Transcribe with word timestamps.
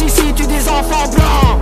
Police 0.00 0.18
ici 0.18 0.32
tue 0.34 0.46
des 0.46 0.68
enfants 0.68 1.08
blancs? 1.10 1.58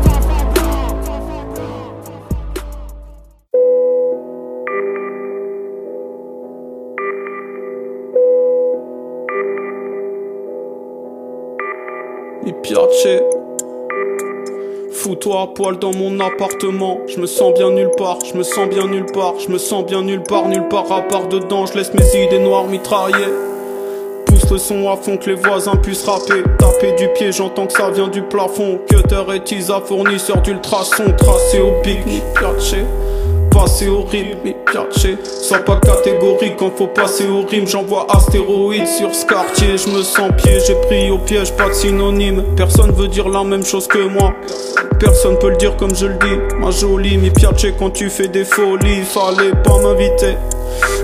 Mi 12.44 12.52
piace. 12.62 13.22
Fous-toi 14.92 15.42
à 15.42 15.46
poil 15.46 15.78
dans 15.78 15.92
mon 15.94 16.18
appartement. 16.20 16.98
Je 17.06 17.20
me 17.20 17.26
sens 17.26 17.54
bien 17.54 17.70
nulle 17.70 17.90
part, 17.96 18.18
je 18.24 18.36
me 18.36 18.42
sens 18.42 18.68
bien 18.68 18.86
nulle 18.86 19.06
part, 19.06 19.34
je 19.38 19.48
me 19.50 19.58
sens 19.58 19.84
bien 19.84 20.02
nulle 20.02 20.22
part, 20.22 20.48
nulle 20.48 20.68
part 20.68 20.90
à 20.90 21.02
part 21.02 21.28
dedans. 21.28 21.66
Je 21.66 21.74
laisse 21.74 21.92
mes 21.94 22.24
idées 22.24 22.40
noires 22.40 22.64
mitrailler. 22.64 23.47
Pousse 24.46 24.62
son 24.62 24.88
à 24.88 24.96
fond 24.96 25.16
que 25.16 25.30
les 25.30 25.36
voisins 25.36 25.76
puissent 25.76 26.04
rapper. 26.04 26.42
Taper 26.58 26.92
du 26.92 27.08
pied, 27.08 27.32
j'entends 27.32 27.66
que 27.66 27.72
ça 27.72 27.90
vient 27.90 28.08
du 28.08 28.22
plafond. 28.22 28.78
Cutter 28.88 29.24
et 29.34 29.40
Tisa, 29.40 29.80
fournisseur 29.84 30.40
d'ultrasons. 30.42 31.12
Tracé 31.18 31.60
au 31.60 31.72
mi 31.84 32.22
piace. 32.34 32.76
Passer 33.50 33.88
au 33.88 34.02
rythme, 34.02 34.52
piace. 34.66 35.06
Sois 35.42 35.58
pas 35.58 35.80
catégorique 35.80 36.56
quand 36.58 36.70
faut 36.76 36.86
passer 36.86 37.26
au 37.26 37.42
rime. 37.42 37.66
J'envoie 37.66 38.06
astéroïdes 38.10 38.86
sur 38.86 39.14
ce 39.14 39.26
quartier. 39.26 39.76
Je 39.76 39.88
me 39.88 40.02
sens 40.02 40.30
pied, 40.36 40.58
j'ai 40.66 40.74
pris 40.86 41.10
au 41.10 41.18
piège, 41.18 41.52
pas 41.52 41.68
de 41.68 41.74
synonyme. 41.74 42.44
Personne 42.56 42.92
veut 42.92 43.08
dire 43.08 43.28
la 43.28 43.44
même 43.44 43.64
chose 43.64 43.86
que 43.86 43.98
moi. 43.98 44.32
Personne 45.00 45.38
peut 45.38 45.50
le 45.50 45.56
dire 45.56 45.76
comme 45.76 45.94
je 45.94 46.06
le 46.06 46.14
dis. 46.14 46.56
Ma 46.60 46.70
jolie, 46.70 47.18
mi 47.18 47.30
piace 47.30 47.66
quand 47.78 47.90
tu 47.90 48.10
fais 48.10 48.28
des 48.28 48.44
folies. 48.44 49.02
Fallait 49.02 49.52
pas 49.64 49.78
m'inviter. 49.82 50.36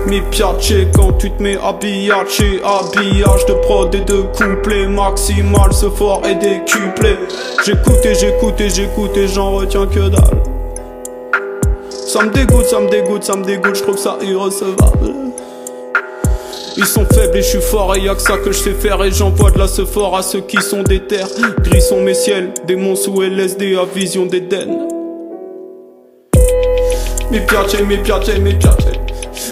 Mi 0.07 0.21
piace 0.21 0.73
quand 0.93 1.13
tu 1.13 1.31
te 1.31 1.41
mets 1.41 1.57
habillage 1.57 2.43
Habillage 2.63 3.45
de 3.47 3.53
prod 3.53 3.93
et 3.95 4.01
de 4.01 4.21
couplet 4.21 4.87
Maximal, 4.87 5.73
ce 5.73 5.89
fort 5.89 6.21
et 6.25 6.35
décuplé 6.35 7.17
J'écoute 7.65 8.05
et 8.05 8.13
j'écoute 8.13 8.61
et 8.61 8.69
j'écoute 8.69 9.17
et 9.17 9.27
j'en 9.27 9.53
retiens 9.53 9.87
que 9.87 10.09
dalle 10.09 10.54
Ça 12.15 12.23
me 12.23 12.31
dégoûte, 12.31 12.65
ça 12.67 12.79
me 12.79 12.89
dégoûte, 12.89 13.25
ça 13.25 13.35
me 13.35 13.43
dégoûte 13.43 13.75
Je 13.75 13.81
trouve 13.83 13.97
ça 13.97 14.17
irrecevable. 14.21 15.33
Ils 16.77 16.85
sont 16.85 17.05
faibles 17.13 17.35
et 17.35 17.41
je 17.41 17.47
suis 17.49 17.61
fort 17.61 17.93
et 17.93 17.99
y'a 17.99 18.15
que 18.15 18.21
ça 18.21 18.37
que 18.37 18.53
je 18.53 18.57
sais 18.57 18.71
faire 18.71 19.03
Et 19.03 19.11
j'envoie 19.11 19.51
de 19.51 19.59
la 19.59 19.67
fort 19.67 20.15
à 20.15 20.21
ceux 20.21 20.39
qui 20.39 20.61
sont 20.61 20.81
des 20.81 21.01
terres. 21.01 21.27
Gris 21.59 21.81
sont 21.81 21.99
mes 21.99 22.13
ciels, 22.13 22.53
démons 22.65 22.95
sous 22.95 23.21
LSD 23.21 23.75
à 23.75 23.83
vision 23.83 24.25
d'Éden 24.25 24.87
Mi 27.31 27.41
piace, 27.41 27.81
mi 27.81 27.97
piace, 27.97 28.39
mi 28.39 28.53
piace 28.53 28.77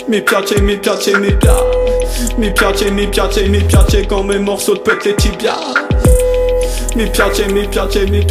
Mi 0.08 0.22
piace, 0.22 0.61
mi 0.61 0.78
piace, 0.78 1.14
mi 1.19 1.31
piace 1.31 1.52
Mi 2.38 2.50
piace, 2.52 2.91
mi 2.91 3.07
piace, 3.07 3.50
mi 3.50 3.59
piace 3.59 4.07
Quand 4.07 4.23
mes 4.23 4.40
morceaux 4.40 4.78
te 4.78 4.90
pètent 4.90 5.03
les 5.03 5.16
tibias 5.16 5.59
Mi 6.96 7.07
piace, 7.07 7.46
mi 7.53 7.68
piace, 7.68 8.06
mi 8.09 8.25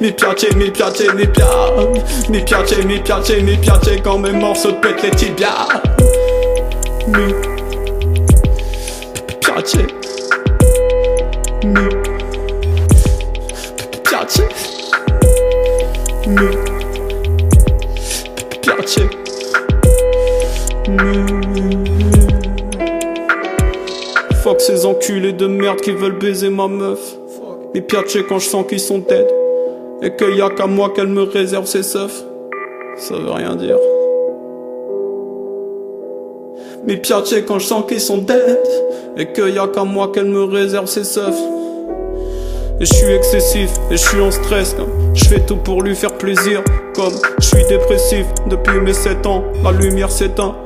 Mi 0.00 0.12
piace, 0.12 0.54
mi 0.56 0.70
piace, 0.70 1.12
mi 1.14 1.26
piace 1.26 2.28
Mi 2.28 2.42
piace, 2.42 2.84
mi 2.84 2.98
piace, 3.00 3.40
mi 3.42 3.56
piace 3.56 4.00
Quand 4.02 4.18
mes 4.18 4.32
morceaux 4.32 4.72
te 4.72 4.80
pètent 4.80 5.02
les 5.02 5.10
tibias. 5.10 5.68
Mi 7.08 7.32
piace 9.40 9.76
Mi 11.64 11.88
piace 14.04 14.40
Mi 16.28 16.64
Fuck 24.42 24.60
ces 24.60 24.84
enculés 24.84 25.32
de 25.32 25.46
merde 25.46 25.80
qui 25.80 25.92
veulent 25.92 26.18
baiser 26.18 26.50
ma 26.50 26.68
meuf. 26.68 27.00
Mi 27.74 27.80
piace 27.80 28.18
quand 28.28 28.38
je 28.38 28.46
sens 28.46 28.66
qu'ils 28.68 28.78
sont 28.78 28.98
dead. 28.98 29.33
Et 30.04 30.10
que 30.10 30.36
y 30.36 30.42
a 30.42 30.50
qu'à 30.50 30.66
moi 30.66 30.92
qu'elle 30.94 31.08
me 31.08 31.22
réserve 31.22 31.64
ses 31.64 31.82
seufs. 31.82 32.22
Ça 32.98 33.14
veut 33.14 33.30
rien 33.30 33.56
dire. 33.56 33.78
Mi 36.86 36.98
piace 36.98 37.34
quand 37.48 37.58
je 37.58 37.64
sens 37.64 37.84
qu'ils 37.88 38.02
sont 38.02 38.18
dead. 38.18 38.58
Et 39.16 39.32
que 39.32 39.50
y 39.50 39.58
a 39.58 39.66
qu'à 39.66 39.84
moi 39.84 40.10
qu'elle 40.12 40.26
me 40.26 40.44
réserve 40.44 40.86
ses 40.86 41.04
seufs. 41.04 41.40
Et 42.80 42.84
je 42.84 42.92
suis 42.92 43.12
excessif, 43.12 43.70
et 43.90 43.96
je 43.96 44.02
suis 44.02 44.20
en 44.20 44.32
stress 44.32 44.74
Je 45.14 45.24
fais 45.26 45.38
tout 45.38 45.56
pour 45.56 45.82
lui 45.82 45.94
faire 45.94 46.12
plaisir 46.18 46.60
Comme 46.96 47.12
je 47.38 47.46
suis 47.46 47.64
dépressif 47.68 48.26
depuis 48.50 48.80
mes 48.80 48.92
7 48.92 49.24
ans 49.26 49.44
La 49.62 49.70
lumière 49.70 50.10
s'éteint 50.10 50.56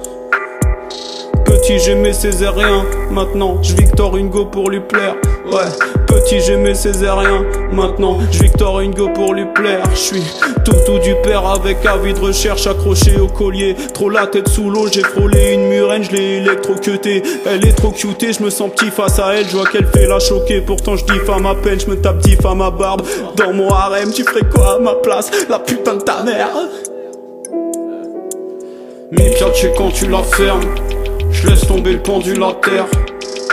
Petit 1.49 1.79
j'aimais 1.79 2.13
césarien. 2.13 2.85
Maintenant 3.11 3.63
je 3.63 3.75
Victor 3.75 4.15
Hugo 4.19 4.45
pour 4.45 4.69
lui 4.69 4.81
plaire. 4.81 5.15
Ouais. 5.51 5.65
Petit 6.07 6.41
j'aimais 6.41 6.75
césarien. 6.75 7.43
Maintenant 7.73 8.19
je 8.31 8.43
Victor 8.43 8.81
Hugo 8.81 9.09
pour 9.15 9.33
lui 9.33 9.47
plaire. 9.55 9.83
Je 9.93 9.97
suis 9.97 10.23
tout 10.63 10.77
tout 10.85 10.99
du 10.99 11.15
père 11.23 11.47
avec 11.47 11.87
avis 11.87 12.13
de 12.13 12.21
recherche 12.21 12.67
accroché 12.67 13.19
au 13.19 13.29
collier. 13.29 13.75
Trop 13.95 14.11
la 14.11 14.27
tête 14.27 14.49
sous 14.49 14.69
l'eau 14.69 14.89
j'ai 14.93 15.03
frôlé 15.03 15.55
une 15.55 15.69
murène 15.69 16.05
Je 16.05 16.13
l'ai 16.13 16.37
électrocutée 16.37 17.23
Elle 17.47 17.67
est 17.67 17.73
trop 17.73 17.93
cutée 17.93 18.35
je 18.35 18.43
me 18.43 18.51
sens 18.51 18.71
petit 18.71 18.91
face 18.91 19.19
à 19.19 19.35
elle. 19.35 19.49
Je 19.49 19.57
vois 19.57 19.67
qu'elle 19.67 19.87
fait 19.87 20.07
la 20.07 20.19
choquer. 20.19 20.61
Pourtant 20.61 20.97
je 20.97 21.07
diffame 21.07 21.47
à 21.47 21.55
peine 21.55 21.81
Je 21.81 21.87
me 21.87 21.97
tape 21.97 22.19
dix 22.19 22.37
à 22.45 22.55
ma 22.55 22.71
barbe. 22.71 23.03
Dans 23.37 23.55
mon 23.55 23.71
harem 23.71 24.13
tu 24.13 24.23
ferais 24.23 24.47
quoi 24.55 24.75
à 24.75 24.79
ma 24.81 24.97
place? 24.97 25.31
La 25.49 25.59
putain 25.59 25.97
de 25.97 26.03
ta 26.03 26.23
mère. 26.25 26.51
Mi 29.11 29.31
piace 29.31 29.67
quand 29.79 29.91
tu 29.91 30.07
la 30.09 30.23
fermes 30.23 30.61
je 31.41 31.47
laisse 31.47 31.67
tomber 31.67 31.93
le 31.93 32.03
pendule 32.03 32.43
à 32.43 32.53
terre. 32.63 32.87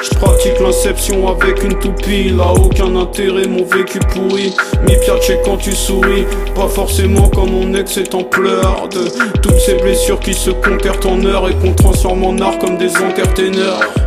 Je 0.02 0.10
pratique 0.18 0.60
l'inception 0.60 1.28
avec 1.28 1.64
une 1.64 1.78
toupie. 1.80 2.30
Là, 2.30 2.54
aucun 2.54 2.96
intérêt, 2.96 3.48
mon 3.48 3.64
vécu 3.64 4.00
pourri. 4.00 4.54
Mi 4.88 4.96
piace 5.00 5.32
quand 5.44 5.58
tu 5.58 5.72
souris. 5.72 6.26
Pas 6.54 6.68
forcément 6.68 7.30
quand 7.30 7.48
mon 7.48 7.74
ex 7.74 7.98
est 7.98 8.14
en 8.14 8.24
pleurs. 8.24 8.88
De 8.90 9.40
toutes 9.42 9.60
ces 9.60 9.76
blessures 9.76 10.20
qui 10.20 10.34
se 10.34 10.52
conquèrent 10.52 11.06
en 11.06 11.24
heures 11.26 11.50
et 11.50 11.56
qu'on 11.56 11.74
transforme 11.74 12.24
en 12.24 12.38
art 12.40 12.58
comme 12.60 12.78
des 12.78 12.96
entertainers. 12.98 14.05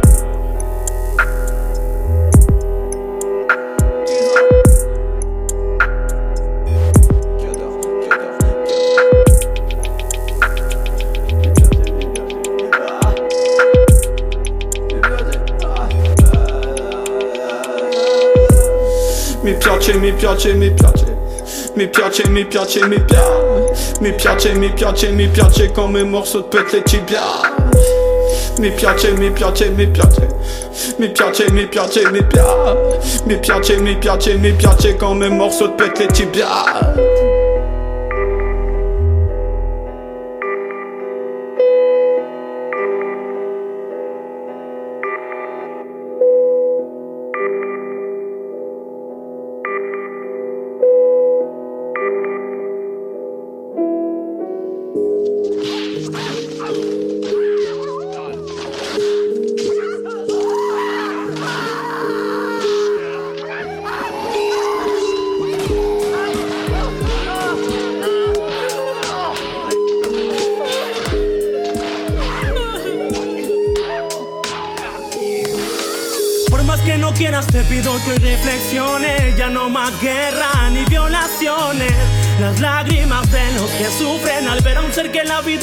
Mi 20.09 20.15
piace, 20.15 20.55
mi 20.55 20.71
piace 20.71 21.05
Mi 21.77 21.87
piace, 21.87 22.29
mi 22.31 22.45
piace, 22.45 22.87
mi 22.87 22.99
piace 22.99 24.01
Mi 24.01 24.13
piace, 24.13 24.55
mi 24.55 24.71
piace, 24.71 25.11
mi 25.11 25.29
piace 25.29 25.71
Quand 25.75 25.89
mes 25.89 26.05
morceaux 26.05 26.43
te 26.43 26.57
pètent 26.57 26.73
les 26.73 26.83
tibias 26.83 27.23
Mi 28.59 28.71
piace, 28.71 29.13
mi 29.19 29.31
piace, 29.31 29.69
mi 29.77 29.87
piace 29.87 30.29
Mi 30.99 31.09
piace, 31.09 31.51
mi 31.53 31.67
piace, 31.67 32.11
mi 32.11 32.23
piace 32.23 32.47
Mi 33.27 33.37
piace, 33.37 33.77
mi 33.77 33.97
piace, 33.97 34.35
mi 34.39 34.53
piace 34.53 34.97
Quand 34.99 35.15
mes 35.15 35.29
morceaux 35.29 35.69
te 35.69 35.83
pètent 35.83 35.99
les 35.99 36.09
tibias 36.09 36.65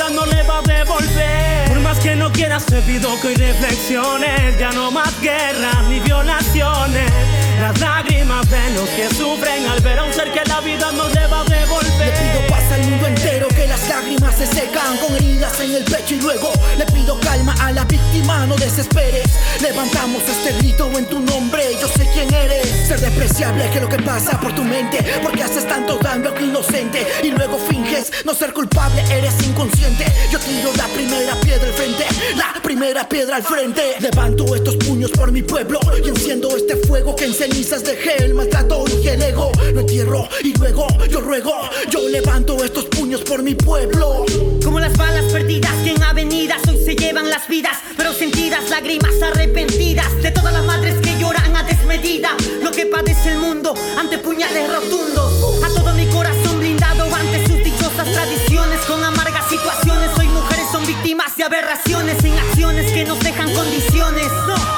no 0.10 0.26
le 0.26 0.44
va 0.44 0.60
a 0.60 0.62
devolver. 0.62 1.68
Por 1.68 1.80
más 1.80 2.00
que 2.00 2.16
no 2.16 2.32
quieras 2.32 2.66
te 2.66 2.82
pido 2.82 3.10
que 3.22 3.34
reflexiones, 3.34 4.58
ya 4.60 4.72
no 4.72 4.92
más 4.92 5.20
guerra 5.22 5.84
ni 5.88 6.00
violaciones. 6.00 7.12
Las 7.60 7.80
lágrimas 7.80 8.50
de 8.50 8.70
los 8.72 8.90
que 8.90 9.10
sufren 9.14 9.66
al 9.66 9.80
ver 9.82 10.00
a 10.00 10.04
un 10.04 10.14
ser 10.14 10.32
que 10.32 10.44
la 10.48 10.60
vida 10.62 10.92
no 10.92 11.08
le 11.10 11.28
va 11.28 11.42
a 11.42 11.44
devolver. 11.46 12.08
Le 12.08 12.12
pido 12.12 12.48
paz 12.48 12.72
al 12.72 12.82
mundo 12.84 13.08
entero, 13.08 13.48
que 13.56 13.68
las 13.68 13.88
lágrimas 13.88 14.36
se 14.36 14.46
secan 14.46 14.98
con 14.98 15.16
heridas 15.16 15.60
en 15.62 15.72
el 15.72 15.84
pecho 15.84 16.16
y 16.16 16.22
luego 16.22 16.52
le 16.78 16.86
pido 16.88 17.20
calma 17.22 17.56
a 17.62 17.72
la 17.72 17.86
víctima, 17.86 18.46
no 18.46 18.56
desesperes. 18.56 19.26
Levantamos 19.62 20.22
este 20.28 20.54
grito 20.60 20.92
en 20.98 21.06
tu 21.06 21.20
nombre, 21.20 21.64
yo 21.82 21.88
sé 21.88 22.08
quién 22.14 22.32
eres. 22.34 22.88
Ser 22.88 23.00
despreciable 23.00 23.70
que 23.72 23.80
lo 23.80 23.90
que 23.90 23.98
pasa 24.00 24.40
por 24.40 24.54
tu 24.54 24.64
mente, 24.64 25.00
porque 25.24 25.44
haces 25.44 25.68
tanto 25.68 25.98
daño 25.98 26.30
a 26.30 26.42
inocente 26.42 27.08
y 27.24 27.32
luego 27.32 27.58
finges 27.70 28.12
no 28.26 28.34
ser 28.34 28.54
culpable, 28.54 29.02
eres 29.10 29.34
inconsciente. 29.48 30.06
Yo 30.32 30.40
tiro 30.40 30.72
la 30.76 30.88
primera 30.88 31.36
piedra 31.40 31.68
al 31.68 31.74
frente, 31.74 32.06
la 32.36 32.62
primera 32.62 33.08
piedra 33.08 33.38
al 33.38 33.44
frente. 33.44 33.96
Levanto 34.00 34.54
estos 34.56 34.76
puños 34.76 35.12
por 35.12 35.32
mi 35.32 35.42
pueblo 35.42 35.80
y 36.04 36.10
enciendo 36.10 36.56
este 36.56 36.76
fuego 36.76 37.16
que 37.16 37.26
en 37.26 37.34
cenizas 37.34 37.84
dejé 37.84 38.24
el 38.24 38.34
maltrato 38.34 38.84
y 39.02 39.08
el 39.08 39.22
ego. 39.22 39.52
Lo 39.74 39.80
entierro 39.80 40.28
y 40.44 40.54
luego 40.58 40.88
yo 41.10 41.22
ruego, 41.22 41.54
yo 41.90 42.08
levanto 42.10 42.64
estos 42.64 42.86
puños 42.86 43.22
por 43.22 43.42
mi 43.42 43.45
pueblo. 43.54 44.26
Como 44.64 44.80
las 44.80 44.98
balas 44.98 45.26
perdidas 45.26 45.72
que 45.84 45.92
en 45.92 46.02
avenidas 46.02 46.62
hoy 46.68 46.84
se 46.84 46.96
llevan 46.96 47.30
las 47.30 47.48
vidas, 47.48 47.78
pero 47.96 48.12
sentidas 48.12 48.70
lágrimas 48.72 49.14
arrepentidas 49.22 50.08
de 50.24 50.32
todas 50.32 50.52
las 50.52 50.64
madres 50.66 50.96
que 51.02 51.20
lloran 51.20 51.56
a 51.56 51.62
desmedida. 51.62 52.36
Lo 52.64 52.72
que 52.72 52.88
padece 52.88 53.34
el 53.34 53.38
mundo 53.38 53.76
ante 54.00 54.18
puñales 54.18 54.68
rotundos. 54.74 55.64
A 55.64 55.68
todo 55.68 55.94
mi 55.94 56.08
corazón 56.08 56.60
blindado 56.60 57.06
ante 57.14 57.46
sus 57.46 57.64
dichosas 57.64 58.12
tradiciones 58.12 58.80
con 58.88 59.04
amargas 59.04 59.48
situaciones. 59.48 60.10
Hoy 60.18 60.28
mujeres 60.30 60.66
son 60.72 60.86
víctimas 60.88 61.38
de 61.38 61.44
aberraciones 61.44 62.24
en 62.24 62.34
acciones 62.40 62.92
que 62.92 63.04
nos 63.04 63.20
dejan 63.20 63.54
condiciones. 63.54 64.28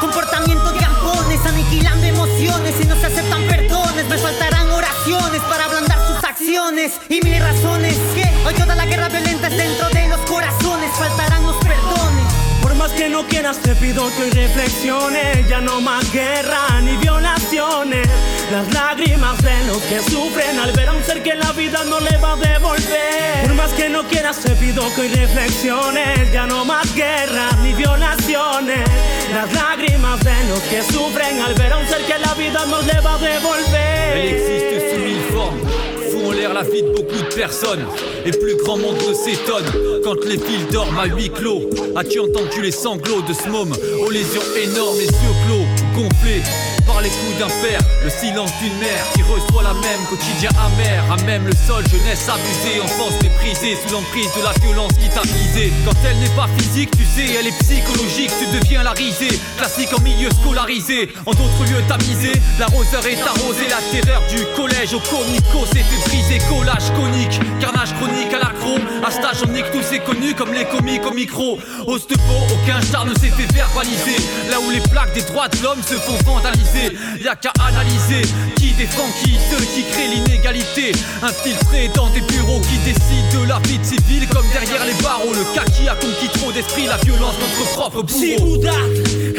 Comportamiento 0.01 0.73
de 0.73 0.83
ampones, 0.83 1.39
aniquilando 1.45 2.05
emociones 2.05 2.75
y 2.81 2.85
no 2.85 2.99
se 2.99 3.05
aceptan 3.05 3.47
perdones. 3.47 4.09
Me 4.09 4.17
faltarán 4.17 4.69
oraciones 4.71 5.41
para 5.43 5.67
sus 5.69 5.87
acciones 6.39 6.94
y 7.10 7.19
mil 7.22 7.39
razones 7.39 7.95
que 8.13 8.24
hoy 8.45 8.54
toda 8.54 8.75
la 8.75 8.86
guerra 8.86 9.10
violenta 9.10 9.48
es 9.48 9.57
dentro 9.57 9.89
de 9.89 10.07
los 10.07 10.19
corazones. 10.22 10.92
Faltarán 10.98 11.44
los 11.45 11.56
perdones. 11.57 12.34
Por 12.62 12.75
más 12.75 12.92
que 12.92 13.10
no 13.10 13.25
quieras 13.25 13.57
te 13.57 13.74
pido 13.75 14.07
que 14.16 14.30
reflexiones, 14.30 15.48
ya 15.50 15.62
no 15.62 15.81
más 15.81 16.12
guerra 16.12 16.81
ni 16.84 16.95
violaciones. 16.98 18.07
Las 18.51 18.72
lágrimas 18.74 19.42
de 19.42 19.66
los 19.66 19.80
que 19.84 20.00
sufren 20.01 20.60
al 20.60 20.72
ver 20.74 20.89
a 20.89 20.94
un 20.94 21.04
ser 21.04 21.24
que 21.24 21.34
la 21.36 21.51
vida 21.54 21.84
no 21.86 22.00
le 22.00 22.18
va 22.18 22.34
a 22.34 22.36
devolver. 22.36 23.44
Por 23.44 23.56
más 23.56 23.72
que 23.72 23.89
no 23.89 24.04
quieras 24.04 24.38
te 24.38 24.51
pido 24.51 24.84
que 24.95 25.07
reflexiones, 25.07 26.31
ya 26.31 26.45
no 26.45 26.66
más 26.66 26.94
guerra 26.94 27.50
ni 27.63 27.74
violaciones. 27.74 28.88
Las 29.34 29.51
lágrimas 29.54 30.24
de 30.24 30.44
los 30.50 30.60
que 30.60 30.84
sufren 30.84 31.42
al 31.42 31.56
ver 31.56 31.74
a 31.74 31.78
un 31.78 31.88
ser 31.88 32.06
que 32.06 32.18
la 32.19 32.34
vida 32.36 32.63
no 32.68 32.81
le 32.81 33.00
va 33.01 33.16
a 33.16 33.18
devolver. 33.18 34.18
Elle 34.18 34.31
existe 34.31 34.92
sous 34.92 35.00
mille 35.00 35.22
formes. 35.31 35.66
La 36.39 36.63
vie 36.63 36.81
de 36.81 36.89
beaucoup 36.89 37.18
de 37.18 37.36
personnes. 37.36 37.86
Et 38.25 38.31
plus 38.31 38.56
grand 38.57 38.78
nombre 38.78 39.13
s'étonne 39.13 39.66
quand 40.04 40.24
les 40.25 40.38
fils 40.38 40.68
dorment 40.72 40.98
à 40.98 41.06
huis 41.06 41.30
clos. 41.30 41.69
As-tu 41.95 42.19
entendu 42.19 42.62
les 42.62 42.72
sanglots 42.72 43.22
de 43.28 43.34
ce 43.34 43.50
môme? 43.50 43.74
Aux 44.04 44.10
lésions 44.10 44.42
énormes, 44.56 44.98
les 44.98 45.06
yeux 45.06 45.36
clos, 45.45 46.01
gonflés 46.01 46.76
par 46.88 47.01
les 47.01 47.10
coups 47.10 47.38
d'un 47.38 47.51
père, 47.62 47.81
le 48.04 48.10
silence 48.10 48.51
d'une 48.62 48.78
mère 48.80 49.04
qui 49.13 49.22
reçoit 49.22 49.63
la 49.63 49.74
même 49.74 50.04
quotidien 50.10 50.50
amer, 50.57 51.04
à 51.12 51.18
même 51.24 51.45
le 51.45 51.54
sol, 51.68 51.84
jeunesse 51.92 52.28
abusée, 52.30 52.80
enfance 52.81 53.13
méprisée 53.22 53.75
sous 53.75 53.94
l'emprise 53.94 54.31
de 54.38 54.44
la 54.44 54.54
violence 54.63 54.94
qui 54.94 55.10
t'a 55.10 55.22
visé. 55.22 55.72
Quand 55.86 55.98
elle 56.07 56.18
n'est 56.19 56.36
pas 56.36 56.48
physique, 56.57 56.92
tu 56.92 57.04
sais, 57.04 57.36
elle 57.38 57.48
est 57.48 57.60
psychologique, 57.60 58.31
tu 58.39 58.48
deviens 58.57 58.84
la 58.84 58.92
risée, 58.92 59.39
classique 59.57 59.89
en 59.98 60.01
milieu 60.01 60.30
scolarisé, 60.31 61.10
en 61.25 61.31
d'autres 61.31 61.63
lieux 61.68 61.84
tamisé, 61.88 62.31
l'arroseur 62.57 63.06
est 63.06 63.22
arrosé, 63.22 63.68
la 63.69 63.84
terreur 63.92 64.24
du 64.30 64.39
collège 64.56 64.94
au 64.94 65.00
comico 65.00 65.66
s'est 65.66 65.84
fait 65.84 66.10
briser, 66.10 66.39
collage 66.50 66.89
conique, 66.95 67.39
carnage 67.60 67.94
chronique 67.95 68.34
à 68.34 68.39
l'accro, 68.39 68.80
à 69.06 69.12
stage 69.12 69.44
on 69.45 69.51
nique 69.51 69.69
tous 69.72 69.84
c'est 69.89 70.00
connu 70.00 70.34
comme 70.34 70.54
les 70.54 70.66
comiques 70.66 71.06
au 71.06 71.13
micro, 71.13 71.60
au 71.86 71.98
peau, 71.98 72.39
aucun 72.54 72.81
char 72.81 73.06
ne 73.06 73.13
s'est 73.13 73.31
fait 73.36 73.51
verbaliser, 73.54 74.18
là 74.50 74.57
où 74.60 74.72
les 74.72 74.81
plaques 74.89 75.13
des 75.13 75.22
droits 75.22 75.48
de 75.48 75.57
l'homme 75.63 75.81
se 75.81 75.95
font 75.95 76.18
vandaliser. 76.25 76.76
Y'a 77.24 77.35
qu'à 77.35 77.51
analyser 77.68 78.21
qui 78.56 78.71
défend 78.74 79.07
qui, 79.24 79.38
ceux 79.50 79.63
qui 79.74 79.83
créent 79.91 80.07
l'inégalité. 80.07 80.91
Infiltrés 81.21 81.89
dans 81.95 82.07
des 82.09 82.21
bureaux 82.21 82.62
qui 82.62 82.77
décident 82.79 83.44
de 83.44 83.50
la 83.50 83.59
vie 83.68 83.79
de 83.79 83.83
civile 83.83 84.27
comme 84.29 84.45
derrière 84.53 84.85
les 84.85 85.01
barreaux. 85.03 85.33
Le 85.33 85.44
cas 85.56 85.65
qui 85.65 85.88
a 85.88 85.95
conquis 85.95 86.29
trop 86.39 86.51
d'esprit, 86.51 86.85
la 86.85 86.97
violence, 86.97 87.35
notre 87.39 87.71
propre 87.74 88.03
bourreau. 88.03 88.62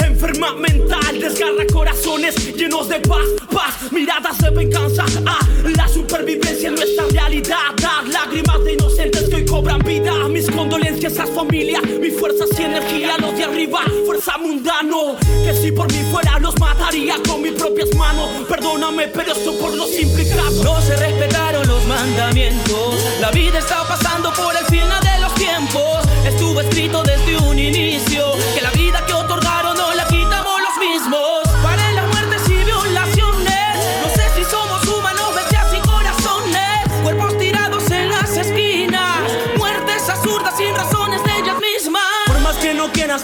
Enferma 0.00 0.54
mental, 0.54 1.18
desgarra 1.18 1.64
corazones 1.72 2.34
llenos 2.56 2.88
de 2.88 2.98
paz, 3.08 3.28
paz, 3.50 3.90
miradas 3.92 4.38
de 4.38 4.50
venganza. 4.50 5.04
Ah, 5.26 5.38
la 5.76 5.88
supervivencia 5.88 6.68
en 6.68 6.74
nuestra 6.74 7.04
realidad. 7.10 7.56
Dar 7.76 8.04
lágrimas 8.06 8.64
de 8.64 8.72
inocentes 8.74 9.27
cobran 9.58 9.80
vida. 9.80 10.12
Mis 10.28 10.48
condolencias 10.50 11.18
a 11.18 11.26
su 11.26 11.32
familia, 11.32 11.80
mi 12.00 12.10
fuerza 12.10 12.44
y 12.58 12.62
energía. 12.62 13.16
Los 13.18 13.36
de 13.36 13.44
arriba, 13.44 13.80
fuerza 14.06 14.38
mundano. 14.38 15.16
Que 15.44 15.52
si 15.52 15.72
por 15.72 15.92
mí 15.92 16.00
fuera, 16.12 16.38
los 16.38 16.58
mataría 16.60 17.16
con 17.26 17.42
mis 17.42 17.52
propias 17.52 17.92
manos. 17.96 18.28
Perdóname, 18.48 19.08
pero 19.08 19.32
esto 19.32 19.58
por 19.58 19.74
los 19.74 19.90
implicados. 19.98 20.62
No 20.62 20.80
se 20.80 20.96
respetaron 20.96 21.66
los 21.66 21.84
mandamientos. 21.86 22.94
La 23.20 23.30
vida 23.32 23.58
está 23.58 23.82
pasando 23.88 24.32
por 24.34 24.54
el 24.56 24.64
final 24.66 25.02
de 25.02 25.18
los 25.22 25.34
tiempos. 25.34 26.06
Estuvo 26.24 26.60
escrito 26.60 27.02
desde 27.02 27.36
un 27.38 27.58
inicio 27.58 28.24
que 28.54 28.62
la 28.62 28.70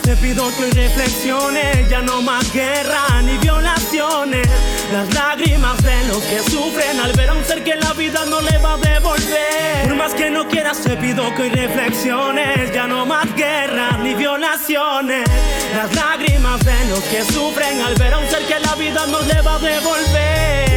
te 0.04 0.16
pido 0.16 0.48
que 0.56 0.70
reflexiones. 0.70 1.88
Ya 1.88 2.02
no 2.02 2.22
más 2.22 2.52
guerra 2.52 3.22
ni 3.22 3.38
violaciones. 3.38 4.46
Las 4.92 5.12
lágrimas 5.14 5.82
de 5.82 6.04
los 6.08 6.22
que 6.22 6.42
sufren 6.50 7.00
al 7.00 7.12
ver 7.14 7.30
a 7.30 7.32
un 7.32 7.44
ser 7.44 7.64
que 7.64 7.74
la 7.76 7.92
vida 7.94 8.24
no 8.26 8.40
le 8.40 8.58
va 8.58 8.74
a 8.74 8.76
devolver. 8.76 9.84
Por 9.84 9.96
más 9.96 10.14
que 10.14 10.30
no 10.30 10.46
quieras, 10.48 10.80
te 10.82 10.96
pido 10.96 11.34
que 11.34 11.42
hoy 11.42 11.50
reflexiones. 11.50 12.72
Ya 12.72 12.86
no 12.86 13.06
más 13.06 13.34
guerra 13.34 13.98
ni 14.02 14.14
violaciones. 14.14 15.28
Las 15.74 15.94
lágrimas 15.94 16.60
de 16.64 16.84
los 16.90 17.00
que 17.04 17.24
sufren 17.24 17.80
al 17.80 17.94
ver 17.94 18.14
a 18.14 18.18
un 18.18 18.28
ser 18.28 18.42
que 18.46 18.60
la 18.60 18.74
vida 18.74 19.06
no 19.06 19.20
le 19.22 19.40
va 19.42 19.54
a 19.56 19.58
devolver. 19.58 20.73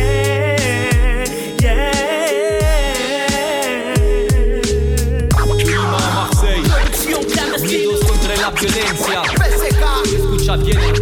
love. 10.65 10.96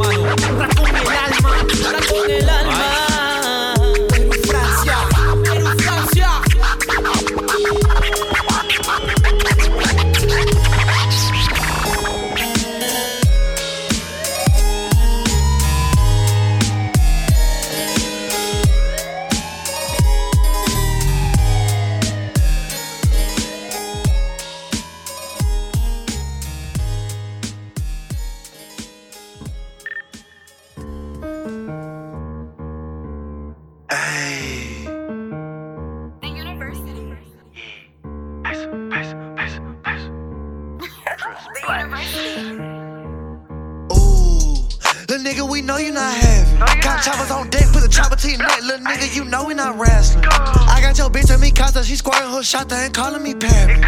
Shot 52.45 52.69
there 52.69 52.85
and 52.85 52.93
calling 52.93 53.23
me 53.23 53.33
Pappy. 53.33 53.81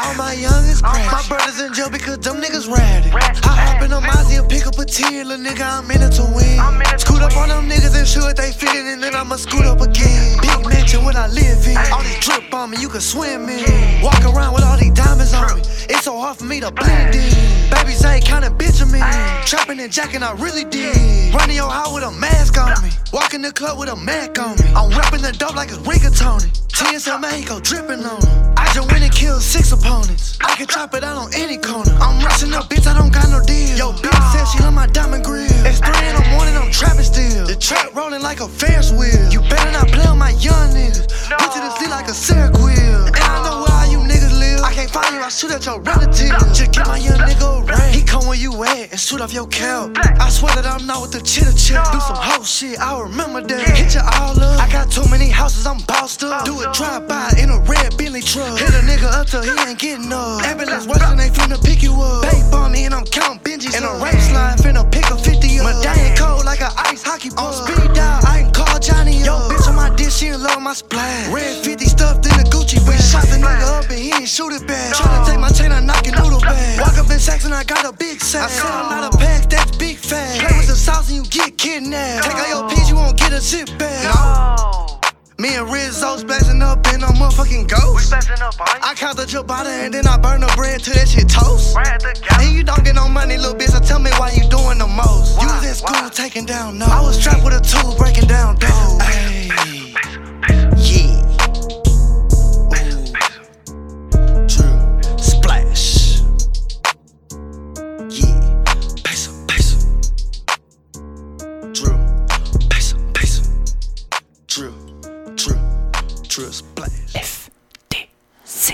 All 0.00 0.14
my 0.14 0.32
youngest 0.32 0.82
crash. 0.82 1.12
My 1.12 1.22
brothers 1.28 1.60
in 1.60 1.74
jail 1.74 1.90
because 1.90 2.18
them 2.18 2.40
niggas 2.40 2.66
ratty. 2.66 3.10
I 3.12 3.52
hop 3.52 3.82
in 3.82 3.90
the 3.90 4.00
Mozzie 4.00 4.40
and 4.40 4.48
pick 4.48 4.66
up 4.66 4.78
a 4.78 4.84
tear, 4.86 5.24
little 5.24 5.44
nigga, 5.44 5.60
I'm 5.60 5.90
in 5.90 6.00
it 6.00 6.16
to 6.16 6.24
win. 6.32 6.56
Scoot 6.98 7.20
up 7.20 7.36
on 7.36 7.50
them 7.50 7.68
niggas 7.68 7.92
and 7.92 8.08
sure 8.08 8.32
they 8.32 8.50
fit 8.50 8.72
it, 8.72 8.86
and 8.88 9.02
then 9.02 9.14
I'ma 9.14 9.36
scoot 9.36 9.66
up 9.66 9.82
again. 9.82 10.40
Big 10.40 10.64
mansion 10.64 11.04
when 11.04 11.16
I 11.16 11.28
live 11.28 11.60
in. 11.68 11.76
All 11.92 12.02
this 12.02 12.18
drip 12.24 12.52
on 12.54 12.70
me, 12.70 12.78
you 12.80 12.88
can 12.88 13.02
swim 13.02 13.46
in. 13.48 14.00
Walk 14.00 14.24
around 14.24 14.54
with 14.54 14.64
all 14.64 14.78
these 14.78 14.92
diamonds 14.92 15.34
on 15.34 15.60
me. 15.60 15.62
So 16.08 16.16
hard 16.16 16.38
for 16.38 16.46
me 16.46 16.58
to 16.60 16.70
blend 16.70 17.14
in. 17.14 17.28
Baby 17.68 17.92
say 17.92 18.22
counting 18.24 18.56
Benjamin. 18.56 19.04
Trapping 19.44 19.78
and 19.78 19.92
jacking, 19.92 20.22
I 20.22 20.32
really 20.40 20.64
did. 20.64 21.34
Running 21.34 21.56
your 21.56 21.68
house 21.68 21.92
with 21.92 22.02
a 22.02 22.10
mask 22.10 22.56
on 22.56 22.72
me. 22.82 22.88
Walking 23.12 23.42
the 23.42 23.52
club 23.52 23.78
with 23.78 23.90
a 23.90 23.96
Mac 23.96 24.38
on 24.40 24.56
me. 24.56 24.64
I'm 24.72 24.88
rapping 24.88 25.20
the 25.20 25.36
dope 25.36 25.54
like 25.54 25.68
it's 25.68 25.84
rigatoni. 25.84 26.48
TSM 26.72 27.20
Mexico 27.20 27.60
dripping 27.60 28.00
on 28.08 28.20
them. 28.24 28.54
I 28.56 28.72
just 28.72 28.90
went 28.90 29.04
and 29.04 29.12
killed 29.12 29.42
six 29.42 29.70
opponents. 29.70 30.38
I 30.40 30.56
can 30.56 30.66
chop 30.66 30.94
it 30.94 31.04
out 31.04 31.18
on 31.18 31.28
any 31.34 31.58
corner. 31.58 31.92
I'm 32.00 32.24
rushing 32.24 32.54
up, 32.54 32.70
bitch, 32.70 32.88
I 32.88 32.96
don't 32.96 33.12
got 33.12 33.28
no 33.28 33.44
deal. 33.44 33.76
Yo, 33.76 33.92
bitch 33.92 34.32
said 34.32 34.48
she 34.48 34.64
love 34.64 34.72
my 34.72 34.86
diamond 34.86 35.26
grill. 35.26 35.44
It's 35.68 35.76
three 35.84 36.08
in 36.08 36.16
the 36.16 36.24
morning, 36.32 36.56
I'm 36.56 36.72
trapping 36.72 37.04
still. 37.04 37.46
The 37.46 37.56
trap 37.60 37.94
rolling 37.94 38.22
like 38.22 38.40
a 38.40 38.48
Ferris 38.48 38.92
wheel. 38.92 39.28
You 39.28 39.44
better 39.44 39.72
not 39.72 39.88
play 39.88 40.06
on 40.08 40.16
my 40.16 40.30
young 40.40 40.72
niggas. 40.72 41.04
Put 41.36 41.52
you 41.52 41.60
to 41.60 41.70
sleep 41.76 41.90
like 41.90 42.08
a 42.08 42.14
Cirque 42.16 42.56
shoot 45.38 45.52
at 45.52 45.64
your 45.66 45.80
relatives. 45.82 46.58
Just 46.58 46.72
get 46.72 46.86
my 46.88 46.98
young 46.98 47.18
nigga 47.18 47.57
you 48.38 48.62
at 48.64 48.90
and 48.92 49.00
shoot 49.00 49.20
off 49.20 49.32
your 49.32 49.46
cap. 49.48 49.90
I 49.98 50.30
swear 50.30 50.54
that 50.54 50.66
I'm 50.66 50.86
not 50.86 51.02
with 51.02 51.12
the 51.12 51.20
chitter 51.20 51.52
chip. 51.52 51.82
Do 51.90 51.98
some 52.00 52.16
whole 52.16 52.44
shit, 52.44 52.78
I 52.78 53.00
remember 53.00 53.42
that. 53.42 53.76
Hit 53.76 53.94
you 53.94 54.00
all 54.00 54.38
up. 54.38 54.60
I 54.60 54.70
got 54.70 54.90
too 54.90 55.06
many 55.10 55.28
houses, 55.28 55.66
I'm 55.66 55.80
bossed 55.86 56.22
up. 56.22 56.44
Do 56.44 56.54
a 56.60 56.72
drive 56.72 57.08
by 57.08 57.34
in 57.38 57.50
a 57.50 57.58
red 57.66 57.96
Bentley 57.98 58.22
truck. 58.22 58.58
Hit 58.58 58.70
a 58.70 58.82
nigga 58.86 59.10
up 59.10 59.26
till 59.26 59.42
he 59.42 59.50
ain't 59.66 59.78
getting 59.78 60.12
up. 60.12 60.42
Ambulance 60.46 60.86
Western 60.86 61.18
ain't 61.18 61.34
finna 61.34 61.58
pick 61.62 61.82
you 61.82 61.92
up. 61.92 62.22
Bank 62.22 62.52
on 62.54 62.72
me 62.72 62.84
and 62.84 62.94
I'm 62.94 63.04
counting 63.04 63.42
Benjis. 63.42 63.74
And 63.74 63.84
a 63.84 63.92
race 64.02 64.30
line 64.32 64.56
finna 64.58 64.86
pick 64.90 65.10
a 65.10 65.16
50 65.18 65.58
up. 65.58 65.64
My 65.64 65.74
dying 65.82 66.16
cold 66.16 66.44
like 66.44 66.60
an 66.60 66.72
ice 66.76 67.02
hockey 67.02 67.30
ball. 67.30 67.50
On 67.50 67.66
speed 67.66 67.92
dial, 67.94 68.22
I 68.26 68.42
can 68.42 68.52
call 68.52 68.78
Johnny 68.78 69.20
up. 69.22 69.26
Yo, 69.26 69.34
bitch 69.50 69.66
on 69.68 69.74
my 69.74 69.90
dish, 69.96 70.14
she 70.14 70.28
in 70.28 70.42
love 70.42 70.62
my 70.62 70.74
splash. 70.74 71.28
Red 71.34 71.64
50 71.64 71.84
stuffed 71.86 72.26
in 72.26 72.38
a 72.38 72.44
Gucci 72.46 72.78
bag. 72.86 73.00
Shot 73.02 73.26
the 73.26 73.42
nigga 73.42 73.82
up 73.82 73.90
and 73.90 73.98
he 73.98 74.14
ain't 74.14 74.28
shoot 74.28 74.52
it 74.52 74.66
back. 74.66 74.94
Tryna 74.94 75.26
take 75.26 75.40
my 75.40 75.50
chain, 75.50 75.72
I 75.72 75.80
knock 75.80 76.06
it 76.06 76.14
noodle 76.14 76.40
bag. 76.40 76.80
Walk 76.80 76.98
up 76.98 77.10
in 77.10 77.18
Saxon, 77.18 77.52
I 77.52 77.64
got 77.64 77.84
a 77.84 77.92
big 77.92 78.20
sack. 78.28 78.44
I 78.44 78.52
sell 78.52 78.68
a 78.68 78.84
lot 78.92 79.04
of 79.08 79.18
packs, 79.18 79.46
that's 79.46 79.76
big 79.76 79.96
fat. 79.96 80.40
Play 80.40 80.58
with 80.58 80.68
the 80.68 80.76
sauce 80.76 81.08
and 81.08 81.16
you 81.16 81.24
get 81.30 81.56
kidnapped. 81.56 82.24
Take 82.24 82.36
all 82.36 82.48
your 82.48 82.68
peas, 82.68 82.88
you 82.90 82.96
won't 82.96 83.16
get 83.16 83.32
a 83.32 83.40
zip 83.40 83.68
bag. 83.78 84.04
No. 84.04 85.00
Me 85.38 85.54
and 85.54 85.70
Rizzo 85.70 86.16
splashing 86.16 86.60
up 86.62 86.84
in 86.92 87.02
a 87.02 87.06
motherfucking 87.06 87.68
ghost. 87.68 87.96
We 87.96 88.10
blasting 88.10 88.42
up, 88.42 88.54
I 88.58 88.92
count 88.94 89.16
the 89.16 89.24
ciabatta 89.24 89.84
and 89.84 89.94
then 89.94 90.06
I 90.06 90.18
burn 90.18 90.40
the 90.40 90.52
bread 90.56 90.82
till 90.82 90.94
that 90.94 91.08
shit 91.08 91.28
toast. 91.28 91.76
And 92.40 92.54
you 92.54 92.64
don't 92.64 92.84
get 92.84 92.96
no 92.96 93.08
money, 93.08 93.36
little 93.38 93.54
bitch, 93.54 93.70
so 93.70 93.80
tell 93.80 94.00
me 94.00 94.10
why 94.18 94.30
you 94.32 94.48
doing 94.50 94.78
the 94.78 94.88
most. 94.88 95.40
You 95.40 95.46
was 95.46 95.64
in 95.64 95.74
school 95.74 96.10
taking 96.10 96.44
down 96.44 96.78
no. 96.78 96.86
I 96.86 97.00
was 97.00 97.18
strapped 97.18 97.44
with 97.44 97.54
a 97.54 97.60
tool 97.60 97.94
breaking 97.96 98.26
down 98.26 98.56
doors. 98.56 98.98
Ayy. 99.08 99.48
Yeah. 100.76 101.07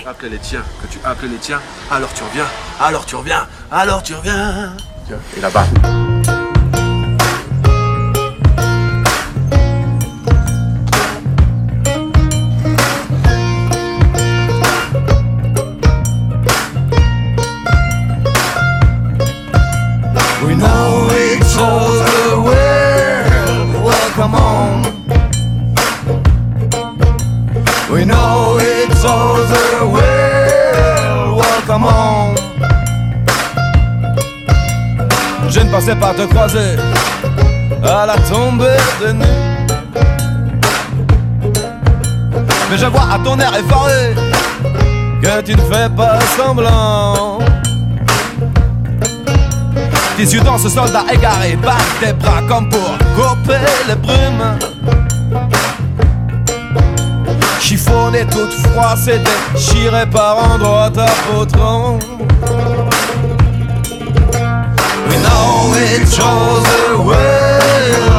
Appelle 0.07 0.31
les 0.31 0.37
tiens, 0.37 0.61
que 0.81 0.87
tu 0.87 0.99
appelles 1.03 1.31
les 1.31 1.37
tiens, 1.37 1.59
alors 1.89 2.13
tu 2.13 2.23
reviens, 2.23 2.45
alors 2.79 3.05
tu 3.07 3.15
reviens, 3.15 3.47
alors 3.71 4.03
tu 4.03 4.13
reviens. 4.13 4.75
Et 5.35 5.41
là-bas. 5.41 5.65
Pensais 35.85 35.99
pas 35.99 36.15
te 36.15 36.25
croiser 36.25 36.77
à 37.83 38.07
la 38.07 38.17
tombée 38.17 38.65
de 39.01 39.11
nuit. 39.11 39.25
Mais 42.71 42.77
je 42.79 42.87
vois 42.87 43.07
à 43.13 43.19
ton 43.23 43.37
air 43.39 43.53
effaré 43.53 44.15
que 45.21 45.41
tu 45.43 45.55
ne 45.55 45.61
fais 45.61 45.87
pas 45.95 46.19
semblant. 46.35 47.37
Tes 50.17 50.23
yeux 50.23 50.41
dans 50.41 50.57
ce 50.57 50.69
soldat 50.69 51.03
égaré 51.13 51.55
battent 51.55 51.99
tes 51.99 52.13
bras 52.13 52.41
comme 52.49 52.67
pour 52.67 52.97
couper 53.15 53.59
les 53.87 53.95
brumes. 53.95 54.57
Chiffonné 57.59 58.25
toute 58.25 58.53
froissée, 58.71 59.21
déchiré 59.53 60.07
par 60.07 60.51
endroits 60.51 60.89
ta 60.89 61.05
peau 61.05 61.45
tremble. 61.45 62.24
It 65.77 66.07
shows 66.07 66.63
the 66.87 67.03
way. 67.03 68.14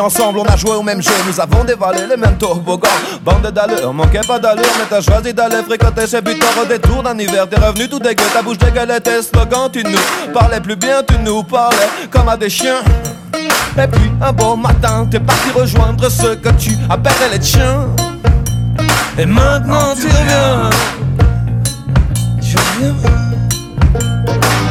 Ensemble, 0.00 0.40
on 0.40 0.44
a 0.44 0.56
joué 0.56 0.72
au 0.72 0.82
même 0.82 1.02
jeu, 1.02 1.12
nous 1.26 1.40
avons 1.40 1.64
dévalé 1.64 2.06
les 2.08 2.16
mêmes 2.16 2.36
toboggans. 2.36 2.88
Bande 3.24 3.50
d'allure, 3.50 3.92
manquait 3.92 4.20
pas 4.26 4.38
d'allure, 4.38 4.64
mais 4.78 4.86
t'as 4.88 5.00
choisi 5.00 5.32
d'aller 5.32 5.62
fréquenter 5.62 6.06
chez 6.06 6.20
Butor 6.20 6.50
au 6.62 6.64
détour 6.64 7.02
d'un 7.02 7.18
hiver. 7.18 7.48
T'es 7.48 7.56
revenu 7.56 7.88
tout 7.88 7.98
dégueu, 7.98 8.24
ta 8.32 8.42
bouche 8.42 8.58
dégueulait 8.58 9.00
tes 9.00 9.22
slogans. 9.22 9.70
Tu 9.72 9.82
nous 9.82 10.32
parlais 10.32 10.60
plus 10.60 10.76
bien, 10.76 11.02
tu 11.06 11.18
nous 11.18 11.42
parlais 11.42 11.88
comme 12.10 12.28
à 12.28 12.36
des 12.36 12.50
chiens. 12.50 12.82
Et 13.34 13.86
puis 13.86 14.10
un 14.20 14.32
beau 14.32 14.56
matin, 14.56 15.06
t'es 15.10 15.20
parti 15.20 15.50
rejoindre 15.54 16.08
ceux 16.10 16.36
que 16.36 16.48
tu 16.50 16.72
appelles 16.90 17.12
les 17.32 17.44
chiens. 17.44 17.86
Et 19.18 19.26
maintenant 19.26 19.94
tu 19.94 20.06
reviens. 20.06 20.70
Tu 22.40 22.56
reviens. 22.56 22.94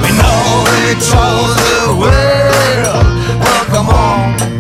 We 0.02 0.12
know 0.12 0.66
it's 0.92 1.14
all 1.14 1.48
the 1.56 2.00
world. 2.00 3.06
Welcome 3.42 3.88
home. 3.88 4.57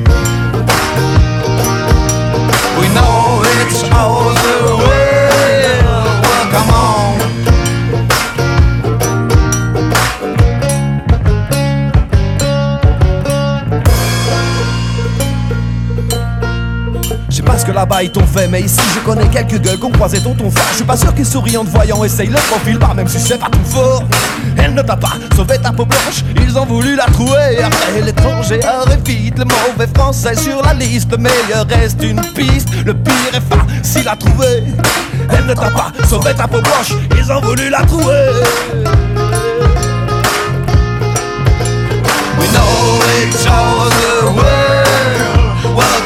Là-bas 17.77 18.01
ils 18.01 18.11
t'ont 18.11 18.25
fait, 18.25 18.47
mais 18.47 18.61
ici 18.61 18.81
je 18.95 18.99
connais 19.01 19.27
quelques 19.27 19.61
gueules 19.61 19.77
qu'on 19.77 19.91
croisé 19.91 20.19
tonton 20.19 20.49
frère. 20.49 20.65
Je 20.71 20.77
suis 20.77 20.83
pas 20.83 20.97
sûr 20.97 21.13
qu'ils 21.13 21.27
sourient 21.27 21.57
en 21.57 21.63
te 21.63 21.69
voyant, 21.69 22.03
essaye 22.03 22.27
le 22.27 22.39
profil 22.49 22.79
bas, 22.79 22.93
même 22.95 23.07
si 23.07 23.19
c'est 23.19 23.37
pas 23.37 23.49
tout 23.51 23.63
fort. 23.65 24.03
Elle 24.57 24.73
ne 24.73 24.81
t'a 24.81 24.95
pas 24.95 25.13
sauvé 25.35 25.59
ta 25.59 25.71
peau 25.71 25.85
blanche, 25.85 26.23
ils 26.41 26.57
ont 26.57 26.65
voulu 26.65 26.95
la 26.95 27.05
trouver. 27.05 27.63
Après 27.63 28.01
l'étranger 28.03 28.59
arrive 28.63 29.03
vite, 29.05 29.37
le 29.37 29.45
mauvais 29.45 29.87
français 29.93 30.35
sur 30.35 30.59
la 30.63 30.73
liste. 30.73 31.11
Le 31.11 31.17
meilleur 31.17 31.67
reste 31.69 32.01
une 32.01 32.21
piste, 32.33 32.69
le 32.83 32.95
pire 32.95 33.13
est 33.33 33.55
facile 33.55 34.07
à 34.07 34.15
trouver. 34.15 34.63
Elle 35.29 35.45
ne 35.45 35.53
t'a 35.53 35.69
pas 35.69 35.91
sauvé 36.09 36.33
ta 36.33 36.47
peau 36.47 36.61
blanche, 36.61 36.93
ils 37.15 37.31
ont 37.31 37.41
voulu 37.41 37.69
la 37.69 37.83
trouver. 37.83 38.31
We 42.39 42.47
know 42.51 42.99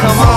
the 0.03 0.30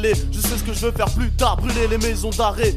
Je 0.00 0.40
sais 0.40 0.56
ce 0.56 0.62
que 0.64 0.72
je 0.72 0.86
veux 0.86 0.92
faire 0.92 1.10
plus 1.10 1.30
tard, 1.32 1.56
brûler 1.58 1.86
les 1.86 1.98
maisons 1.98 2.30
d'arrêt. 2.30 2.74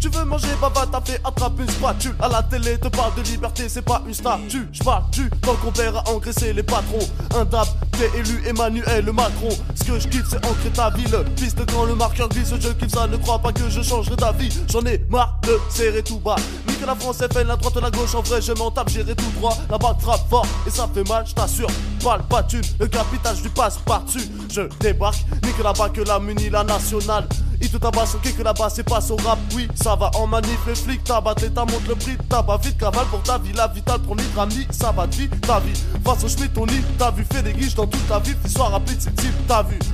Tu 0.00 0.08
veux 0.08 0.24
manger, 0.24 0.48
baba, 0.60 0.86
t'as 0.90 1.00
fait 1.02 1.20
attraper 1.22 1.64
une 1.64 1.68
spatule. 1.68 2.14
À 2.20 2.28
la 2.28 2.42
télé, 2.42 2.78
te 2.78 2.88
parle 2.88 3.14
de 3.16 3.22
liberté, 3.22 3.68
c'est 3.68 3.82
pas 3.82 4.02
une 4.06 4.14
statue. 4.14 4.66
J'parle 4.72 5.04
tu, 5.12 5.28
tant 5.42 5.54
qu'on 5.56 5.72
à 5.72 6.08
engraisser 6.10 6.54
les 6.54 6.62
patrons. 6.62 7.06
Un 7.34 7.44
dab, 7.44 7.66
t'es 7.96 8.18
élu 8.18 8.42
Emmanuel 8.46 9.12
Macron. 9.12 9.48
Ce 9.74 9.84
que 9.84 9.98
je 9.98 10.08
kiffe, 10.08 10.26
c'est 10.28 10.44
ancrer 10.44 10.70
ta 10.72 10.90
ville. 10.90 11.24
Piste 11.36 11.58
quand 11.72 11.84
le 11.84 11.94
marqueur 11.94 12.28
glisse, 12.28 12.52
je 12.58 12.68
kiffe 12.68 12.92
ça, 12.92 13.06
ne 13.06 13.16
crois 13.16 13.38
pas 13.38 13.52
que 13.52 13.68
je 13.68 13.82
changerai 13.82 14.16
d'avis. 14.16 14.50
J'en 14.70 14.82
ai 14.82 15.00
marre 15.08 15.38
de 15.42 15.58
serrer 15.70 16.02
tout 16.02 16.18
bas. 16.18 16.36
Ni 16.68 16.74
que 16.74 16.86
la 16.86 16.94
France 16.94 17.20
est 17.20 17.44
la 17.44 17.56
droite, 17.56 17.76
la 17.76 17.90
gauche, 17.90 18.14
en 18.14 18.22
vrai, 18.22 18.40
je 18.40 18.52
m'en 18.52 18.70
tape, 18.70 18.90
j'irai 18.90 19.14
tout 19.14 19.30
droit. 19.38 19.56
La 19.70 19.78
balle 19.78 19.96
trappe 20.00 20.28
fort, 20.28 20.46
et 20.66 20.70
ça 20.70 20.88
fait 20.92 21.08
mal, 21.08 21.24
je 21.26 21.34
t'assure. 21.34 21.68
Parle 22.02 22.22
pas 22.22 22.46
le 22.78 22.86
capitage 22.86 23.42
du 23.42 23.48
passe 23.50 23.78
par-dessus. 23.84 24.28
Je 24.52 24.62
débarque, 24.80 25.24
ni 25.44 25.52
que 25.52 25.62
là-bas 25.62 25.88
que 25.88 26.02
la 26.02 26.18
muni, 26.18 26.50
la 26.50 26.64
nationale. 26.64 27.26
Il 27.60 27.70
te 27.70 27.76
tabasse 27.78 28.14
ok 28.14 28.36
que 28.36 28.42
là-bas 28.42 28.68
c'est 28.70 28.82
pas 28.82 29.00
au 29.10 29.16
rap, 29.16 29.38
oui, 29.54 29.68
ça 29.74 29.96
va 29.96 30.10
en 30.16 30.26
manif, 30.26 30.58
les 30.66 30.74
flics 30.74 31.04
tabac, 31.04 31.36
l'état 31.40 31.64
monte 31.64 31.86
le 31.88 31.94
prix, 31.94 32.16
tabac 32.28 32.58
vite, 32.58 32.78
cavale 32.78 33.06
pour 33.06 33.22
ta 33.22 33.38
vie, 33.38 33.52
la 33.52 33.68
vitale, 33.68 34.00
ton 34.00 34.14
litre 34.14 34.38
ami, 34.38 34.66
ça 34.70 34.92
va 34.92 35.06
vie, 35.06 35.28
ta 35.28 35.60
vie. 35.60 35.72
Face 36.04 36.24
au 36.24 36.28
schmitt, 36.28 36.56
on 36.58 36.66
lit, 36.66 36.82
t'as 36.98 37.10
vu, 37.10 37.24
fait 37.32 37.42
des 37.42 37.52
guiches 37.52 37.74
dans 37.74 37.86
toute 37.86 38.06
ta 38.08 38.18
vie, 38.18 38.34
soir 38.48 38.72
rapide, 38.72 38.96
c'est 38.98 39.14
type, 39.16 39.34
t'as 39.48 39.62
vu. 39.62 39.78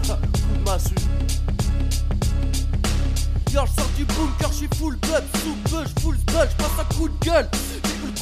Coup 0.00 0.58
de 0.58 0.70
massue. 0.70 0.94
Yo, 3.52 3.60
je 3.66 3.80
sors 3.80 3.90
du 3.98 4.04
bunker, 4.06 4.48
je 4.50 4.54
suis 4.54 4.68
full 4.78 4.96
blood, 4.96 5.24
sous 5.42 5.70
bush, 5.70 5.88
full 6.00 6.16
spud, 6.16 6.48
je 6.50 6.56
passe 6.56 6.78
un 6.80 6.94
coup 6.94 7.08
de 7.08 7.24
gueule. 7.26 7.48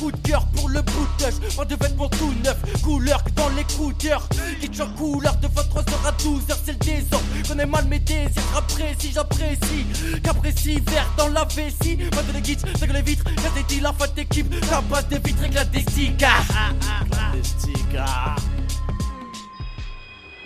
Coup 0.00 0.10
de 0.10 0.16
cœur 0.26 0.46
pour 0.56 0.70
le 0.70 0.80
bootage. 0.80 1.34
Pas 1.54 1.66
de 1.66 1.76
vêtements 1.76 2.08
tout 2.08 2.32
neuf, 2.42 2.56
couleur 2.82 3.22
que 3.22 3.30
dans 3.32 3.50
l'écouteur. 3.50 4.26
Kitsch 4.58 4.80
en 4.80 4.88
couleur 4.94 5.36
de 5.36 5.46
23h 5.46 6.06
à 6.06 6.12
12h, 6.12 6.56
c'est 6.64 6.72
le 6.72 6.78
désordre. 6.78 7.26
Connais 7.46 7.66
mal 7.66 7.84
mes 7.86 7.98
désirs, 7.98 8.42
apprécie, 8.56 9.12
j'apprécie. 9.12 9.84
Qu'apprécie, 10.22 10.80
vert 10.86 11.06
dans 11.18 11.28
la 11.28 11.44
vessie. 11.44 11.96
Pas 11.96 12.22
de 12.22 12.32
les 12.32 12.40
guides, 12.40 12.60
c'est 12.78 12.86
que 12.88 12.92
les 12.94 13.02
vitres, 13.02 13.24
y'a 13.42 13.50
des 13.50 13.62
deals, 13.64 13.82
la 13.82 13.92
fête 13.92 14.14
d'équipe. 14.14 14.50
La 14.70 14.80
base 14.80 15.06
des 15.08 15.18
vitres 15.18 15.44
éclate 15.44 15.70
des 15.70 15.82
stickers. 15.82 16.46
Des 17.34 17.44
stickers. 17.44 18.36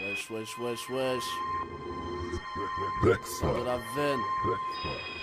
Wesh, 0.01 0.31
wesh, 0.31 0.59
wesh, 0.59 0.91
wesh. 0.91 1.25
De 3.05 3.65
la 3.65 3.77
veine. 3.95 5.14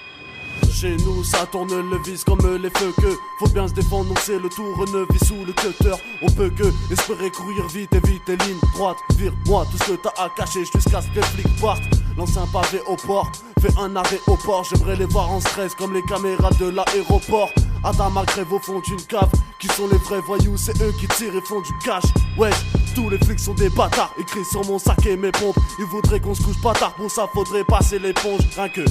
Chez 0.71 0.97
nous, 0.97 1.23
ça 1.23 1.45
tourne 1.45 1.69
le 1.69 1.97
vis 2.03 2.23
comme 2.23 2.39
les 2.57 2.69
feux 2.69 2.93
que 2.99 3.15
faut 3.39 3.49
bien 3.49 3.67
se 3.67 3.73
défendre, 3.73 4.13
c'est 4.19 4.39
le 4.39 4.49
tournevis 4.49 5.27
sous 5.27 5.45
le 5.45 5.53
cutter. 5.53 5.93
On 6.21 6.29
peut 6.31 6.49
que 6.49 6.63
espérer 6.91 7.29
courir 7.29 7.67
vite, 7.67 7.93
éviter 7.93 8.37
ligne 8.37 8.57
droite. 8.73 8.97
Vire-moi 9.15 9.65
tout 9.71 9.77
ce 9.85 9.91
que 9.91 9.97
t'as 9.97 10.23
à 10.23 10.29
cacher 10.29 10.63
jusqu'à 10.65 11.01
ce 11.01 11.07
que 11.07 11.15
les 11.15 11.21
flics 11.21 11.61
partent. 11.61 11.83
Lance 12.17 12.35
un 12.37 12.47
pavé 12.47 12.81
au 12.87 12.95
port, 12.95 13.31
fais 13.59 13.71
un 13.79 13.95
arrêt 13.95 14.19
au 14.27 14.35
port. 14.37 14.63
J'aimerais 14.63 14.95
les 14.95 15.05
voir 15.05 15.31
en 15.31 15.39
stress 15.39 15.75
comme 15.75 15.93
les 15.93 16.03
caméras 16.03 16.51
de 16.59 16.69
l'aéroport. 16.69 17.51
Adam 17.83 18.11
Grève 18.27 18.53
au 18.53 18.59
fond 18.59 18.79
d'une 18.79 19.01
cave, 19.01 19.31
qui 19.59 19.67
sont 19.67 19.87
les 19.87 19.97
vrais 19.97 20.21
voyous, 20.21 20.55
c'est 20.55 20.79
eux 20.81 20.93
qui 20.99 21.07
tirent 21.07 21.35
et 21.35 21.41
font 21.41 21.61
du 21.61 21.71
cash. 21.83 22.03
Wesh, 22.37 22.53
tous 22.93 23.09
les 23.09 23.17
flics 23.17 23.39
sont 23.39 23.55
des 23.55 23.69
bâtards, 23.69 24.13
écrit 24.19 24.45
sur 24.45 24.63
mon 24.65 24.77
sac 24.77 25.03
et 25.07 25.17
mes 25.17 25.31
pompes. 25.31 25.57
Ils 25.79 25.85
voudraient 25.85 26.19
qu'on 26.19 26.35
se 26.35 26.43
couche 26.43 26.61
pas 26.61 26.73
tard, 26.73 26.93
pour 26.93 27.09
ça 27.09 27.27
faudrait 27.33 27.63
passer 27.63 27.97
l'éponge. 27.97 28.41
Rien 28.55 28.69
que 28.69 28.81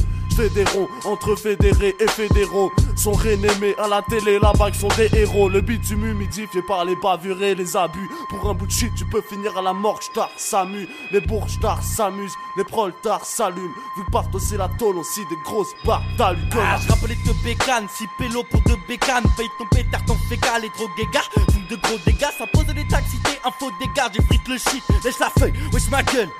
fédéraux, 0.41 0.89
entre 1.05 1.37
fédérés 1.37 1.95
et 2.01 2.09
fédéraux, 2.09 2.73
sont 2.97 3.13
rénémés 3.13 3.75
à 3.79 3.89
la 3.89 4.03
télé, 4.03 4.39
là-bas 4.39 4.73
sont 4.73 4.89
des 4.97 5.11
héros. 5.15 5.49
Le 5.49 5.61
bitume 5.61 6.07
humidifié 6.07 6.63
par 6.63 6.85
les 6.85 6.97
bavures 6.97 7.43
et 7.43 7.55
les 7.55 7.77
abus. 7.77 8.09
Pour 8.31 8.49
un 8.49 8.55
bout 8.55 8.67
de 8.67 8.73
shit, 8.73 8.93
tu 8.97 9.05
peux 9.05 9.21
finir 9.21 9.57
à 9.59 9.63
la 9.63 9.73
morgue, 9.73 10.03
j'tard, 10.03 10.31
s'amuse. 10.37 10.89
Les 11.13 11.21
bourgetards 11.21 11.83
s'amusent, 11.83 12.35
les 12.57 12.65
proletards 12.65 13.25
s'allument. 13.25 13.75
Vu 13.97 14.03
partent 14.11 14.35
aussi 14.35 14.57
la 14.57 14.69
tôle, 14.79 14.99
aussi 14.99 15.21
des 15.29 15.37
grosses 15.45 15.75
barres 15.85 16.03
d'alu. 16.17 16.41
Ah, 16.55 16.79
je 16.83 16.89
rappelais 16.89 17.17
de 17.27 17.33
bécane, 17.45 17.87
si 17.95 18.07
pélo 18.19 18.43
pour 18.51 18.61
deux 18.63 18.79
bécanes, 18.89 19.25
paye 19.37 19.49
ton 19.59 19.67
pétard, 19.67 20.05
ton 20.07 20.17
fécal 20.29 20.65
et 20.65 20.71
trop 20.71 20.89
guéga. 20.97 21.21
Fume 21.53 21.67
de 21.71 21.77
gros 21.77 21.99
dégâts, 22.07 22.33
ça 22.39 22.47
pose 22.47 22.67
des 22.67 22.87
taxis, 22.89 23.19
t'es 23.25 23.39
un 23.45 23.51
faux 23.59 23.71
dégât. 23.79 24.11
J'évite 24.13 24.49
le 24.49 24.57
shit, 24.57 24.83
laisse 25.05 25.19
la 25.19 25.31
feuille, 25.39 25.53
wesh 25.73 25.91
ma 25.91 26.03
gueule. 26.03 26.31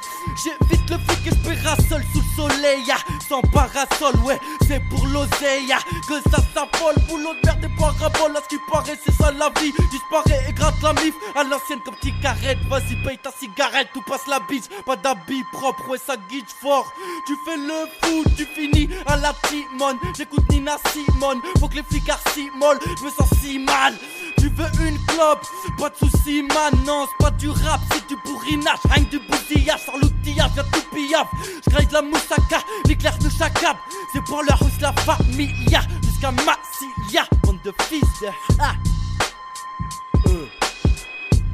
J'évite 0.43 0.91
le 0.91 0.97
flic 0.99 1.27
et 1.27 1.89
seul 1.89 2.03
sous 2.13 2.21
le 2.21 2.37
soleil, 2.37 2.85
ya. 2.87 2.97
sans 3.29 3.43
parasol, 3.53 3.87
ouais, 4.25 4.39
c'est 4.67 4.81
pour 4.89 5.07
l'oseille, 5.07 5.75
que 6.09 6.15
ça 6.31 6.39
s'affole. 6.55 6.95
Boulot 7.09 7.35
de 7.35 7.47
merde 7.47 7.65
et 7.65 7.81
parabole, 7.81 8.37
à 8.37 8.43
ce 8.43 8.49
qui 8.49 8.61
paraît, 8.71 8.99
c'est 9.05 9.13
ça 9.13 9.31
la 9.33 9.51
vie. 9.61 9.73
Disparaît 9.91 10.45
et 10.49 10.53
gratte 10.53 10.81
la 10.83 10.93
mif, 10.95 11.15
à 11.35 11.45
l'ancienne 11.45 11.81
comme 11.85 11.95
petit 11.97 12.15
carrette. 12.21 12.59
Vas-y, 12.69 12.97
paye 13.05 13.19
ta 13.19 13.31
cigarette, 13.33 13.89
tout 13.93 14.03
passe 14.03 14.27
la 14.27 14.41
bise. 14.49 14.69
Pas 14.87 14.97
d'habit 14.97 15.45
propre, 15.53 15.89
ouais, 15.89 15.99
ça 15.99 16.17
guide 16.29 16.45
fort. 16.61 16.93
Tu 17.27 17.35
fais 17.45 17.57
le 17.57 17.87
fou, 18.03 18.25
tu 18.37 18.47
finis 18.47 18.89
à 19.07 19.17
la 19.17 19.33
Timone. 19.49 19.99
J'écoute 20.17 20.49
Nina 20.51 20.77
Simone, 20.93 21.41
faut 21.59 21.69
que 21.69 21.77
les 21.77 21.83
flics 21.83 22.11
molle, 22.57 22.79
je 22.99 23.05
me 23.05 23.11
sens 23.11 23.29
si 23.43 23.59
mal. 23.59 23.95
Tu 24.41 24.49
veux 24.49 24.87
une 24.87 24.99
clope, 25.07 25.47
pas 25.79 25.91
de 25.91 25.97
soucis, 25.97 26.43
man. 26.43 26.73
Non, 26.87 27.07
c'est 27.07 27.25
pas 27.25 27.31
du 27.33 27.51
rap, 27.51 27.81
c'est 27.93 28.09
du 28.09 28.17
bourrinage. 28.25 28.79
Rien 28.91 29.05
du 29.11 29.19
bousillage, 29.19 29.81
sans 29.85 29.99
l'outillage, 29.99 30.51
y'a 30.57 30.65
tout 30.65 30.83
pillage. 30.95 31.27
J'graille 31.69 31.89
la 31.93 32.03
moussaka, 32.03 32.59
l'éclair 32.87 33.17
de 33.19 33.29
chacab. 33.29 33.77
C'est 34.13 34.25
pour 34.25 34.43
leur 34.43 34.61
hausse 34.63 34.81
la 34.81 34.93
famille, 34.93 35.55
jusqu'à 36.03 36.31
Massilia. 36.31 37.25
Bande 37.43 37.59
de 37.65 37.73
fils 37.89 38.01
de. 38.23 38.29
Ah. 38.59 38.73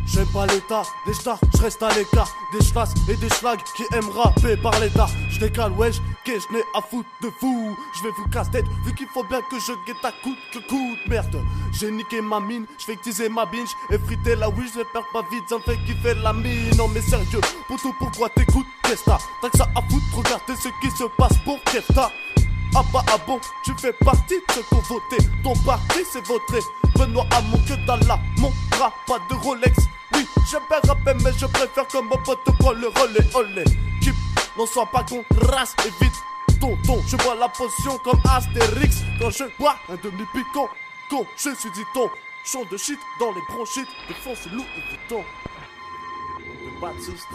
J'aime 0.06 0.28
pas 0.32 0.46
l'état 0.46 0.82
des 1.06 1.12
stars, 1.12 1.38
je 1.54 1.62
reste 1.62 1.82
à 1.82 1.90
l'écart 1.90 2.30
des 2.50 2.64
schlasses 2.64 2.94
et 3.06 3.16
des 3.16 3.28
schlags 3.28 3.60
qui 3.76 3.82
aiment 3.92 4.08
rapper 4.08 4.56
par 4.56 4.78
l'état. 4.80 5.08
Je 5.36 5.40
décale, 5.40 5.72
wesh, 5.72 5.96
qu'est-ce 6.24 6.50
n'ai 6.50 6.62
à 6.74 6.80
foutre 6.80 7.10
de 7.20 7.30
vous 7.42 7.76
Je 7.94 8.02
vais 8.04 8.10
vous 8.16 8.26
casse 8.28 8.50
tête, 8.50 8.64
vu 8.86 8.94
qu'il 8.94 9.06
faut 9.08 9.22
bien 9.24 9.42
que 9.50 9.60
je 9.60 9.72
guette 9.86 10.02
à 10.02 10.10
coup 10.10 10.34
que 10.50 10.58
coûte. 10.60 10.98
Merde, 11.08 11.44
j'ai 11.78 11.90
niqué 11.90 12.22
ma 12.22 12.40
mine, 12.40 12.64
je 12.78 12.86
vais 12.86 12.94
utiliser 12.94 13.28
ma 13.28 13.44
binge, 13.44 13.68
effriter 13.90 14.34
la 14.34 14.48
wish, 14.48 14.70
je 14.72 14.78
vais 14.78 14.86
faire 14.92 15.04
pas 15.12 15.20
vite, 15.30 15.44
ça 15.46 15.56
fait 15.66 15.76
kiffer 15.84 16.14
la 16.22 16.32
mine. 16.32 16.74
Non 16.78 16.88
mais 16.88 17.02
sérieux, 17.02 17.40
pour 17.68 17.78
tout 17.82 17.94
pourquoi 17.98 18.30
t'écoutes, 18.30 18.64
qu'est-ce 18.84 19.04
T'as 19.04 19.50
que 19.50 19.58
ça 19.58 19.68
à 19.74 19.82
foutre, 19.82 20.06
regardez 20.16 20.54
ce 20.56 20.68
qui 20.80 20.90
se 20.96 21.04
passe 21.18 21.36
pour 21.44 21.62
qu'est-ce 21.64 21.92
ah 22.74 22.82
bah 22.92 23.02
ah 23.08 23.16
bon, 23.26 23.38
tu 23.62 23.72
fais 23.78 23.92
partie 23.92 24.34
de 24.34 24.52
ceux 24.54 24.60
qui 24.60 24.88
voté. 24.88 25.16
Ton 25.42 25.54
parti 25.64 26.00
c'est 26.10 26.26
voté. 26.26 26.58
Benoît 26.98 27.26
mon 27.50 27.58
que 27.58 27.74
d'Allah, 27.86 28.20
mon 28.38 28.52
bras, 28.70 28.92
pas 29.06 29.18
de 29.30 29.34
Rolex. 29.34 29.78
Oui, 30.14 30.26
j'aime 30.50 30.60
bien 30.68 30.80
rapper, 30.86 31.14
mais 31.24 31.32
je 31.38 31.46
préfère 31.46 31.86
comme 31.88 32.06
mon 32.08 32.18
pote 32.22 32.38
prend 32.58 32.72
le 32.72 32.88
relais. 32.88 33.26
Olé, 33.34 33.64
n'en 34.56 34.66
sois 34.66 34.86
pas 34.86 35.04
con, 35.04 35.24
race 35.52 35.74
et 35.86 36.04
vite. 36.04 36.14
Tonton, 36.60 37.02
je 37.06 37.16
bois 37.16 37.34
la 37.34 37.48
potion 37.48 37.98
comme 37.98 38.20
Astérix. 38.28 39.02
Quand 39.20 39.30
je 39.30 39.44
bois 39.58 39.76
un 39.88 39.96
demi-picon, 39.96 40.68
con, 41.10 41.26
je 41.36 41.54
suis 41.54 41.70
dit 41.72 41.84
ton. 41.94 42.08
Chant 42.44 42.64
de 42.70 42.76
shit 42.76 42.98
dans 43.18 43.32
les 43.32 43.42
bronchites, 43.48 43.88
défonce 44.08 44.46
loup 44.52 44.64
et 44.76 44.90
Vuitton. 44.90 45.24
Le 46.38 46.80
Baptiste, 46.80 47.26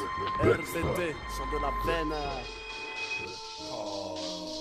RZT, 0.41 1.15
sont 1.35 1.47
de 1.51 1.61
la 1.61 1.71
peine. 1.85 2.13
I've 3.73 4.60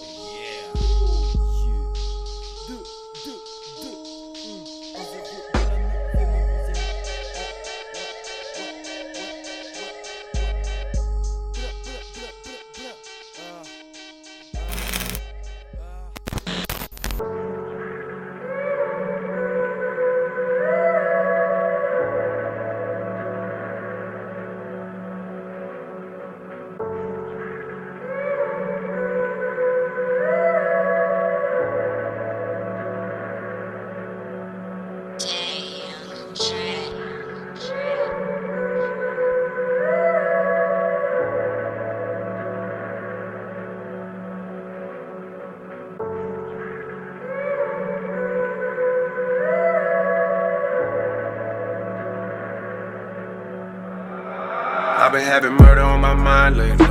having 55.31 55.55
murder 55.55 55.83
on 55.83 56.01
my 56.01 56.13
mind 56.13 56.57
lately. 56.57 56.87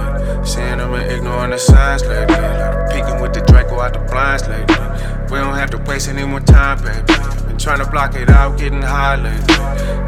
Seeing 0.45 0.77
them 0.77 0.93
and 0.93 1.11
ignoring 1.11 1.51
the 1.51 1.57
signs 1.57 2.03
lately. 2.03 2.39
Peeking 2.87 3.19
with 3.21 3.33
the 3.33 3.43
Draco 3.45 3.81
out 3.81 3.91
the 3.91 3.99
blinds 3.99 4.47
lately. 4.47 4.79
We 5.29 5.43
don't 5.43 5.55
have 5.55 5.69
to 5.71 5.77
waste 5.79 6.07
any 6.07 6.23
more 6.23 6.39
time, 6.39 6.81
baby. 6.81 7.03
Been 7.47 7.57
trying 7.57 7.83
to 7.83 7.89
block 7.91 8.15
it 8.15 8.29
out, 8.29 8.57
getting 8.57 8.81
high 8.81 9.17
lately. 9.17 9.55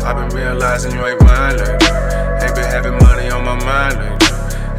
I've 0.08 0.16
been 0.16 0.32
realizing 0.32 0.94
you 0.96 1.06
ain't 1.06 1.20
mine 1.20 1.58
lately. 1.58 1.92
Ain't 2.40 2.56
been 2.56 2.72
having 2.72 2.96
money 3.04 3.28
on 3.30 3.44
my 3.44 3.60
mind 3.66 4.00
lately. 4.00 4.28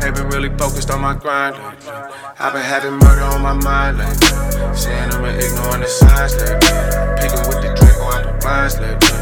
Ain't 0.00 0.16
been 0.16 0.28
really 0.28 0.48
focused 0.56 0.90
on 0.90 1.02
my 1.02 1.12
grind 1.12 1.54
lately. 1.58 1.92
I've 2.40 2.54
been 2.54 2.64
having 2.64 2.96
murder 3.04 3.26
on 3.36 3.42
my 3.42 3.52
mind 3.52 3.98
lately. 3.98 4.32
Seeing 4.72 5.10
them 5.10 5.28
and 5.28 5.36
ignoring 5.36 5.82
the 5.84 5.92
signs 5.92 6.40
lately. 6.40 6.72
Picking 7.20 7.44
with 7.52 7.60
the 7.60 7.68
Draco 7.76 8.16
out 8.16 8.24
the 8.24 8.32
blinds 8.40 8.80
lately. 8.80 9.12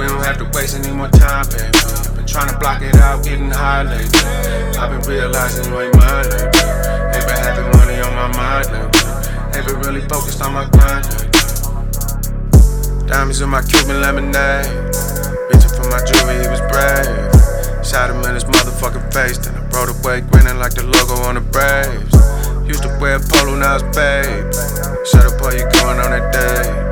We 0.00 0.08
don't 0.08 0.24
have 0.24 0.38
to 0.38 0.48
waste 0.56 0.74
any 0.80 0.96
more 0.96 1.12
time, 1.12 1.44
baby. 1.52 1.93
Trying 2.34 2.50
to 2.50 2.58
block 2.58 2.82
it 2.82 2.96
out, 2.96 3.22
getting 3.22 3.48
high 3.48 3.84
lately. 3.84 4.18
I've 4.74 4.90
been 4.90 5.06
realizing 5.08 5.70
you 5.70 5.80
ain't 5.80 5.94
mine 5.94 6.26
lately. 6.34 6.66
Ain't 7.14 7.26
been 7.30 7.38
having 7.38 7.70
money 7.78 8.02
on 8.02 8.10
my 8.10 8.26
mind 8.34 8.66
lately. 8.74 8.90
Ain't 9.54 9.62
been 9.62 9.78
really 9.86 10.00
focused 10.10 10.42
on 10.42 10.52
my 10.52 10.66
grind. 10.74 11.06
Diamonds 13.06 13.40
in 13.40 13.48
my 13.48 13.62
Cuban 13.62 14.00
lemonade. 14.00 14.66
Reaching 15.46 15.70
for 15.78 15.86
my 15.94 16.02
jewelry, 16.02 16.42
he 16.42 16.50
was 16.50 16.58
brave. 16.66 17.86
Shot 17.86 18.10
him 18.10 18.18
in 18.26 18.34
his 18.34 18.42
motherfucking 18.50 19.14
face, 19.14 19.38
then 19.38 19.54
I 19.54 19.62
rode 19.70 19.94
away 19.94 20.22
grinning 20.22 20.58
like 20.58 20.74
the 20.74 20.82
logo 20.82 21.22
on 21.22 21.36
the 21.36 21.40
Braves. 21.40 22.10
Used 22.66 22.82
to 22.82 22.90
wear 22.98 23.20
polo, 23.20 23.54
now 23.54 23.76
it's 23.76 23.86
babe. 23.94 24.50
Shut 25.06 25.22
up, 25.22 25.40
all 25.40 25.54
you 25.54 25.62
going 25.78 26.02
on 26.02 26.10
that 26.10 26.32
day. 26.34 26.83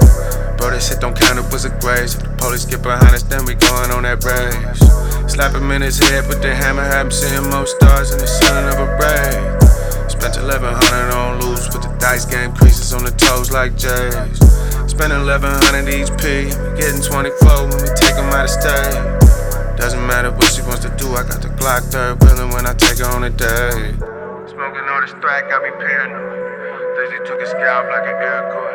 This 0.72 0.88
shit 0.88 1.00
don't 1.00 1.14
count, 1.14 1.38
it 1.38 1.44
was 1.52 1.68
a 1.68 1.70
grace. 1.84 2.16
If 2.16 2.24
the 2.24 2.32
police 2.40 2.64
get 2.64 2.82
behind 2.82 3.12
us, 3.12 3.22
then 3.22 3.44
we 3.44 3.52
going 3.54 3.92
on 3.92 4.08
that 4.08 4.24
race. 4.24 4.80
Slap 5.28 5.52
him 5.52 5.70
in 5.70 5.84
his 5.84 6.00
head, 6.00 6.24
put 6.24 6.40
the 6.40 6.48
hammer, 6.48 6.80
have 6.80 7.06
him 7.06 7.12
seeing 7.12 7.44
more 7.52 7.68
stars 7.68 8.10
in 8.10 8.18
the 8.18 8.26
ceiling 8.26 8.66
of 8.72 8.80
a 8.80 8.88
raid. 8.96 9.62
Spent 10.08 10.40
1100 10.40 11.12
on 11.12 11.44
loose, 11.44 11.68
with 11.76 11.84
the 11.84 11.92
dice 12.00 12.24
game 12.24 12.56
creases 12.56 12.96
on 12.96 13.04
the 13.04 13.12
toes 13.12 13.52
like 13.52 13.76
J's. 13.76 14.40
Spent 14.88 15.12
1100 15.12 15.92
each 15.92 16.08
P, 16.16 16.48
getting 16.80 17.04
24 17.04 17.68
when 17.68 17.76
we 17.76 17.92
take 17.92 18.16
out 18.16 18.48
of 18.48 18.50
state. 18.50 19.76
Doesn't 19.76 20.02
matter 20.08 20.32
what 20.32 20.48
she 20.56 20.64
wants 20.64 20.88
to 20.88 20.92
do, 20.96 21.12
I 21.12 21.28
got 21.28 21.44
the 21.44 21.52
Glock 21.60 21.84
third 21.92 22.16
wheeling 22.24 22.48
when 22.48 22.64
I 22.64 22.72
take 22.72 22.96
her 23.04 23.12
on 23.12 23.28
a 23.28 23.30
date. 23.30 24.00
Smoking 24.48 24.88
all 24.88 25.04
this 25.04 25.12
crack 25.20 25.52
got 25.52 25.60
me 25.60 25.70
paranoid. 25.76 26.96
Daisy 26.96 27.20
took 27.28 27.44
his 27.44 27.52
scalp 27.52 27.92
like 27.92 28.08
an 28.08 28.16
aircourt. 28.24 28.71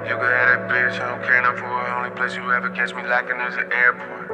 You 0.00 0.16
could 0.16 0.32
have 0.32 0.48
that 0.48 0.62
bitch, 0.72 0.96
I 0.96 1.12
don't 1.12 1.22
care 1.22 1.38
enough 1.38 1.58
for 1.60 1.68
her. 1.68 1.88
Only 2.00 2.10
place 2.16 2.34
you 2.34 2.42
ever 2.52 2.70
catch 2.70 2.94
me 2.94 3.02
lacking 3.04 3.36
is 3.44 3.54
the 3.54 3.68
airport. 3.68 4.32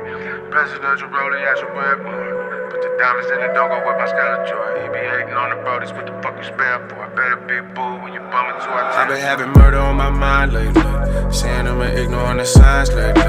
Presidential 0.51 1.11
I 1.11 1.55
should 1.59 1.75
wear 1.75 1.99
more. 2.07 2.71
Put 2.71 2.81
the 2.83 2.91
diamonds 3.03 3.31
in 3.35 3.43
it, 3.43 3.53
don't 3.53 3.69
go 3.75 3.83
with 3.83 3.99
my 3.99 4.07
skeleton. 4.07 4.47
He 4.83 4.89
be 4.95 5.03
hating 5.03 5.35
on 5.35 5.51
the 5.51 5.59
brodies, 5.67 5.91
what 5.91 6.07
the 6.07 6.15
fuck 6.23 6.39
you 6.39 6.47
spare 6.47 6.87
for? 6.89 7.03
I 7.03 7.09
better 7.11 7.37
be 7.51 7.59
boo 7.75 7.99
when 7.99 8.15
you 8.15 8.23
bumming 8.31 8.63
too. 8.63 8.71
I 8.71 9.03
I've 9.03 9.09
been 9.09 9.19
having 9.19 9.51
murder 9.59 9.79
on 9.79 9.97
my 9.97 10.11
mind 10.11 10.53
lately. 10.53 10.87
Seeing 11.35 11.67
them 11.67 11.83
and 11.83 11.99
ignoring 11.99 12.39
the 12.39 12.47
signs 12.47 12.95
lately. 12.95 13.27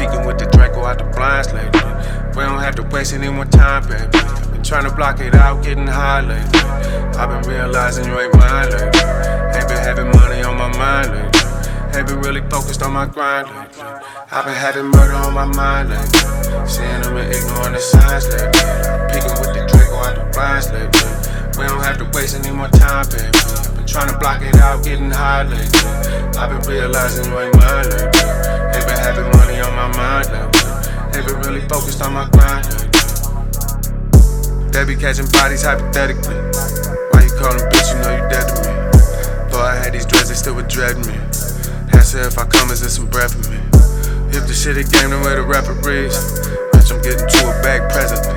Peeking 0.00 0.24
with 0.26 0.38
the 0.40 0.48
Draco 0.56 0.84
out 0.84 0.98
the 0.98 1.04
blinds 1.04 1.52
lately. 1.52 1.84
We 2.32 2.48
don't 2.48 2.64
have 2.64 2.74
to 2.76 2.82
waste 2.82 3.12
any 3.12 3.28
more 3.28 3.44
time, 3.44 3.86
baby. 3.86 4.08
Been 4.50 4.62
trying 4.64 4.88
to 4.88 4.94
block 4.94 5.20
it 5.20 5.34
out, 5.34 5.62
getting 5.62 5.86
high 5.86 6.22
lately. 6.22 6.60
I've 7.20 7.28
been 7.28 7.44
realizing 7.44 8.06
you 8.06 8.18
ain't 8.18 8.34
mine 8.34 8.70
lately. 8.72 9.04
Ain't 9.52 9.68
been 9.68 9.84
having 9.84 10.08
money 10.16 10.42
on 10.42 10.56
my 10.56 10.72
mind 10.76 11.12
lately. 11.12 11.53
Ain't 11.94 12.08
been 12.08 12.18
really 12.22 12.42
focused 12.50 12.82
on 12.82 12.92
my 12.92 13.06
grind 13.06 13.46
lately. 13.54 13.86
I've 14.32 14.44
been 14.44 14.58
having 14.58 14.90
murder 14.90 15.14
on 15.14 15.32
my 15.32 15.44
mind 15.46 15.90
lately. 15.90 16.66
Seeing 16.66 16.90
them 17.06 17.14
and 17.14 17.30
ignoring 17.30 17.70
the 17.70 17.78
signs 17.78 18.26
lately. 18.34 18.66
Peeking 19.14 19.38
with 19.38 19.54
the 19.54 19.62
Draco 19.70 20.02
out 20.02 20.18
the 20.18 20.26
blinds 20.34 20.74
lately. 20.74 21.06
We 21.54 21.70
don't 21.70 21.86
have 21.86 22.02
to 22.02 22.10
waste 22.10 22.34
any 22.34 22.50
more 22.50 22.66
time, 22.66 23.06
baby. 23.14 23.30
Been 23.78 23.86
trying 23.86 24.10
to 24.10 24.18
block 24.18 24.42
it 24.42 24.58
out, 24.58 24.82
getting 24.82 25.06
high 25.06 25.46
lately. 25.46 25.86
I've 26.34 26.50
been 26.50 26.66
realizing 26.66 27.30
you 27.30 27.38
ain't 27.38 27.54
mine 27.62 27.86
lately. 27.86 28.26
Ain't 28.74 28.86
been 28.90 28.98
having 28.98 29.30
money 29.38 29.62
on 29.62 29.70
my 29.78 29.86
mind 29.94 30.34
lately. 30.34 30.66
Ain't 31.14 31.26
been 31.30 31.46
really 31.46 31.62
focused 31.70 32.02
on 32.02 32.10
my 32.10 32.26
grind 32.34 32.74
lately. 32.74 32.90
They 34.74 34.82
be 34.82 34.98
catching 34.98 35.30
bodies 35.30 35.62
hypothetically. 35.62 36.42
Why 37.14 37.22
you 37.22 37.30
call 37.38 37.54
them 37.54 37.70
bitch? 37.70 37.86
You 37.94 38.02
know 38.02 38.18
you 38.18 38.26
dead 38.26 38.50
to 38.50 38.58
me. 38.66 38.74
Though 39.54 39.62
I 39.62 39.78
had 39.78 39.94
these 39.94 40.10
dreads, 40.10 40.26
they 40.26 40.34
still 40.34 40.58
would 40.58 40.66
dread 40.66 40.98
me. 41.06 41.14
Answer 41.94 42.26
if 42.26 42.38
I 42.38 42.44
come, 42.44 42.70
is 42.70 42.80
there 42.80 42.90
some 42.90 43.06
breath 43.06 43.32
for 43.32 43.50
me? 43.50 43.58
If 44.34 44.50
the 44.50 44.54
shit 44.54 44.76
it 44.76 44.90
game, 44.90 45.10
then 45.10 45.22
where 45.22 45.36
the 45.36 45.46
rapper 45.46 45.74
referees? 45.78 46.18
Bitch, 46.74 46.90
I'm 46.90 47.00
getting 47.06 47.22
to 47.22 47.40
a 47.46 47.54
bag 47.62 47.86
presently. 47.94 48.34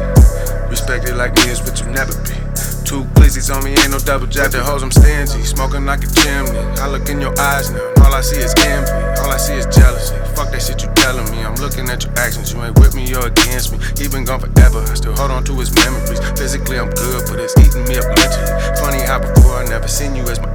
Respected 0.70 1.18
like 1.18 1.34
me 1.42 1.50
is 1.50 1.62
what 1.66 1.82
you 1.82 1.88
never 1.90 2.14
be. 2.22 2.38
Two 2.86 3.04
glizzies 3.18 3.50
on 3.50 3.66
me, 3.66 3.74
ain't 3.82 3.92
no 3.92 4.00
double 4.00 4.28
jack. 4.28 4.52
The 4.52 4.64
hoes, 4.64 4.84
I'm 4.84 4.92
stingy. 4.92 5.42
Smoking 5.44 5.86
like 5.86 6.06
a 6.06 6.10
chimney. 6.10 6.60
I 6.80 6.88
look 6.88 7.10
in 7.10 7.20
your 7.20 7.34
eyes 7.40 7.74
now, 7.74 7.82
all 8.06 8.14
I 8.14 8.22
see 8.22 8.40
is 8.40 8.54
envy. 8.64 8.94
All 9.20 9.34
I 9.34 9.38
see 9.38 9.58
is 9.58 9.66
jealousy. 9.74 10.16
Fuck 10.38 10.54
that 10.54 10.62
shit 10.62 10.86
you 10.86 10.90
telling 10.96 11.28
me. 11.34 11.44
I'm 11.44 11.56
looking 11.56 11.90
at 11.90 12.06
your 12.06 12.14
actions. 12.16 12.54
You 12.54 12.64
ain't 12.64 12.78
with 12.80 12.96
me 12.96 13.10
or 13.18 13.28
against 13.28 13.74
me. 13.74 13.82
He 13.98 14.08
been 14.08 14.24
gone 14.24 14.40
forever. 14.40 14.86
I 14.86 14.94
still 14.94 15.18
hold 15.18 15.32
on 15.32 15.44
to 15.50 15.54
his 15.58 15.74
memories. 15.74 16.22
Physically, 16.38 16.78
I'm 16.78 16.94
good, 16.94 17.26
but 17.28 17.42
it's 17.42 17.58
eating 17.58 17.84
me 17.90 17.98
up 17.98 18.06
mentally. 18.06 18.54
Funny 18.80 19.02
how 19.02 19.20
before 19.20 19.60
I 19.60 19.66
never 19.66 19.90
seen 19.90 20.16
you 20.16 20.24
as 20.30 20.40
my. 20.40 20.48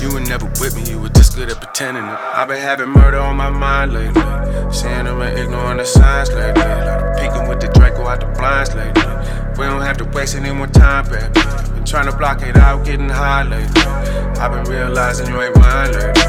You 0.00 0.12
were 0.12 0.20
never 0.20 0.46
with 0.60 0.76
me. 0.76 0.84
You 0.90 1.00
were 1.00 1.08
just 1.08 1.36
good 1.36 1.48
at 1.50 1.60
pretending. 1.60 2.04
I've 2.04 2.48
been 2.48 2.60
having 2.60 2.90
murder 2.90 3.18
on 3.18 3.36
my 3.36 3.50
mind 3.50 3.92
lately. 3.92 4.22
Seeing 4.72 5.04
them 5.04 5.20
and 5.20 5.38
ignoring 5.38 5.78
the 5.78 5.84
signs 5.84 6.30
lately. 6.30 6.62
Like 6.62 7.16
peeking 7.18 7.48
with 7.48 7.60
the 7.60 7.68
Draco 7.68 8.06
out 8.06 8.20
the 8.20 8.26
blinds 8.26 8.74
lately. 8.74 9.02
We 9.58 9.64
don't 9.64 9.82
have 9.82 9.96
to 9.98 10.04
waste 10.04 10.34
any 10.34 10.52
more 10.52 10.66
time, 10.66 11.08
baby. 11.08 11.32
Been 11.74 11.84
trying 11.84 12.10
to 12.10 12.16
block 12.16 12.42
it 12.42 12.56
out, 12.56 12.84
getting 12.84 13.08
high 13.08 13.42
lately. 13.42 13.82
I've 14.38 14.52
been 14.52 14.64
realizing 14.70 15.28
you 15.28 15.40
ain't 15.40 15.56
mine 15.56 15.92
lately. 15.92 16.22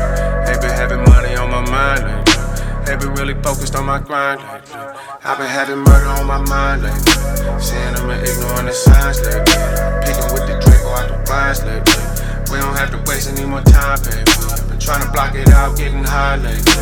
Ain't 0.48 0.62
been 0.62 0.72
having 0.72 1.04
money 1.04 1.36
on 1.36 1.52
my 1.52 1.62
mind 1.70 2.04
lately. 2.08 2.92
Ain't 2.92 3.02
been 3.02 3.14
really 3.16 3.34
focused 3.44 3.76
on 3.76 3.86
my 3.86 4.00
grind 4.00 4.40
lately. 4.42 4.80
I've 5.26 5.38
been 5.38 5.48
having 5.48 5.80
murder 5.80 6.08
on 6.08 6.26
my 6.26 6.40
mind 6.40 6.84
lately. 6.84 7.12
Seeing 7.60 7.94
them 7.96 8.10
and 8.10 8.22
ignoring 8.24 8.66
the 8.68 8.72
signs 8.72 9.20
lately. 9.22 9.60
Picking 10.08 10.32
with 10.32 10.48
the 10.48 10.56
Draco 10.64 10.90
out 10.96 11.10
the 11.12 11.20
blinds 11.28 11.64
lately. 11.66 12.27
We 12.50 12.60
don't 12.60 12.78
have 12.78 12.92
to 12.92 13.12
waste 13.12 13.28
any 13.30 13.46
more 13.46 13.62
time, 13.62 14.00
baby. 14.04 14.24
Been 14.70 14.80
trying 14.80 15.04
to 15.04 15.12
block 15.12 15.36
it 15.36 15.50
out, 15.50 15.78
getting 15.78 16.04
high 16.04 16.38
lately. 16.38 16.74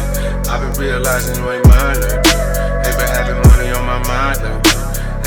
I've 0.47 0.61
been 0.61 0.79
realizing 0.79 1.43
you 1.43 1.51
ain't 1.51 1.67
mine 1.67 1.99
lately. 2.01 2.33
Ain't 2.85 2.97
been 2.97 3.09
having 3.09 3.41
money 3.49 3.71
on 3.71 3.83
my 3.85 3.97
mind 4.07 4.43
lately. 4.43 4.71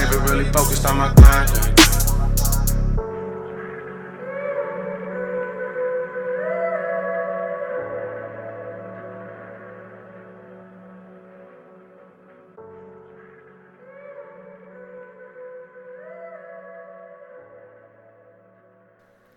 Ain't 0.00 0.10
been 0.10 0.22
really 0.24 0.44
focused 0.52 0.86
on 0.86 0.96
my 0.96 1.12
grind 1.14 1.50
lately. 1.50 1.74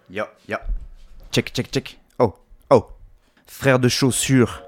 Yo, 0.10 0.28
yo. 0.46 0.58
Check, 1.32 1.54
check, 1.54 1.72
check. 1.72 1.98
Oh, 2.20 2.34
oh. 2.72 2.88
Frère 3.48 3.80
de 3.80 3.88
chaussures. 3.88 4.64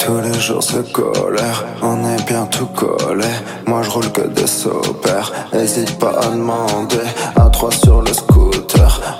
Tous 0.00 0.20
les 0.20 0.34
jours 0.34 0.62
c'est 0.62 0.92
colère, 0.92 1.64
on 1.80 2.04
est 2.04 2.26
bien 2.26 2.44
tout 2.46 2.66
collé. 2.66 3.24
Moi 3.68 3.82
je 3.82 3.90
roule 3.90 4.10
que 4.10 4.22
des 4.22 4.48
sopères, 4.48 5.32
hésite 5.52 5.96
pas 6.00 6.18
à 6.18 6.28
demander. 6.28 7.06
À 7.36 7.48
trois 7.50 7.70
sur 7.70 8.02
le 8.02 8.12
scooter, 8.12 9.18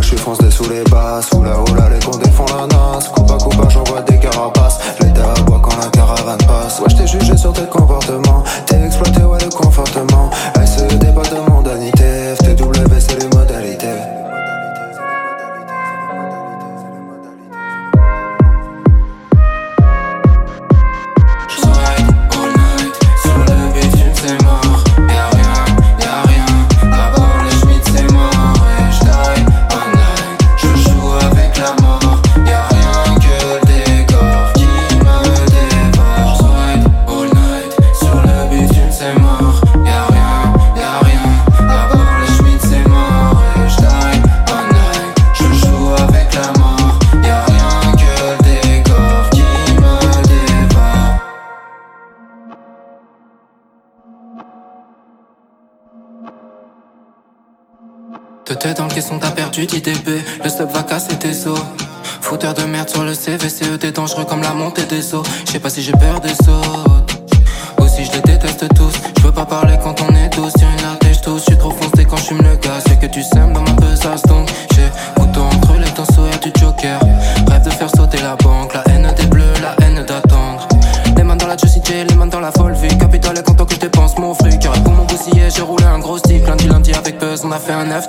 Je 0.00 0.06
suis 0.06 0.16
foncé 0.16 0.50
sous 0.50 0.68
les 0.68 0.84
basses. 0.84 1.30
Oula 1.32 1.60
oula, 1.60 1.88
les 1.88 2.04
condés 2.04 2.30
comme 64.24 64.42
la 64.42 64.54
montée 64.54 64.84
des 64.84 65.14
eaux. 65.14 65.22
Je 65.46 65.52
sais 65.52 65.58
pas 65.58 65.68
si 65.68 65.82
j'ai 65.82 65.92
peur 65.92 66.20
des 66.20 66.32
autres. 66.48 67.16
Ou 67.78 67.86
si 67.86 68.04
je 68.04 68.12
les 68.12 68.20
déteste 68.20 68.66
tous. 68.74 68.92
Je 69.16 69.22
peux 69.22 69.32
pas 69.32 69.44
parler 69.44 69.76
quand 69.82 70.00
on 70.00 70.14
est 70.14 70.30
tous. 70.30 70.50
Sur 70.56 70.68
une 70.68 70.84
artère, 70.84 71.20
tous. 71.20 71.38
Je 71.38 71.44
suis 71.44 71.58
trop 71.58 71.70
foncé 71.70 72.04
quand 72.04 72.16
je 72.16 72.34
le 72.34 72.56
gaz. 72.56 72.82
C'est 72.86 72.98
que 72.98 73.06
tu 73.06 73.22
sèmes 73.22 73.52
dans 73.52 73.62
ma 73.62 73.72
besace 73.72 74.22
donc. 74.22 74.48
J'ai 74.74 74.88
couteau 75.20 75.42
entre 75.42 75.74
les 75.78 75.90
temps 75.90 76.06
sourire 76.14 76.38
du 76.40 76.50
Joker. 76.58 76.98
Rêve 77.48 77.64
de 77.64 77.70
faire 77.70 77.90
sauter 77.90 78.18
la 78.22 78.36
banque. 78.36 78.72
La 78.74 78.84
haine 78.88 79.12
des 79.16 79.26
bleus, 79.26 79.52
la 79.60 79.84
haine 79.84 80.04
d'attendre. 80.06 80.66
Les 81.16 81.22
mains 81.22 81.36
dans 81.36 81.46
la 81.46 81.56
Juicy 81.56 81.80
les 82.08 82.14
mains 82.14 82.26
dans 82.26 82.40
la 82.40 82.52
folle 82.52 82.74
vie. 82.74 82.96
Capital 82.98 83.36
est 83.38 83.42
content 83.42 83.64
que 83.66 83.74
je 83.74 83.80
dépense 83.80 84.16
mon 84.18 84.34
fric. 84.34 84.66
Pour 84.84 84.92
mon 84.92 85.04
bousiller, 85.04 85.48
j'ai 85.54 85.62
roulé 85.62 85.84
un 85.84 85.98
gros 85.98 86.18
stick. 86.18 86.46
Lundi, 86.46 86.68
lundi 86.68 86.92
avec 86.94 87.18
Buzz, 87.18 87.42
on 87.44 87.52
a 87.52 87.58
fait 87.58 87.72
un 87.72 87.84
9 87.84 88.08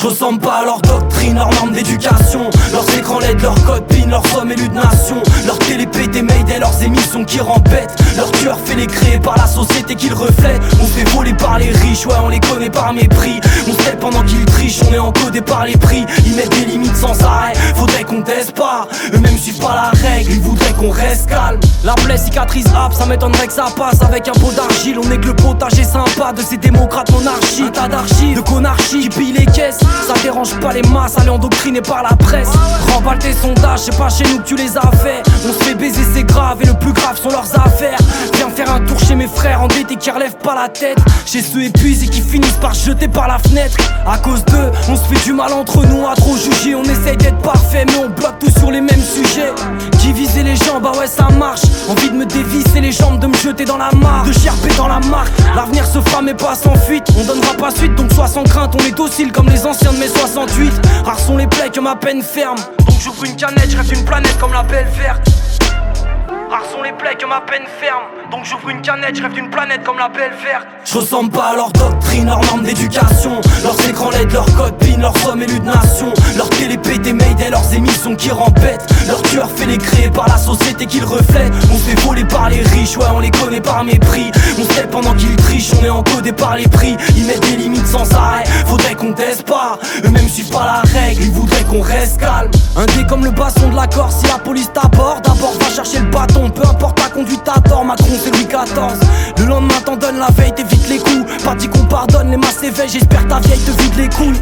titres. 0.00 0.10
ressemble 0.10 0.40
pas 0.40 0.60
à 0.60 0.64
leur 0.64 0.80
doctrine, 0.80 1.34
leur 1.34 1.50
norme 1.54 1.72
d'éducation 1.72 2.50
Leurs 2.72 2.98
écrans 2.98 3.18
LED, 3.18 3.40
leurs 3.42 3.54
PIN, 3.86 4.08
leurs 4.08 4.26
sommes 4.28 4.50
élus 4.50 4.68
de 4.68 4.74
nation 4.74 5.22
leurs 6.80 6.86
émissions 6.86 7.24
qui 7.24 7.40
rempètent 7.40 7.94
Leur 8.16 8.30
tueur 8.32 8.58
fait 8.64 8.74
les 8.74 8.86
créer 8.86 9.18
par 9.18 9.36
la 9.36 9.46
société 9.46 9.94
qu'ils 9.94 10.14
reflètent. 10.14 10.62
On 10.80 10.86
fait 10.86 11.08
voler 11.10 11.34
par 11.34 11.58
les 11.58 11.70
riches, 11.70 12.06
ouais 12.06 12.14
on 12.22 12.28
les 12.28 12.40
connaît 12.40 12.70
par 12.70 12.92
mépris. 12.92 13.40
On 13.68 13.72
se 13.72 13.90
pendant 13.96 14.22
qu'ils 14.22 14.44
trichent, 14.46 14.80
on 14.88 14.94
est 14.94 14.98
encodé 14.98 15.40
par 15.40 15.64
les 15.64 15.76
prix. 15.76 16.04
Ils 16.24 16.34
mettent 16.34 16.50
des 16.50 16.64
limites 16.64 16.96
sans 16.96 17.20
arrêt, 17.22 17.52
faudrait 17.74 18.04
qu'on 18.04 18.22
teste 18.22 18.52
pas. 18.52 18.88
Eux-mêmes 19.14 19.38
suivent 19.38 19.58
pas 19.58 19.74
la 19.74 20.08
règle, 20.08 20.32
ils 20.32 20.40
voudraient 20.40 20.72
qu'on 20.72 20.90
reste 20.90 21.28
calme. 21.28 21.60
La 21.84 21.94
plaie 21.94 22.16
cicatrise 22.16 22.66
hop, 22.68 22.92
ça 22.92 23.06
m'étonnerait 23.06 23.46
que 23.46 23.52
ça 23.52 23.66
passe. 23.76 24.00
Avec 24.02 24.28
un 24.28 24.32
pot 24.32 24.52
d'argile, 24.52 24.98
on 24.98 25.10
est 25.10 25.18
que 25.18 25.28
le 25.28 25.36
potager 25.36 25.84
sympa. 25.84 26.32
De 26.36 26.42
ces 26.42 26.56
démocrates 26.56 27.10
monarchiques 27.12 27.64
Un 27.66 27.70
tas 27.70 27.88
d'archives, 27.88 28.36
de 28.36 28.40
conarchie 28.40 29.08
qui 29.08 29.18
pillent 29.18 29.32
les 29.32 29.46
caisses. 29.46 29.80
Ça 30.06 30.14
dérange 30.22 30.58
pas 30.60 30.72
les 30.72 30.82
masses, 30.82 31.18
aller 31.18 31.30
endoctriner 31.30 31.80
par 31.80 32.02
la 32.02 32.16
presse. 32.16 32.50
Remballe 32.94 33.18
tes 33.18 33.32
sondages, 33.32 33.80
c'est 33.80 33.96
pas 33.96 34.08
chez 34.08 34.24
nous 34.24 34.38
que 34.38 34.48
tu 34.48 34.56
les 34.56 34.76
as 34.76 34.90
fait. 35.02 35.22
On 35.48 35.52
se 35.52 35.64
fait 35.64 35.74
baiser, 35.74 36.02
c'est 36.14 36.24
grave, 36.24 36.58
et 36.62 36.69
le 36.70 36.78
plus 36.78 36.92
grave 36.92 37.20
sont 37.20 37.30
leurs 37.30 37.52
affaires. 37.58 37.98
Viens 38.34 38.50
faire 38.50 38.72
un 38.72 38.80
tour 38.80 38.98
chez 39.00 39.14
mes 39.14 39.26
frères 39.26 39.62
endettés 39.62 39.96
qui 39.96 40.10
relèvent 40.10 40.36
pas 40.36 40.54
la 40.54 40.68
tête. 40.68 40.98
Chez 41.26 41.42
ceux 41.42 41.62
épuisés 41.64 42.06
qui 42.06 42.20
finissent 42.20 42.60
par 42.60 42.74
jeter 42.74 43.08
par 43.08 43.28
la 43.28 43.38
fenêtre. 43.38 43.76
À 44.06 44.18
cause 44.18 44.44
d'eux, 44.44 44.70
on 44.88 44.96
se 44.96 45.02
fait 45.02 45.24
du 45.24 45.32
mal 45.32 45.52
entre 45.52 45.84
nous 45.86 46.06
à 46.06 46.14
trop 46.14 46.36
juger. 46.36 46.74
On 46.74 46.84
essaye 46.84 47.16
d'être 47.16 47.38
parfait, 47.38 47.84
mais 47.86 47.96
on 47.96 48.08
bloque 48.08 48.38
tout 48.38 48.50
sur 48.58 48.70
les 48.70 48.80
mêmes 48.80 49.02
sujets. 49.02 49.52
Qui 49.98 50.12
visait 50.12 50.42
les 50.42 50.56
jambes, 50.56 50.82
bah 50.82 50.92
ouais, 50.98 51.06
ça 51.06 51.28
marche. 51.30 51.62
Envie 51.88 52.10
de 52.10 52.16
me 52.16 52.26
dévisser 52.26 52.80
les 52.80 52.92
jambes, 52.92 53.18
de 53.18 53.26
me 53.26 53.36
jeter 53.36 53.64
dans 53.64 53.78
la 53.78 53.90
mare, 53.92 54.24
de 54.24 54.32
gerber 54.32 54.70
dans 54.76 54.88
la 54.88 55.00
marque. 55.00 55.32
L'avenir 55.54 55.84
se 55.86 56.00
fera, 56.00 56.22
mais 56.22 56.34
pas 56.34 56.54
sans 56.54 56.76
fuite. 56.76 57.06
On 57.18 57.24
donnera 57.24 57.54
pas 57.54 57.70
suite, 57.70 57.94
donc 57.96 58.12
sois 58.12 58.28
sans 58.28 58.44
crainte. 58.44 58.74
On 58.80 58.84
est 58.86 58.96
docile 58.96 59.32
comme 59.32 59.48
les 59.48 59.66
anciens 59.66 59.92
de 59.92 59.98
mes 59.98 60.08
68 60.08 60.72
Rares 61.04 61.18
sont 61.18 61.36
les 61.36 61.46
plaies 61.46 61.70
que 61.70 61.80
ma 61.80 61.96
peine 61.96 62.22
ferme 62.22 62.58
Donc 62.86 63.00
j'ouvre 63.00 63.24
une 63.24 63.36
canette, 63.36 63.70
je 63.70 63.76
rêve 63.76 63.88
d'une 63.88 64.04
planète 64.04 64.38
comme 64.38 64.52
la 64.52 64.62
belle 64.62 64.88
verte 64.96 65.28
Rares 66.50 66.64
sont 66.64 66.82
les 66.82 66.90
plaies 66.90 67.14
que 67.14 67.26
ma 67.26 67.40
peine 67.42 67.62
ferme. 67.80 68.02
Donc 68.32 68.44
j'ouvre 68.44 68.70
une 68.70 68.82
canette, 68.82 69.14
je 69.14 69.22
rêve 69.22 69.34
d'une 69.34 69.50
planète 69.50 69.84
comme 69.84 69.98
la 69.98 70.08
belle 70.08 70.32
verte. 70.42 70.66
Je 70.84 70.98
ressemble 70.98 71.30
pas 71.30 71.52
à 71.52 71.54
leur 71.54 71.70
doctrine, 71.70 72.26
leur 72.26 72.40
norme 72.46 72.62
d'éducation. 72.62 73.40
Leurs 73.62 73.88
écrans 73.88 74.10
LED, 74.10 74.32
leurs 74.32 74.46
PIN, 74.78 74.98
leurs 74.98 75.16
sommes 75.18 75.42
élus 75.42 75.60
de 75.60 75.64
nation. 75.64 76.12
Leurs 76.36 76.50
télépé 76.50 76.98
des 76.98 77.10
et 77.10 77.50
leurs 77.50 77.72
émissions 77.72 78.16
qui 78.16 78.30
rempètent 78.30 78.84
Leur 79.06 79.22
tueur 79.22 79.48
fait 79.54 79.66
les 79.66 79.78
créer 79.78 80.10
par 80.10 80.26
la 80.26 80.36
société 80.36 80.86
qu'ils 80.86 81.04
reflètent. 81.04 81.52
On 81.72 81.76
fait 81.76 81.98
voler 82.00 82.24
par 82.24 82.50
les 82.50 82.62
riches, 82.62 82.96
ouais 82.96 83.06
on 83.14 83.20
les 83.20 83.30
connaît 83.30 83.60
par 83.60 83.84
mépris. 83.84 84.32
On 84.58 84.64
sait 84.74 84.88
pendant 84.88 85.14
qu'ils 85.14 85.36
trichent, 85.36 85.72
on 85.80 85.84
est 85.84 85.90
encodé 85.90 86.32
par 86.32 86.56
les 86.56 86.66
prix. 86.66 86.96
Ils 87.16 87.26
mettent 87.26 87.48
des 87.48 87.56
limites 87.58 87.86
sans 87.86 88.12
arrêt, 88.14 88.44
faudrait 88.66 88.96
qu'on 88.96 89.12
teste 89.12 89.44
pas. 89.44 89.78
Eux-mêmes 90.04 90.28
suivent 90.28 90.50
pas 90.50 90.64
la 90.64 91.00
règle, 91.00 91.22
ils 91.22 91.30
voudraient 91.30 91.64
qu'on 91.64 91.80
reste 91.80 92.18
calme. 92.18 92.50
Un 92.76 92.86
dé 92.86 93.06
comme 93.08 93.24
le 93.24 93.30
basson 93.30 93.68
de 93.68 93.76
la 93.76 93.86
Corse, 93.86 94.16
si 94.20 94.26
la 94.26 94.38
police 94.38 94.72
t'aborde 94.72 95.24
D'abord 95.24 95.54
va 95.60 95.70
chercher 95.74 96.00
le 96.00 96.10
bâton 96.10 96.39
peu 96.48 96.66
importe 96.66 96.96
ta 96.96 97.10
conduite 97.10 97.46
à 97.46 97.60
tort, 97.60 97.84
Macron 97.84 98.06
c'est 98.22 98.30
Louis 98.30 98.46
XIV. 98.46 98.98
Le 99.38 99.44
lendemain 99.44 99.74
t'en 99.84 99.96
donnes 99.96 100.18
la 100.18 100.28
veille, 100.30 100.52
t'évites 100.54 100.88
les 100.88 100.98
coups. 100.98 101.44
Pas 101.44 101.54
dit 101.54 101.68
qu'on 101.68 101.84
pardonne, 101.84 102.30
les 102.30 102.36
masses 102.36 102.62
éveillent, 102.62 102.88
j'espère 102.88 103.26
ta 103.28 103.40
vieille 103.40 103.60
te 103.60 103.70
vide 103.82 103.96
les 103.96 104.08
couilles. 104.08 104.40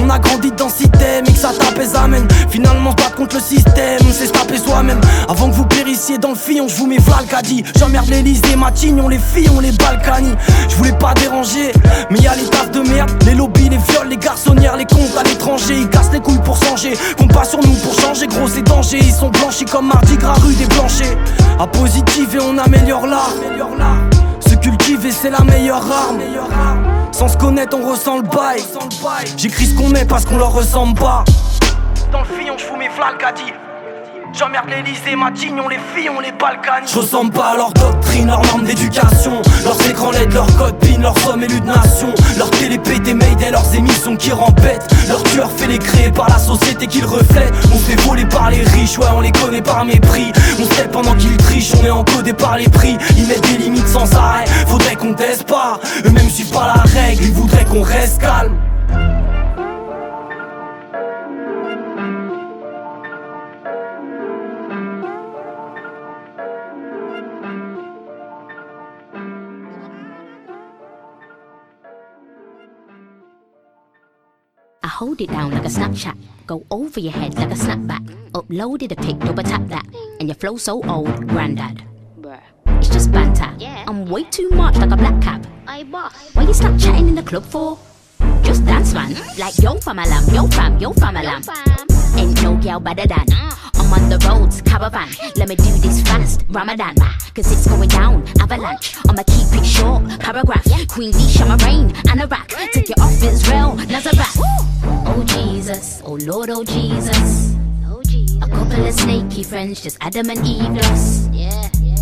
On 0.00 0.08
a 0.08 0.18
grandi 0.18 0.52
dans 0.52 0.68
système 0.68 1.24
et 1.26 1.32
que 1.32 1.38
ça 1.38 1.50
t'apaise, 1.58 1.94
amène. 1.94 2.26
Finalement, 2.48 2.92
pas 2.92 3.10
contre 3.16 3.36
le 3.36 3.42
système, 3.42 4.00
c'est 4.12 4.26
se 4.26 4.32
taper 4.32 4.58
soi-même. 4.58 5.00
Avant 5.28 5.48
que 5.50 5.54
vous 5.54 5.66
périssiez 5.66 6.18
dans 6.18 6.30
le 6.30 6.36
fillon, 6.36 6.68
je 6.68 6.76
vous 6.76 6.86
mets 6.86 6.98
Valkadi. 6.98 7.64
J'emmerde 7.78 8.08
l'Elysée, 8.08 8.56
Matignon, 8.56 9.08
les 9.08 9.18
filles, 9.18 9.50
on 9.54 9.60
les 9.60 9.72
Balkany. 9.72 10.34
Je 10.68 10.76
voulais 10.76 10.92
pas 10.92 11.14
déranger, 11.14 11.72
mais 12.10 12.18
y'a 12.20 12.34
les 12.36 12.48
tasses 12.48 12.70
de 12.70 12.80
merde, 12.80 13.10
les 13.26 13.34
lobbies, 13.34 13.68
les 13.68 13.78
viols, 13.78 14.08
les 14.08 14.16
garçonnières, 14.16 14.76
les 14.76 14.86
comptes 14.86 15.16
à 15.18 15.22
l'étranger. 15.22 15.78
Ils 15.80 15.88
cassent 15.88 16.12
les 16.12 16.20
couilles 16.20 16.42
pour 16.44 16.62
changer, 16.62 16.92
compte 17.18 17.32
pas 17.32 17.44
sur 17.44 17.60
nous 17.60 17.74
pour 17.74 17.98
changer, 17.98 18.26
gros 18.26 18.48
c'est 18.48 18.62
danger. 18.62 18.98
Ils 19.02 19.12
sont 19.12 19.30
blanchis 19.30 19.64
comme 19.64 19.88
Mardi 19.88 20.16
Gras 20.16 20.34
rue 20.34 20.54
des 20.54 20.66
Blanchers. 20.66 21.16
À 21.58 21.66
positive 21.66 22.36
et 22.36 22.40
on 22.40 22.56
améliore 22.58 23.06
l'art. 23.06 23.34
Se 24.40 24.54
cultiver 24.56 25.10
c'est 25.10 25.30
la 25.30 25.40
meilleure 25.40 25.84
arme. 25.90 26.20
Sans 27.12 27.28
se 27.28 27.36
connaître 27.36 27.76
on 27.76 27.88
ressent 27.88 28.16
le 28.16 28.22
bail. 28.22 28.62
J'écris 29.36 29.66
ce 29.66 29.74
qu'on 29.74 29.94
est 29.94 30.06
parce 30.06 30.24
qu'on 30.24 30.38
leur 30.38 30.52
ressemble 30.52 30.98
pas. 30.98 31.24
Dans 32.12 32.20
le 32.20 32.26
fillon 32.26 32.54
je 32.58 32.64
fous 32.64 32.76
mes 32.76 32.88
dit 32.88 33.52
J'emmerde 34.32 34.68
l'Elysée, 34.68 35.16
Matignon, 35.16 35.68
les 35.68 35.78
filles, 35.94 36.08
on 36.08 36.20
les 36.20 36.32
Balkans. 36.32 36.86
Je 36.86 36.98
ressemble 36.98 37.32
pas 37.32 37.48
à 37.52 37.56
leur 37.56 37.72
doctrine, 37.72 38.28
leur 38.28 38.42
norme 38.46 38.64
d'éducation. 38.64 39.42
Leurs 39.64 39.90
écrans 39.90 40.12
LED, 40.12 40.32
leurs 40.32 40.46
PIN, 40.78 41.00
leurs 41.00 41.18
sommes 41.18 41.42
élus 41.42 41.60
de 41.60 41.66
nation. 41.66 42.14
Leurs 42.38 42.50
télépé 42.50 43.00
des 43.00 43.10
et 43.10 43.50
leurs 43.50 43.74
émissions 43.74 44.16
qui 44.16 44.30
rempètent. 44.30 44.86
Leurs 45.08 45.22
tueur 45.24 45.50
fait 45.50 45.66
les 45.66 45.78
créer 45.78 46.10
par 46.10 46.28
la 46.28 46.38
société 46.38 46.86
qu'il 46.86 47.04
reflète. 47.04 47.52
On 47.74 47.78
fait 47.78 48.00
voler 48.02 48.24
par 48.24 48.50
les 48.50 48.62
riches, 48.62 48.98
ouais, 48.98 49.06
on 49.14 49.20
les 49.20 49.32
connaît 49.32 49.62
par 49.62 49.84
mépris. 49.84 50.32
On 50.60 50.64
step 50.64 50.92
pendant 50.92 51.14
qu'ils 51.14 51.36
trichent, 51.36 51.74
on 51.80 51.84
est 51.84 51.90
encodé 51.90 52.32
par 52.32 52.56
les 52.56 52.68
prix. 52.68 52.96
Ils 53.16 53.26
mettent 53.26 53.48
des 53.50 53.58
limites 53.58 53.88
sans 53.88 54.14
arrêt, 54.14 54.44
faudrait 54.66 54.96
qu'on 54.96 55.12
teste 55.14 55.48
pas. 55.48 55.80
Eux-mêmes 56.06 56.30
suivent 56.30 56.52
pas 56.52 56.72
la 56.76 56.82
règle, 56.82 57.24
ils 57.24 57.32
voudraient 57.32 57.64
qu'on 57.64 57.82
reste 57.82 58.20
calme. 58.20 58.56
Hold 75.00 75.18
it 75.22 75.30
down 75.30 75.50
like 75.50 75.64
a 75.64 75.68
Snapchat, 75.68 76.14
go 76.46 76.62
over 76.70 77.00
your 77.00 77.12
head 77.12 77.34
like 77.34 77.50
a 77.50 77.54
snapback. 77.54 78.04
Uploaded 78.32 78.92
a 78.92 78.96
pic, 78.96 79.18
double 79.20 79.42
tap 79.42 79.66
that, 79.68 79.86
and 80.20 80.28
your 80.28 80.34
flow 80.34 80.58
so 80.58 80.84
old, 80.84 81.26
granddad. 81.26 81.82
It's 82.66 82.90
just 82.90 83.10
banter. 83.10 83.50
I'm 83.88 84.04
way 84.04 84.24
too 84.24 84.50
much 84.50 84.76
like 84.76 84.90
a 84.90 84.96
black 84.98 85.18
cap. 85.22 85.46
Why 86.34 86.42
you 86.42 86.52
stop 86.52 86.78
chatting 86.78 87.08
in 87.08 87.14
the 87.14 87.22
club 87.22 87.46
for? 87.46 87.78
Just 88.42 88.64
dance, 88.64 88.94
man. 88.94 89.14
Like 89.38 89.58
yo 89.58 89.74
fam 89.76 89.98
alam, 89.98 90.24
yo 90.34 90.46
fam, 90.48 90.78
yo 90.78 90.92
fam 90.92 91.16
alam. 91.16 91.42
Ain't 92.16 92.42
no 92.42 92.56
girl 92.56 92.80
better 92.80 93.06
than. 93.06 93.26
I'm 93.74 93.92
on 93.92 94.08
the 94.08 94.18
roads, 94.28 94.60
caravan. 94.62 95.08
Let 95.36 95.48
me 95.48 95.56
do 95.56 95.70
this 95.78 96.02
fast, 96.02 96.44
Ramadan. 96.48 96.96
Cause 97.34 97.50
it's 97.50 97.66
going 97.66 97.88
down, 97.88 98.24
avalanche. 98.40 98.96
I'ma 99.08 99.22
keep 99.22 99.48
it 99.58 99.64
short, 99.64 100.02
paragraph. 100.20 100.64
Queen 100.88 101.12
Nisha, 101.12 101.46
my 101.46 101.56
rain, 101.64 101.90
Anorak. 102.10 102.48
Take 102.72 102.90
it 102.90 103.00
off 103.00 103.22
Israel, 103.22 103.76
Nazareth. 103.76 104.36
Oh 105.06 105.24
Jesus, 105.26 106.02
oh 106.04 106.14
Lord, 106.14 106.50
oh 106.50 106.64
Jesus. 106.64 107.54
A 108.42 108.48
couple 108.48 108.86
of 108.86 108.94
snaky 108.94 109.42
friends, 109.42 109.80
just 109.82 109.98
Adam 110.00 110.30
and 110.30 110.46
Eve 110.46 110.70
lost. 110.70 111.30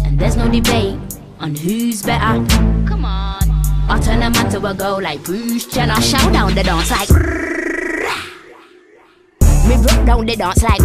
And 0.04 0.18
there's 0.18 0.36
no 0.36 0.48
debate 0.48 0.98
on 1.40 1.54
who's 1.54 2.02
better. 2.02 2.44
Come 2.86 3.04
on. 3.04 3.67
I 3.90 3.98
turn 4.00 4.22
a 4.22 4.28
man 4.28 4.50
to 4.50 4.66
a 4.66 4.74
girl 4.74 5.00
like 5.00 5.24
Bruce 5.24 5.64
Jenner. 5.66 5.94
I 5.94 6.00
shout 6.00 6.30
down 6.30 6.54
the 6.54 6.62
dance 6.62 6.90
like. 6.90 7.08
Me 9.66 9.76
broke 9.82 10.06
down 10.06 10.26
the 10.26 10.36
dance 10.36 10.62
like. 10.62 10.80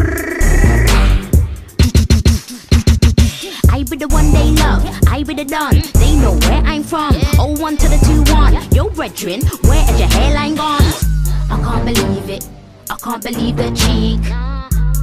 I 3.70 3.84
be 3.84 3.98
the 3.98 4.08
one 4.08 4.32
they 4.32 4.52
love, 4.52 4.86
I 5.10 5.24
be 5.24 5.34
the 5.34 5.44
done. 5.44 5.82
They 5.96 6.16
know 6.16 6.38
where 6.48 6.64
I'm 6.64 6.84
from. 6.84 7.14
Oh 7.38 7.54
one 7.60 7.76
to 7.76 7.90
the 7.90 7.98
two 8.06 8.24
one. 8.32 8.54
Yo, 8.72 8.90
brethren, 8.90 9.42
where 9.64 9.84
is 9.92 10.00
your 10.00 10.08
hairline 10.08 10.56
gone? 10.56 10.82
I 11.52 11.60
can't 11.62 11.86
believe 11.86 12.30
it. 12.30 12.48
I 12.90 12.96
can't 12.96 13.22
believe 13.22 13.58
the 13.58 13.70
cheek. 13.76 14.24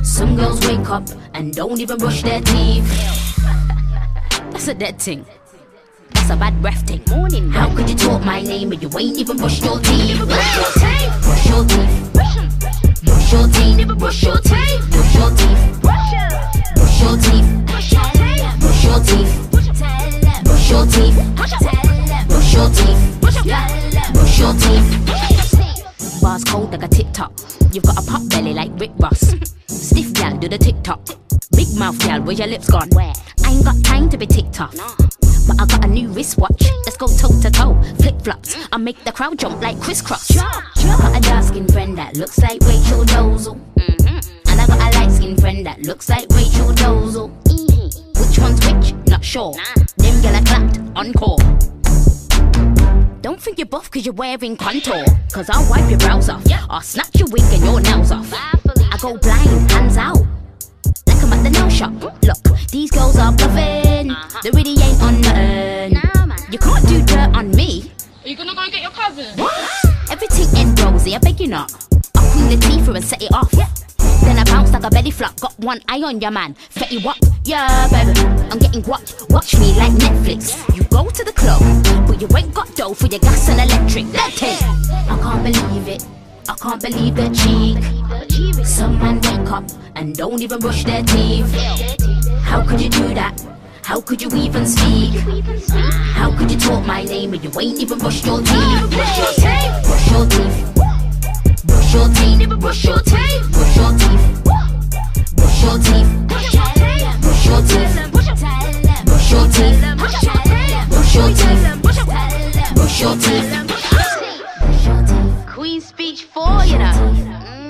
Some 0.02 0.36
girls 0.36 0.66
wake 0.66 0.88
up 0.88 1.06
and 1.34 1.52
don't 1.54 1.78
even 1.78 1.98
brush 1.98 2.22
their 2.22 2.40
teeth. 2.40 2.88
That's 4.52 4.68
a 4.68 4.74
dead 4.74 4.98
thing. 4.98 5.26
That's 6.14 6.30
a 6.30 6.36
bad 6.36 6.60
breath 6.62 6.84
Take 6.86 7.08
Morning. 7.08 7.50
How 7.50 7.74
could 7.74 7.88
you 7.88 7.96
talk 7.96 8.24
my 8.24 8.42
name 8.42 8.72
and 8.72 8.82
you 8.82 8.90
ain't 8.98 9.18
even 9.18 9.36
brushed 9.36 9.64
your 9.64 9.78
teeth? 9.80 10.08
Never 10.08 10.26
brush 10.26 10.56
your 10.56 10.70
teeth. 10.74 11.22
Brush 11.22 11.46
your 11.48 11.64
teeth. 11.64 12.12
Brush, 12.12 12.36
em, 12.36 12.48
brush, 12.58 12.84
em. 12.84 12.94
brush 13.04 13.32
your 13.32 13.48
teeth. 13.48 13.76
Never 13.76 13.94
brush 13.94 14.22
your 14.22 14.38
teeth. 14.38 14.90
Brush 14.90 15.14
your 15.16 15.30
teeth. 15.30 15.80
Brush, 15.82 16.14
em. 16.14 16.74
brush 16.74 17.02
your 17.02 17.16
teeth. 17.18 17.70
Brush 17.70 17.92
your 17.94 18.10
teeth. 18.10 18.30
Brush 18.64 18.84
your 18.90 19.00
teeth. 20.90 21.30
Brush 21.36 22.54
your 22.54 22.70
teeth. 22.70 23.20
Brush 23.20 23.44
your 23.44 23.54
teeth. 23.60 24.10
Brush 24.12 24.40
your 24.40 24.52
teeth. 24.54 26.20
Bars 26.22 26.44
cold 26.44 26.70
like 26.72 26.82
a 26.82 26.88
tic 26.88 27.06
tac. 27.12 27.30
You've 27.72 27.84
got 27.84 27.98
a 27.98 28.06
pop 28.06 28.22
belly 28.28 28.52
like 28.52 28.70
Rick 28.78 28.92
Ross. 28.98 29.34
Stiff 29.66 30.12
gal, 30.14 30.36
do 30.36 30.48
the 30.48 30.58
tick 30.58 30.82
tock. 30.82 31.00
Big 31.56 31.68
mouth 31.78 31.98
gal, 32.00 32.20
where 32.22 32.34
your 32.34 32.46
lips 32.46 32.68
gone? 32.70 32.88
Where? 32.90 33.12
I 33.44 33.52
ain't 33.52 33.64
got 33.64 33.82
time 33.84 34.10
to 34.10 34.18
be 34.18 34.26
ticked 34.26 34.60
off. 34.60 34.74
Nah. 34.74 35.29
But 35.50 35.62
I 35.62 35.66
got 35.66 35.84
a 35.84 35.88
new 35.88 36.08
wristwatch. 36.10 36.62
Let's 36.84 36.96
go 36.96 37.08
toe 37.08 37.40
to 37.40 37.50
toe. 37.50 37.82
Flip 37.98 38.22
flops. 38.22 38.56
I 38.70 38.76
make 38.76 39.02
the 39.02 39.10
crowd 39.10 39.36
jump 39.36 39.60
like 39.60 39.80
crisscross. 39.80 40.30
Got 40.36 41.16
a 41.16 41.20
dark 41.20 41.44
skinned 41.44 41.72
friend 41.72 41.98
that 41.98 42.16
looks 42.16 42.38
like 42.38 42.60
Rachel 42.60 43.04
Dozel. 43.04 43.58
And 43.76 44.60
I 44.60 44.66
got 44.68 44.78
a 44.78 44.96
light 44.96 45.10
skinned 45.10 45.40
friend 45.40 45.66
that 45.66 45.82
looks 45.82 46.08
like 46.08 46.28
Rachel 46.30 46.68
Dozel. 46.68 47.30
Which 48.14 48.38
one's 48.38 48.64
which? 48.64 48.94
Not 49.08 49.24
sure. 49.24 49.54
Them 49.96 50.22
girl 50.22 50.36
I 50.36 50.42
clapped 50.44 50.78
encore. 50.94 51.38
Don't 53.20 53.42
think 53.42 53.58
you're 53.58 53.66
buff 53.66 53.90
cause 53.90 54.06
you're 54.06 54.14
wearing 54.14 54.56
contour. 54.56 55.04
Cause 55.32 55.50
I'll 55.50 55.68
wipe 55.68 55.90
your 55.90 55.98
brows 55.98 56.28
off. 56.28 56.44
I'll 56.68 56.80
snatch 56.80 57.18
your 57.18 57.28
wig 57.30 57.42
and 57.50 57.64
your 57.64 57.80
nails 57.80 58.12
off. 58.12 58.32
I 58.32 58.96
go 59.00 59.16
blind, 59.18 59.68
hands 59.72 59.96
out. 59.96 60.24
At 61.40 61.44
the 61.44 61.50
nail 61.58 61.70
shop. 61.70 61.92
Look, 62.02 62.58
these 62.68 62.90
girls 62.90 63.16
are 63.16 63.32
bluffing. 63.32 64.10
Uh-huh. 64.10 64.40
They 64.42 64.50
really 64.50 64.76
ain't 64.76 65.00
on 65.00 65.22
nothing. 65.22 65.96
You 66.52 66.58
can't 66.58 66.86
do 66.86 67.02
dirt 67.02 67.34
on 67.34 67.50
me. 67.52 67.90
Are 68.22 68.28
you 68.28 68.36
gonna 68.36 68.54
go 68.54 68.60
and 68.60 68.70
get 68.70 68.82
your 68.82 68.90
cousin? 68.90 69.24
What? 69.38 69.54
Everything 70.10 70.54
ain't 70.54 70.78
rosy, 70.84 71.14
I 71.14 71.18
beg 71.18 71.40
you 71.40 71.46
not. 71.46 71.72
I'll 72.14 72.30
clean 72.30 72.50
the 72.50 72.58
teeth 72.58 72.84
through 72.84 72.96
and 72.96 73.04
set 73.04 73.22
it 73.22 73.32
off. 73.32 73.50
Then 73.52 74.38
I 74.38 74.44
bounce 74.44 74.72
like 74.72 74.84
a 74.84 74.90
belly 74.90 75.10
flop. 75.10 75.40
Got 75.40 75.58
one 75.60 75.80
eye 75.88 76.02
on 76.02 76.20
your 76.20 76.30
man. 76.30 76.56
Fetty 76.74 77.02
what? 77.02 77.18
Yeah, 77.44 77.88
baby. 77.88 78.20
I'm 78.50 78.58
getting 78.58 78.82
watched. 78.82 79.24
Watch 79.30 79.58
me 79.58 79.72
like 79.78 79.92
Netflix. 79.92 80.60
You 80.76 80.82
go 80.84 81.08
to 81.08 81.24
the 81.24 81.32
club, 81.32 81.62
but 82.06 82.20
you 82.20 82.28
ain't 82.36 82.52
got 82.52 82.76
dough 82.76 82.92
for 82.92 83.06
your 83.06 83.20
gas 83.20 83.48
and 83.48 83.60
electric. 83.60 84.12
Let 84.12 84.42
it. 84.42 84.62
I 85.08 85.18
can't 85.22 85.42
believe 85.42 85.88
it. 85.88 86.06
I 86.50 86.54
can't 86.56 86.82
believe 86.82 87.14
the 87.14 87.30
cheek. 87.30 87.82
Some 88.66 88.98
man 88.98 89.20
wake 89.22 89.50
up 89.50 89.64
and 90.00 90.16
don't 90.16 90.40
even 90.40 90.58
brush 90.58 90.82
their 90.84 91.02
teeth. 91.02 91.52
How 92.42 92.62
could 92.66 92.80
you 92.80 92.88
do 92.88 93.12
that? 93.12 93.38
How 93.82 94.00
could 94.00 94.22
you 94.22 94.30
even 94.34 94.64
speak? 94.66 95.12
How 96.16 96.34
could 96.36 96.50
you 96.50 96.58
talk 96.58 96.86
my 96.86 97.04
name 97.04 97.32
when 97.32 97.42
you 97.42 97.50
ain't 97.60 97.78
even 97.78 97.98
brushed 97.98 98.24
your 98.24 98.38
teeth? 98.38 98.90
Brush 98.90 99.18
your 99.18 99.32
teeth. 99.34 99.84
Brush 99.84 100.10
your 100.10 100.26
teeth. 100.26 100.74
Brush 101.66 101.92
your 101.94 102.08
teeth. 102.08 102.48
Brush 102.60 102.84
your 102.86 103.00
teeth. 103.02 103.52
Brush 103.52 103.76
your 103.76 103.92
teeth. 104.00 104.44
Brush 105.36 105.62
your 105.64 105.78
teeth. 105.78 106.26
Brush 106.26 106.54
your 106.54 106.64
teeth. 107.68 107.94
Brush 109.06 109.32
your 109.32 109.52
teeth. 109.52 109.84
Brush 110.00 110.12
your 111.14 111.34
teeth. 111.34 112.74
Brush 112.74 113.00
your 113.02 113.16
teeth. 113.16 113.52
Brush 113.76 114.86
your 114.86 115.06
teeth. 115.06 115.46
Queen 115.46 115.80
speech 115.80 116.24
four, 116.24 116.64
you 116.64 116.78
know. 116.78 116.92
Mm. 116.94 117.60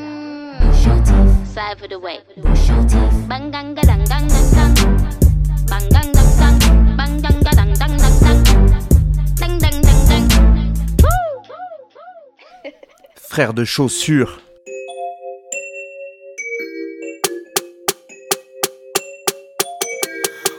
Side 1.52 1.80
for 1.80 1.88
the 1.88 1.98
way. 1.98 2.20
Bang 3.28 3.50
gang 3.50 3.74
ga 3.74 3.82
dang 3.82 4.04
dang 4.04 4.28
dang 4.28 4.50
dang. 4.54 4.74
Bang 5.66 5.88
gang 5.90 6.12
dang 6.12 6.30
dang. 6.38 6.56
Bang 6.96 7.20
gang 7.20 7.42
ga 7.42 7.50
dang 7.50 7.74
dang 7.74 7.96
dang 7.98 8.18
dang. 8.22 8.40
Dang 9.34 9.58
dang 9.58 9.82
dang 9.82 10.00
dang. 10.08 10.28
Frère 13.16 13.52
de 13.52 13.64
chaussures. 13.64 14.38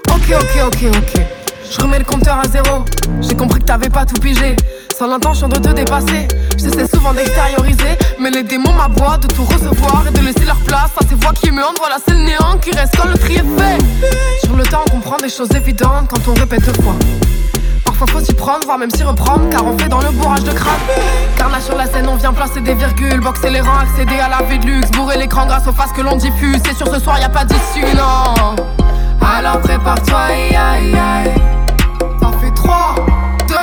Ok, 0.09 0.27
ok, 0.33 0.55
ok, 0.65 0.83
ok. 0.97 1.21
Je 1.71 1.81
remets 1.81 1.99
le 1.99 2.05
compteur 2.05 2.37
à 2.37 2.43
zéro. 2.49 2.83
J'ai 3.21 3.35
compris 3.35 3.61
que 3.61 3.65
t'avais 3.65 3.89
pas 3.89 4.05
tout 4.05 4.19
pigé. 4.19 4.57
Sans 4.93 5.07
l'intention 5.07 5.47
de 5.47 5.55
te 5.55 5.69
dépasser. 5.69 6.27
J'essaie 6.63 6.87
souvent 6.87 7.13
d'extérioriser. 7.13 7.97
Mais 8.19 8.29
les 8.29 8.43
démons 8.43 8.73
m'aboient 8.73 9.17
de 9.17 9.27
tout 9.27 9.43
recevoir 9.43 10.03
et 10.07 10.11
de 10.11 10.19
laisser 10.19 10.45
leur 10.45 10.57
place 10.57 10.91
à 10.95 11.07
ces 11.07 11.15
voix 11.15 11.33
qui 11.33 11.51
me 11.51 11.63
hantent. 11.63 11.79
Voilà, 11.79 11.97
c'est 12.05 12.13
le 12.13 12.19
néant 12.19 12.57
qui 12.61 12.71
reste 12.71 12.95
quand 12.95 13.07
le 13.07 13.17
tri 13.17 13.35
fait. 13.35 13.77
Sur 14.43 14.55
le 14.55 14.63
temps, 14.63 14.81
on 14.87 14.91
comprend 14.91 15.17
des 15.17 15.29
choses 15.29 15.49
évidentes 15.55 16.07
quand 16.09 16.27
on 16.27 16.33
répète 16.39 16.63
deux 16.65 16.83
fois. 16.83 16.93
Parfois 17.83 18.07
faut 18.07 18.19
s'y 18.19 18.33
prendre, 18.33 18.65
voire 18.65 18.77
même 18.77 18.91
s'y 18.91 19.03
reprendre, 19.03 19.49
car 19.49 19.65
on 19.65 19.77
fait 19.77 19.89
dans 19.89 20.01
le 20.01 20.11
bourrage 20.11 20.43
de 20.43 20.51
crâne. 20.51 20.79
Carnage 21.37 21.63
sur 21.63 21.75
la 21.75 21.87
scène, 21.87 22.07
on 22.07 22.15
vient 22.15 22.33
placer 22.33 22.61
des 22.61 22.75
virgules, 22.75 23.19
boxer 23.19 23.49
les 23.49 23.61
rangs, 23.61 23.79
accéder 23.79 24.19
à 24.19 24.29
la 24.29 24.45
vie 24.47 24.59
de 24.59 24.65
luxe, 24.67 24.91
bourrer 24.91 25.17
l'écran 25.17 25.47
grâce 25.47 25.67
aux 25.67 25.73
faces 25.73 25.91
que 25.93 26.01
l'on 26.01 26.15
diffuse. 26.15 26.57
C'est 26.65 26.75
sur 26.75 26.93
ce 26.93 26.99
soir, 26.99 27.19
y 27.19 27.23
a 27.23 27.29
pas 27.29 27.45
d'issue, 27.45 27.85
non. 27.95 28.55
Alors 29.19 29.59
prépare-toi, 29.61 30.19
aïe 30.19 30.55
aïe 30.55 30.95
aïe. 30.95 31.33
T'en 32.19 32.31
fais 32.33 32.51
3, 32.53 32.95
2, 33.47 33.55
1, 33.55 33.57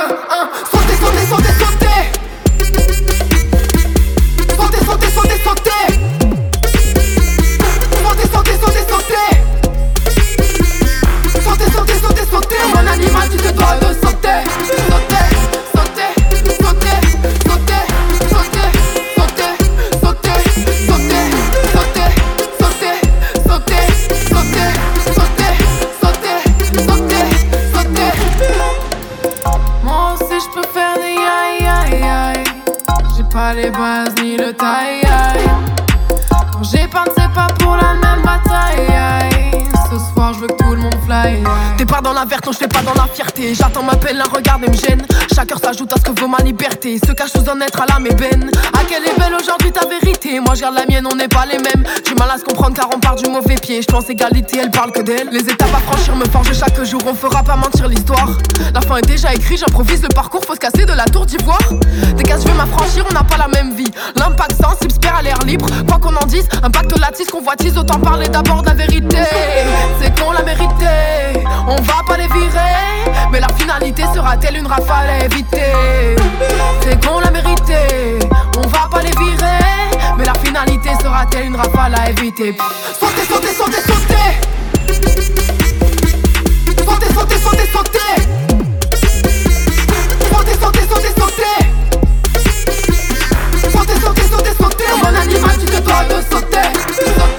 sautez, 0.71 0.95
sautez, 0.95 1.25
sautez, 1.27 1.53
sautez. 1.53 1.68
santé. 5.43 5.79
Santé, 8.03 8.23
santé, 8.27 8.53
santé, 8.57 8.81
santé. 8.89 9.23
Santé, 11.43 11.65
santé, 12.25 12.57
Mon 12.75 12.87
animal, 12.87 13.27
tu 13.29 13.37
te 13.37 13.51
dois 13.53 13.79
de 13.79 13.99
santé. 13.99 14.88
La 42.39 42.45
verte, 42.45 42.45
non, 42.45 42.51
je 42.51 42.67
pas 42.67 42.81
dans 42.81 42.93
la 42.93 43.07
fierté. 43.07 43.53
J'attends 43.53 43.83
ma 43.83 43.95
peine, 43.95 44.17
la 44.17 44.25
regarde 44.25 44.63
et 44.63 44.69
me 44.69 44.75
gêne. 44.75 45.05
Chaque 45.33 45.51
heure 45.51 45.59
s'ajoute 45.59 45.91
à 45.93 45.97
ce 45.97 46.01
que 46.01 46.19
vaut 46.19 46.27
ma 46.27 46.37
liberté. 46.39 46.99
Se 47.05 47.11
cache 47.11 47.31
sous 47.31 47.49
un 47.49 47.59
être 47.61 47.81
à 47.81 47.85
l'âme 47.85 48.07
ébène. 48.07 48.51
Quelle 48.89 49.05
est 49.05 49.19
belle 49.19 49.35
aujourd'hui 49.39 49.71
ta 49.71 49.85
vérité 49.87 50.39
Moi, 50.39 50.55
garde 50.55 50.73
la 50.73 50.85
mienne, 50.87 51.07
on 51.11 51.15
n'est 51.15 51.27
pas 51.27 51.45
les 51.45 51.59
mêmes. 51.59 51.83
Du 52.03 52.15
mal 52.15 52.31
à 52.31 52.39
se 52.39 52.43
comprendre 52.43 52.75
car 52.75 52.89
on 52.91 52.99
part 52.99 53.15
du 53.15 53.29
mauvais 53.29 53.53
pied. 53.53 53.83
Je 53.83 53.87
pense 53.87 54.09
égalité, 54.09 54.57
elle 54.63 54.71
parle 54.71 54.91
que 54.91 55.01
d'elle. 55.01 55.29
Les 55.29 55.41
étapes 55.41 55.73
à 55.75 55.79
franchir 55.79 56.15
me 56.15 56.25
forgent 56.25 56.57
chaque 56.57 56.83
jour, 56.83 56.99
on 57.05 57.13
fera 57.13 57.43
pas 57.43 57.55
mentir 57.55 57.87
l'histoire. 57.87 58.29
La 58.73 58.81
fin 58.81 58.97
est 58.97 59.05
déjà 59.05 59.31
écrite, 59.31 59.59
j'improvise 59.59 60.01
le 60.01 60.09
parcours, 60.09 60.43
faut 60.43 60.55
se 60.55 60.59
casser 60.59 60.85
de 60.85 60.93
la 60.93 61.05
tour 61.05 61.27
d'ivoire. 61.27 61.61
Des 62.15 62.23
cas, 62.23 62.37
je 62.39 62.47
veux 62.47 62.55
m'affranchir, 62.55 63.05
on 63.07 63.13
n'a 63.13 63.23
pas 63.23 63.37
la 63.37 63.47
même 63.47 63.75
vie. 63.75 63.91
L'impact 64.15 64.59
sensible, 64.59 64.91
spère 64.91 65.17
à 65.17 65.21
l'air 65.21 65.37
libre. 65.45 65.67
Quoi 65.87 65.99
qu'on 65.99 66.15
en 66.15 66.25
dise, 66.25 66.47
impact 66.63 66.97
latisse, 66.99 67.29
convoitise, 67.29 67.77
autant 67.77 67.99
parler 67.99 68.27
d'abord 68.27 68.63
de 68.63 68.69
la 68.69 68.73
vérité. 68.73 69.17
C'est 70.01 70.19
qu'on 70.19 70.31
l'a 70.31 70.41
mérité, 70.41 71.45
on 71.67 71.75
va 71.75 72.01
pas 72.07 72.17
les 72.17 72.27
virer. 72.27 72.89
Mais 73.31 73.39
la 73.39 73.49
finalité 73.55 74.01
sera-t-elle 74.15 74.57
une 74.57 74.67
rafale 74.67 75.09
à 75.09 75.25
éviter? 75.25 76.15
C'est 76.81 77.05
qu'on 77.05 77.19
l'a 77.19 77.29
mérité, 77.29 78.17
on 78.63 78.67
va 78.67 78.87
pas 78.89 79.01
les 79.01 79.11
virer. 79.11 79.59
Mais 80.17 80.25
la 80.25 80.33
finalité 80.35 80.89
sera-t-elle 81.01 81.47
une 81.47 81.55
rafale 81.55 81.95
à 81.95 82.09
éviter? 82.09 82.55
Sautez, 82.99 83.25
sautez, 83.27 83.53
sautez, 83.53 83.81
sautez 83.81 84.39
Sautez, 86.85 87.13
sautez, 87.13 87.37
sautez, 87.37 87.67
sautez 87.71 88.15
Sautez, 90.31 90.55
sautez, 90.59 90.85
sautez, 90.89 91.13
sautez 91.17 91.59
Sautez, 93.71 93.99
sautez, 94.01 94.23
sautez, 94.23 94.53
sautez 94.59 94.85
Comme 94.89 95.05
un 95.05 95.15
animal 95.21 95.57
tu 95.59 95.65
te 95.65 95.79
dois 95.79 96.03
de 96.03 96.21
sauter 96.29 97.38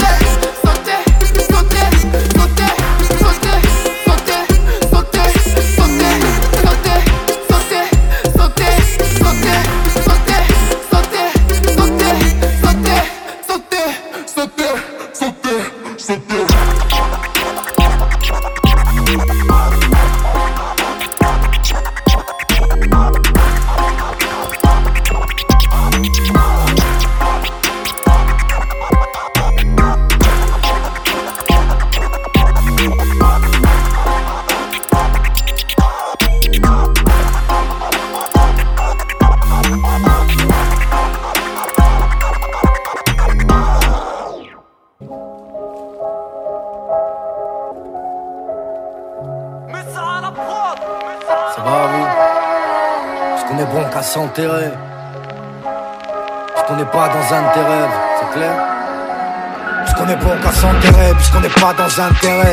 dans 61.75 62.19
terrain. 62.21 62.53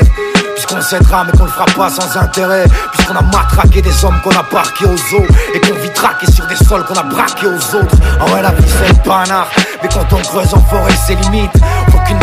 Puisqu'on 0.54 0.82
s'aidera 0.82 1.24
mais 1.24 1.38
qu'on 1.38 1.46
le 1.46 1.52
fera 1.52 1.66
pas 1.66 1.90
sans 1.90 2.18
intérêt. 2.18 2.66
Puisqu'on 2.94 3.16
a 3.16 3.22
matraqué 3.22 3.82
des 3.82 4.06
hommes 4.06 4.20
qu'on 4.24 4.32
a 4.32 4.44
parqués 4.44 4.86
aux 4.86 5.16
eaux. 5.16 5.28
Et 5.54 5.60
qu'on 5.60 5.76
vit 5.76 5.92
traqué 5.94 6.32
sur 6.32 6.46
des 6.48 6.56
sols 6.56 6.84
qu'on 6.86 6.96
a 6.96 7.04
braqués 7.04 7.48
aux 7.48 7.76
autres. 7.76 7.96
Ah 8.20 8.26
ouais 8.34 8.42
la 8.42 8.52
vie 8.52 8.66
c'est 8.68 8.90
le 8.90 9.04
panard. 9.04 9.48
Mais 9.82 9.90
quand 9.90 10.12
on 10.14 10.22
creuse 10.22 10.54
en 10.54 10.62
forêt 10.64 10.94
c'est 11.06 11.16
limite 11.16 11.52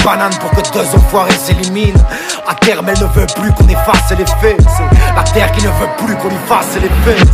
banane 0.04 0.34
pour 0.38 0.50
que 0.50 0.70
deux 0.72 0.86
enfoirés 0.94 1.32
s'éliminent. 1.32 1.98
À 2.46 2.54
terme 2.54 2.88
elle 2.88 3.00
ne 3.00 3.06
veut 3.06 3.26
plus 3.34 3.52
qu'on 3.52 3.68
efface 3.68 4.10
les 4.16 4.26
faits 4.26 4.56
la 5.16 5.22
terre 5.22 5.50
qui 5.52 5.64
ne 5.64 5.70
veut 5.70 5.88
plus 5.96 6.14
qu'on 6.16 6.28
lui 6.28 6.36
fasse 6.46 6.74
les 6.80 6.90
faits 7.04 7.28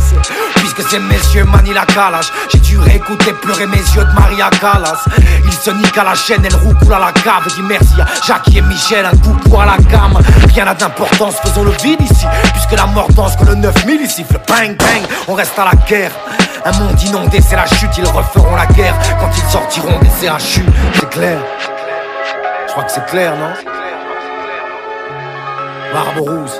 Puisque 0.55 0.89
ces 0.89 0.99
messieurs 0.99 1.43
manient 1.45 1.73
la 1.73 1.85
calage 1.85 2.31
J'ai 2.51 2.59
dû 2.59 2.77
réécouter 2.79 3.33
pleurer 3.33 3.65
mes 3.65 3.77
yeux 3.77 4.05
de 4.05 4.13
Maria 4.13 4.49
Callas. 4.49 5.03
Ils 5.43 5.51
se 5.51 5.71
niquent 5.71 5.97
à 5.97 6.03
la 6.03 6.15
chaîne, 6.15 6.45
elle 6.45 6.55
roucoule 6.55 6.93
à 6.93 6.99
la 6.99 7.11
cave 7.11 7.47
Dis 7.55 7.61
merci 7.63 7.99
à 7.99 8.05
Jackie 8.25 8.59
et 8.59 8.61
Michel, 8.61 9.05
un 9.05 9.17
coup 9.17 9.33
pour 9.49 9.61
à 9.61 9.65
la 9.65 9.77
gamme 9.77 10.19
Rien 10.53 10.65
n'a 10.65 10.73
d'importance, 10.73 11.35
faisons 11.43 11.63
le 11.63 11.71
vide 11.83 12.01
ici. 12.01 12.25
Puisque 12.53 12.73
la 12.73 12.85
mort 12.85 13.09
danse 13.13 13.35
que 13.35 13.45
le 13.45 13.55
9000 13.55 14.01
ici 14.01 14.25
bang 14.47 14.77
bang 14.77 15.01
On 15.27 15.33
reste 15.33 15.57
à 15.57 15.65
la 15.65 15.75
guerre. 15.87 16.11
Un 16.63 16.71
monde 16.77 17.01
inondé 17.01 17.41
c'est 17.41 17.55
la 17.55 17.65
chute, 17.65 17.97
ils 17.97 18.07
referont 18.07 18.55
la 18.55 18.67
guerre. 18.67 18.95
Quand 19.19 19.29
ils 19.35 19.51
sortiront 19.51 19.99
des 19.99 20.27
CHU 20.27 20.63
C'est 20.93 21.09
clair 21.09 21.39
Je 22.71 22.73
crois 22.73 22.85
que 22.85 22.91
c'est 22.93 23.05
clair 23.07 23.35
non 23.35 23.51
Barberousse 25.93 26.57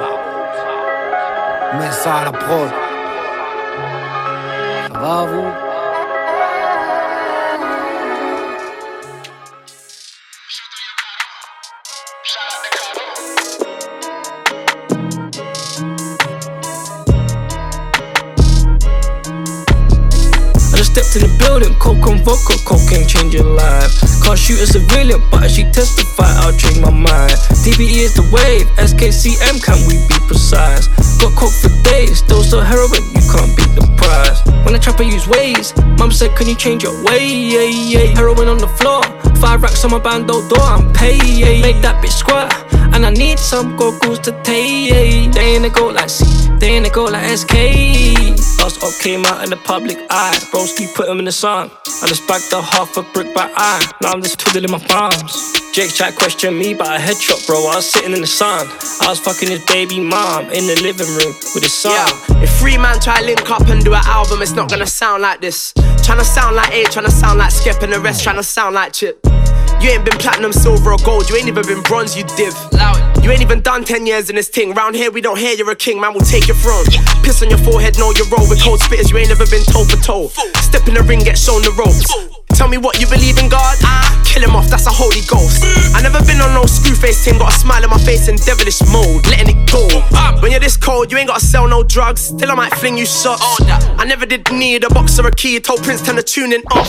Mets 1.80 1.92
ça 1.92 2.16
à 2.16 2.26
la 2.26 2.32
prod. 2.34 2.70
Ça 4.92 5.00
va 5.00 5.24
vous? 5.24 5.71
Stepped 21.12 21.26
in 21.26 21.32
the 21.32 21.44
building, 21.44 21.76
coke 21.76 22.08
and 22.08 22.24
vodka, 22.24 22.56
cocaine 22.64 23.06
change 23.06 23.34
your 23.34 23.44
life. 23.44 23.92
Can't 24.24 24.40
shoot 24.40 24.64
a 24.64 24.66
civilian, 24.66 25.20
but 25.30 25.44
as 25.44 25.56
she 25.56 25.64
testify, 25.64 26.32
I'll 26.40 26.56
change 26.56 26.80
my 26.80 26.90
mind. 26.90 27.36
DBE 27.68 28.08
is 28.08 28.16
the 28.16 28.24
wave, 28.32 28.64
SKCM, 28.80 29.60
can 29.60 29.76
we 29.92 30.00
be 30.08 30.16
precise? 30.24 30.88
Got 31.20 31.36
coke 31.36 31.52
for 31.52 31.68
days, 31.84 32.20
still 32.20 32.44
so 32.44 32.62
heroin, 32.62 33.04
you 33.12 33.20
can't 33.28 33.52
beat 33.60 33.76
the 33.76 33.84
price. 34.00 34.40
When 34.64 34.74
I 34.74 34.80
trap, 34.80 35.02
I 35.02 35.04
use 35.04 35.28
ways. 35.28 35.76
Mum 36.00 36.12
said, 36.12 36.34
Can 36.38 36.48
you 36.48 36.56
change 36.56 36.84
your 36.84 36.96
way? 37.04 37.28
Yeah, 37.28 37.68
yeah. 37.68 38.16
Heroin 38.16 38.48
on 38.48 38.60
the 38.60 38.72
floor, 38.80 39.04
five 39.36 39.62
racks 39.62 39.84
on 39.84 39.92
my 39.92 40.00
bando 40.00 40.48
door, 40.48 40.64
I'm 40.64 40.94
paid. 40.94 41.62
Make 41.62 41.82
that 41.82 42.02
bitch 42.02 42.16
squat. 42.16 42.56
And 42.96 43.06
I 43.06 43.10
need 43.10 43.40
some 43.40 43.76
goggles 43.76 44.20
to 44.20 44.32
take. 44.44 45.34
They 45.34 45.56
ain't 45.56 45.66
a 45.66 45.70
go 45.70 45.88
like 45.88 46.10
C, 46.10 46.24
they 46.62 46.70
ain't 46.78 46.86
a 46.86 46.92
go 46.92 47.06
like 47.06 47.26
SK. 47.26 47.54
Last 48.62 48.84
up 48.84 48.94
came 49.02 49.26
out 49.26 49.44
in 49.44 49.50
the 49.50 49.60
public 49.66 49.98
eye. 50.12 50.38
Broski 50.54 50.94
put 50.94 51.10
him 51.10 51.18
in 51.18 51.26
the 51.26 51.32
sun. 51.32 51.72
I 52.04 52.08
just 52.08 52.28
bagged 52.28 52.54
a 52.54 52.62
half 52.62 52.96
a 52.98 53.02
brick 53.02 53.34
by 53.34 53.52
eye. 53.56 53.92
Now 54.04 54.12
I'm 54.12 54.22
just 54.22 54.40
twiddling 54.40 54.70
my 54.72 54.78
thumbs. 54.78 55.58
Jake 55.74 55.90
tried 55.90 56.16
question 56.16 56.56
me 56.56 56.76
by 56.76 56.98
a 56.98 57.00
headshot, 57.00 57.48
bro. 57.48 57.58
I 57.66 57.78
was 57.78 57.90
sitting 57.90 58.14
in 58.14 58.22
the 58.22 58.28
sun. 58.28 58.68
I 59.02 59.10
was 59.10 59.20
fucking 59.20 59.50
his 59.50 59.66
baby 59.66 60.00
mom 60.00 60.46
in 60.52 60.68
the 60.68 60.80
living 60.84 61.10
room 61.18 61.34
with 61.56 61.64
his 61.64 61.74
son. 61.74 61.94
Yeah, 61.94 62.44
if 62.44 62.52
three 62.60 62.78
man 62.78 63.00
try 63.00 63.22
link 63.22 63.50
up 63.50 63.68
and 63.68 63.84
do 63.84 63.94
an 63.94 64.06
album, 64.06 64.44
it's 64.44 64.52
not 64.52 64.70
gonna 64.70 64.86
sound 64.86 65.24
like 65.24 65.42
this. 65.42 65.74
Tryna 66.06 66.24
sound 66.24 66.56
like 66.56 66.72
A, 66.74 66.84
tryna 66.86 67.10
sound 67.10 67.40
like 67.40 67.52
Skep, 67.52 67.82
and 67.82 67.92
the 67.92 68.00
rest 68.00 68.24
tryna 68.24 68.46
sound 68.46 68.76
like 68.76 68.94
Chip. 68.94 69.20
You 69.82 69.90
ain't 69.90 70.06
been 70.06 70.20
platinum, 70.20 70.54
silver, 70.54 70.92
or 70.92 70.98
gold. 71.04 71.28
You 71.28 71.38
ain't 71.38 71.48
even 71.48 71.66
been 71.66 71.82
bronze, 71.82 72.16
you 72.16 72.24
div. 72.38 72.54
You 73.24 73.30
ain't 73.30 73.42
even 73.42 73.62
done 73.62 73.84
10 73.84 74.08
years 74.08 74.30
in 74.30 74.36
this 74.36 74.50
thing. 74.50 74.74
Round 74.74 74.96
here, 74.96 75.12
we 75.12 75.22
don't 75.22 75.38
hear 75.38 75.54
you're 75.54 75.70
a 75.70 75.76
king, 75.76 76.02
man, 76.02 76.14
we'll 76.14 76.26
take 76.26 76.48
your 76.48 76.58
throne. 76.58 76.86
Piss 77.24 77.44
on 77.44 77.50
your 77.50 77.60
forehead, 77.60 77.98
know 78.00 78.12
you 78.12 78.26
roll 78.36 78.50
with 78.50 78.62
cold 78.62 78.80
spitters. 78.80 79.12
You 79.12 79.18
ain't 79.18 79.30
never 79.30 79.46
been 79.46 79.64
toe 79.64 79.86
for 79.86 79.98
toe. 80.02 80.28
Step 80.62 80.88
in 80.88 80.96
the 80.96 81.04
ring, 81.04 81.20
get 81.20 81.38
shown 81.38 81.62
the 81.62 81.72
ropes. 81.78 82.41
Tell 82.54 82.68
me 82.68 82.78
what 82.78 83.00
you 83.00 83.08
believe 83.08 83.38
in 83.40 83.50
God? 83.50 83.78
Kill 84.26 84.44
him 84.44 84.56
off, 84.56 84.70
that's 84.70 84.88
a 84.88 84.92
holy 84.92 85.22
ghost. 85.28 85.64
I 85.96 86.02
never 86.02 86.24
been 86.26 86.40
on 86.40 86.54
no 86.54 86.66
screw 86.66 86.96
face 86.96 87.24
team, 87.24 87.38
got 87.38 87.54
a 87.54 87.58
smile 87.58 87.84
on 87.84 87.90
my 87.90 87.98
face 87.98 88.28
in 88.28 88.38
devilish 88.38 88.82
mode, 88.92 89.28
letting 89.28 89.58
it 89.58 89.72
go. 89.72 89.88
When 90.42 90.52
you're 90.52 90.60
this 90.60 90.78
cold, 90.78 91.12
you 91.12 91.18
ain't 91.18 91.28
gotta 91.28 91.44
sell 91.46 91.68
no 91.68 91.84
drugs. 91.84 92.22
Still, 92.22 92.52
I 92.52 92.56
might 92.56 92.74
fling 92.76 92.98
you 92.98 93.06
shots. 93.06 93.44
I 93.62 94.06
never 94.06 94.26
did 94.26 94.50
need 94.52 94.84
a 94.84 94.90
box 94.90 95.20
or 95.20 95.28
a 95.28 95.32
key, 95.32 95.60
told 95.60 95.84
Prince 95.84 96.02
turn 96.06 96.16
the 96.16 96.24
tuning 96.24 96.64
off. 96.72 96.88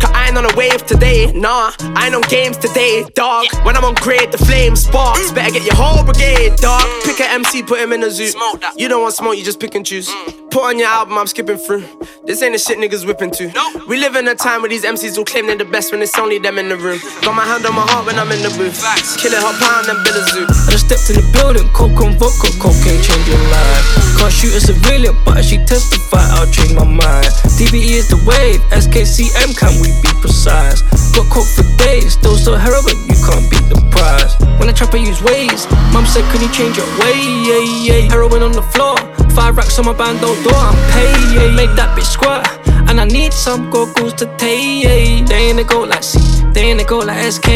Cause 0.00 0.10
I 0.12 0.28
ain't 0.28 0.38
on 0.38 0.44
a 0.44 0.56
wave 0.56 0.86
today, 0.86 1.32
nah. 1.32 1.72
I 1.80 2.06
ain't 2.06 2.14
on 2.14 2.22
games 2.22 2.56
today, 2.56 3.04
dog. 3.14 3.46
When 3.64 3.76
I'm 3.76 3.84
on 3.84 3.94
grade, 3.94 4.32
the 4.32 4.38
flame 4.38 4.76
sparks. 4.76 5.30
Mm. 5.30 5.34
Better 5.34 5.52
get 5.52 5.66
your 5.66 5.74
whole 5.76 6.04
brigade, 6.04 6.56
dog. 6.56 6.82
Mm. 6.82 7.04
Pick 7.04 7.20
a 7.20 7.30
MC, 7.30 7.62
put 7.62 7.80
him 7.80 7.92
in 7.92 8.02
a 8.02 8.10
zoo. 8.10 8.30
You 8.76 8.88
don't 8.88 9.02
want 9.02 9.14
smoke, 9.14 9.36
you 9.36 9.44
just 9.44 9.60
pick 9.60 9.74
and 9.74 9.84
choose. 9.84 10.08
Mm. 10.08 10.50
Put 10.50 10.64
on 10.64 10.78
your 10.78 10.88
album, 10.88 11.18
I'm 11.18 11.26
skipping 11.26 11.58
through. 11.58 11.84
This 12.24 12.42
ain't 12.42 12.54
the 12.54 12.58
shit 12.58 12.78
niggas 12.78 13.06
whipping 13.06 13.30
to. 13.32 13.84
We 13.86 13.98
live 13.98 14.16
in 14.16 14.26
a 14.26 14.34
time 14.34 14.62
where 14.62 14.70
these 14.70 14.84
MCs 14.84 14.95
MCs 14.96 15.18
all 15.18 15.28
claim 15.28 15.44
they're 15.44 15.60
the 15.60 15.68
best 15.68 15.92
when 15.92 16.00
it's 16.00 16.16
only 16.16 16.38
them 16.40 16.56
in 16.56 16.72
the 16.72 16.76
room. 16.80 16.96
Got 17.20 17.36
my 17.36 17.44
hand 17.44 17.68
on 17.68 17.76
my 17.76 17.84
heart 17.84 18.08
when 18.08 18.16
I'm 18.16 18.32
in 18.32 18.40
the 18.40 18.48
booth. 18.56 18.80
Kill 19.20 19.28
it, 19.28 19.44
hop 19.44 19.52
pound 19.60 19.92
and 19.92 20.00
build 20.00 20.16
a 20.16 20.24
zoo. 20.32 20.48
I 20.48 20.72
just 20.72 20.88
stepped 20.88 21.12
in 21.12 21.20
the 21.20 21.26
building, 21.36 21.68
coke 21.76 22.00
and 22.00 22.16
vodka, 22.16 22.48
cocaine 22.56 22.96
change 23.04 23.28
your 23.28 23.36
life. 23.52 23.84
Can't 24.16 24.32
shoot 24.32 24.56
a 24.56 24.60
civilian, 24.64 25.12
but 25.20 25.36
as 25.36 25.52
she 25.52 25.60
testify, 25.68 26.24
I'll 26.40 26.48
change 26.48 26.72
my 26.72 26.88
mind. 26.88 27.28
DBE 27.60 28.00
is 28.00 28.08
the 28.08 28.16
wave, 28.24 28.64
SKCM, 28.72 29.52
can 29.60 29.76
we 29.84 29.92
be 30.00 30.08
precise? 30.24 30.80
Got 31.12 31.28
coke 31.28 31.50
for 31.52 31.68
days, 31.76 32.16
still 32.16 32.40
so 32.40 32.56
heroin, 32.56 32.96
you 33.04 33.20
can't 33.20 33.44
beat 33.52 33.68
the 33.68 33.76
price. 33.92 34.32
When 34.56 34.64
I 34.64 34.72
trap, 34.72 34.96
I 34.96 35.04
use 35.04 35.20
ways. 35.20 35.68
Mum 35.92 36.08
said, 36.08 36.24
Can 36.32 36.40
you 36.40 36.48
change 36.56 36.80
your 36.80 36.88
way? 37.04 37.20
Yeah, 37.44 37.60
yeah. 37.84 38.00
Heroin 38.08 38.40
on 38.40 38.56
the 38.56 38.64
floor, 38.72 38.96
five 39.36 39.60
racks 39.60 39.76
on 39.76 39.84
my 39.84 39.92
bando 39.92 40.32
door, 40.40 40.56
I'm 40.56 40.72
paid. 40.96 41.52
Make 41.52 41.76
that 41.76 41.92
bitch 41.92 42.08
squat. 42.08 42.48
And 42.88 43.00
I 43.00 43.04
need 43.04 43.32
some 43.32 43.70
goggles 43.70 44.14
to 44.14 44.26
take. 44.36 45.26
They 45.26 45.50
ain't 45.50 45.66
go 45.68 45.80
like 45.80 46.02
C, 46.02 46.18
they 46.52 46.70
ain't 46.70 46.86
go 46.86 46.98
like 46.98 47.32
SK. 47.32 47.48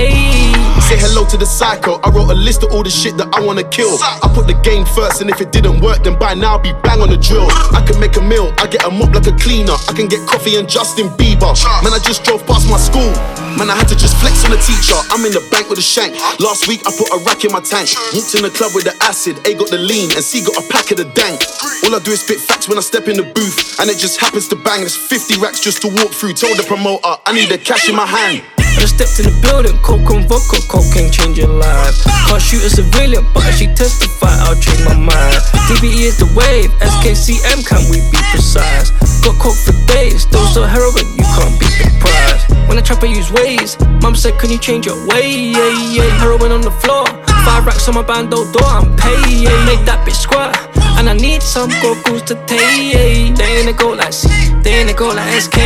Say 0.90 0.98
hello 0.98 1.22
to 1.30 1.38
the 1.38 1.46
psycho. 1.46 2.02
I 2.02 2.10
wrote 2.10 2.34
a 2.34 2.34
list 2.34 2.66
of 2.66 2.74
all 2.74 2.82
the 2.82 2.90
shit 2.90 3.14
that 3.14 3.30
I 3.30 3.38
wanna 3.38 3.62
kill. 3.62 4.02
I 4.02 4.26
put 4.34 4.50
the 4.50 4.58
game 4.66 4.82
first, 4.82 5.22
and 5.22 5.30
if 5.30 5.38
it 5.38 5.54
didn't 5.54 5.78
work, 5.78 6.02
then 6.02 6.18
by 6.18 6.34
now 6.34 6.58
I'll 6.58 6.66
be 6.66 6.74
bang 6.82 6.98
on 6.98 7.14
the 7.14 7.16
drill. 7.16 7.46
I 7.70 7.78
can 7.86 7.94
make 8.02 8.18
a 8.18 8.20
meal, 8.20 8.50
I 8.58 8.66
get 8.66 8.82
a 8.82 8.90
mop 8.90 9.14
like 9.14 9.30
a 9.30 9.36
cleaner. 9.38 9.78
I 9.86 9.94
can 9.94 10.10
get 10.10 10.18
coffee 10.26 10.58
and 10.58 10.66
Justin 10.66 11.06
Bieber. 11.14 11.54
Man, 11.86 11.94
I 11.94 12.02
just 12.02 12.26
drove 12.26 12.42
past 12.42 12.66
my 12.66 12.74
school. 12.74 13.06
Man, 13.54 13.70
I 13.70 13.78
had 13.78 13.86
to 13.86 13.94
just 13.94 14.18
flex 14.18 14.42
on 14.42 14.50
the 14.50 14.58
teacher. 14.58 14.98
I'm 15.14 15.22
in 15.22 15.30
the 15.30 15.46
bank 15.54 15.70
with 15.70 15.78
a 15.78 15.86
shank. 15.94 16.18
Last 16.42 16.66
week 16.66 16.82
I 16.82 16.90
put 16.90 17.06
a 17.14 17.22
rack 17.22 17.46
in 17.46 17.54
my 17.54 17.62
tank. 17.62 17.94
Walked 18.10 18.34
in 18.34 18.42
the 18.42 18.50
club 18.50 18.74
with 18.74 18.82
the 18.82 18.94
acid. 18.98 19.38
A 19.46 19.54
got 19.54 19.70
the 19.70 19.78
lean, 19.78 20.10
and 20.18 20.26
C 20.26 20.42
got 20.42 20.58
a 20.58 20.64
pack 20.74 20.90
of 20.90 20.98
the 20.98 21.06
dank. 21.14 21.38
All 21.86 21.94
I 21.94 22.02
do 22.02 22.10
is 22.10 22.26
spit 22.26 22.42
facts 22.42 22.66
when 22.66 22.78
I 22.78 22.82
step 22.82 23.06
in 23.06 23.14
the 23.14 23.30
booth, 23.30 23.78
and 23.78 23.86
it 23.86 24.02
just 24.02 24.18
happens 24.18 24.50
to 24.50 24.58
bang. 24.58 24.82
There's 24.82 24.98
50 24.98 25.38
racks 25.38 25.62
just 25.62 25.86
to 25.86 25.88
walk 26.02 26.10
through. 26.10 26.34
Told 26.34 26.58
the 26.58 26.66
promoter 26.66 27.14
I 27.22 27.30
need 27.30 27.46
the 27.46 27.62
cash 27.62 27.86
in 27.86 27.94
my 27.94 28.10
hand. 28.10 28.42
I 28.58 28.78
just 28.82 28.96
stepped 28.96 29.18
in 29.18 29.26
the 29.26 29.34
building, 29.42 29.76
coke 29.82 30.08
and 30.14 30.24
vodka, 30.30 30.62
cocaine 30.80 31.10
change 31.12 31.36
your 31.38 31.52
life. 31.52 31.96
Can't 32.28 32.40
shoot 32.40 32.64
a 32.64 32.70
civilian, 32.70 33.24
but 33.34 33.44
as 33.44 33.58
she 33.58 33.66
testify, 33.66 34.32
I'll 34.48 34.56
change 34.56 34.80
my 34.84 34.96
mind. 34.96 35.36
DBE 35.68 36.08
is 36.08 36.16
the 36.16 36.28
wave, 36.32 36.70
SKCM, 36.80 37.66
can 37.68 37.84
we 37.92 38.00
be 38.08 38.20
precise? 38.32 38.90
Got 39.20 39.36
coke 39.36 39.60
for 39.60 39.76
days, 39.86 40.22
still 40.22 40.46
so 40.48 40.64
heroin, 40.64 41.04
you 41.16 41.26
can't 41.36 41.56
be 41.60 41.68
price. 42.00 42.42
When 42.68 42.78
I 42.78 42.82
trap, 42.82 43.02
I 43.02 43.06
use 43.06 43.30
ways. 43.32 43.76
Mom 44.00 44.14
said, 44.14 44.38
Can 44.38 44.50
you 44.50 44.58
change 44.58 44.86
your 44.86 44.96
way? 45.06 45.52
Yeah, 45.52 45.92
yeah. 45.92 46.10
Heroin 46.18 46.52
on 46.52 46.62
the 46.62 46.70
floor, 46.70 47.06
five 47.44 47.66
racks 47.66 47.88
on 47.88 47.94
my 47.94 48.02
bando 48.02 48.50
door, 48.52 48.64
I'm 48.64 48.96
paid. 48.96 49.44
Make 49.68 49.84
that 49.84 50.06
bitch 50.06 50.16
squat. 50.16 50.56
And 50.98 51.08
I 51.08 51.14
need 51.14 51.42
some 51.42 51.70
goggles 51.82 52.22
to 52.22 52.34
take. 52.46 53.36
They 53.36 53.60
ain't 53.60 53.68
a 53.68 53.72
go 53.72 53.90
like 53.92 54.12
C, 54.12 54.28
they 54.62 54.80
ain't 54.80 54.90
a 54.90 54.94
go 54.94 55.08
like 55.08 55.40
SK. 55.40 55.58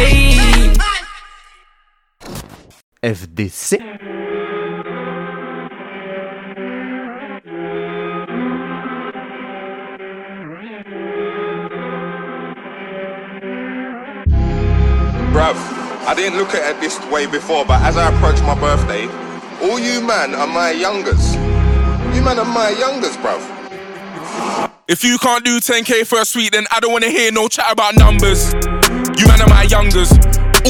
FDC. 3.03 4.34
Bruv, 15.35 15.57
I 16.07 16.15
didn't 16.15 16.39
look 16.39 16.55
at 16.55 16.77
it 16.77 16.81
this 16.81 16.97
way 17.11 17.27
before, 17.27 17.65
but 17.65 17.83
as 17.83 17.97
I 17.97 18.15
approach 18.15 18.41
my 18.43 18.55
birthday, 18.55 19.09
all 19.67 19.81
you 19.81 20.01
man 20.01 20.33
are 20.33 20.47
my 20.47 20.71
youngers. 20.71 21.35
You 22.15 22.23
man 22.23 22.39
are 22.39 22.45
my 22.45 22.71
youngers, 22.71 23.17
bruv. 23.17 23.43
If 24.87 25.03
you 25.03 25.19
can't 25.19 25.45
do 25.45 25.59
10k 25.59 26.07
for 26.07 26.21
a 26.21 26.25
suite, 26.25 26.53
then 26.53 26.67
I 26.71 26.79
don't 26.79 26.93
wanna 26.93 27.09
hear 27.11 27.33
no 27.33 27.49
chat 27.49 27.67
about 27.73 27.97
numbers. 27.97 28.55
You 29.19 29.27
man 29.27 29.43
are 29.43 29.49
my 29.51 29.65
youngers, 29.65 30.13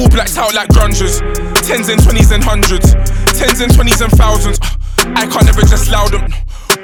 all 0.01 0.09
blacked 0.09 0.39
out 0.39 0.55
like 0.55 0.71
grungers. 0.71 1.21
Tens 1.69 1.91
and 1.91 2.03
twenties 2.03 2.31
and 2.31 2.43
hundreds, 2.43 2.95
tens 3.39 3.61
and 3.61 3.69
twenties 3.75 4.01
and 4.01 4.13
thousands. 4.13 4.59
I 4.99 5.27
can't 5.27 5.47
ever 5.47 5.61
just 5.61 5.91
loud 5.91 6.13
them. 6.13 6.25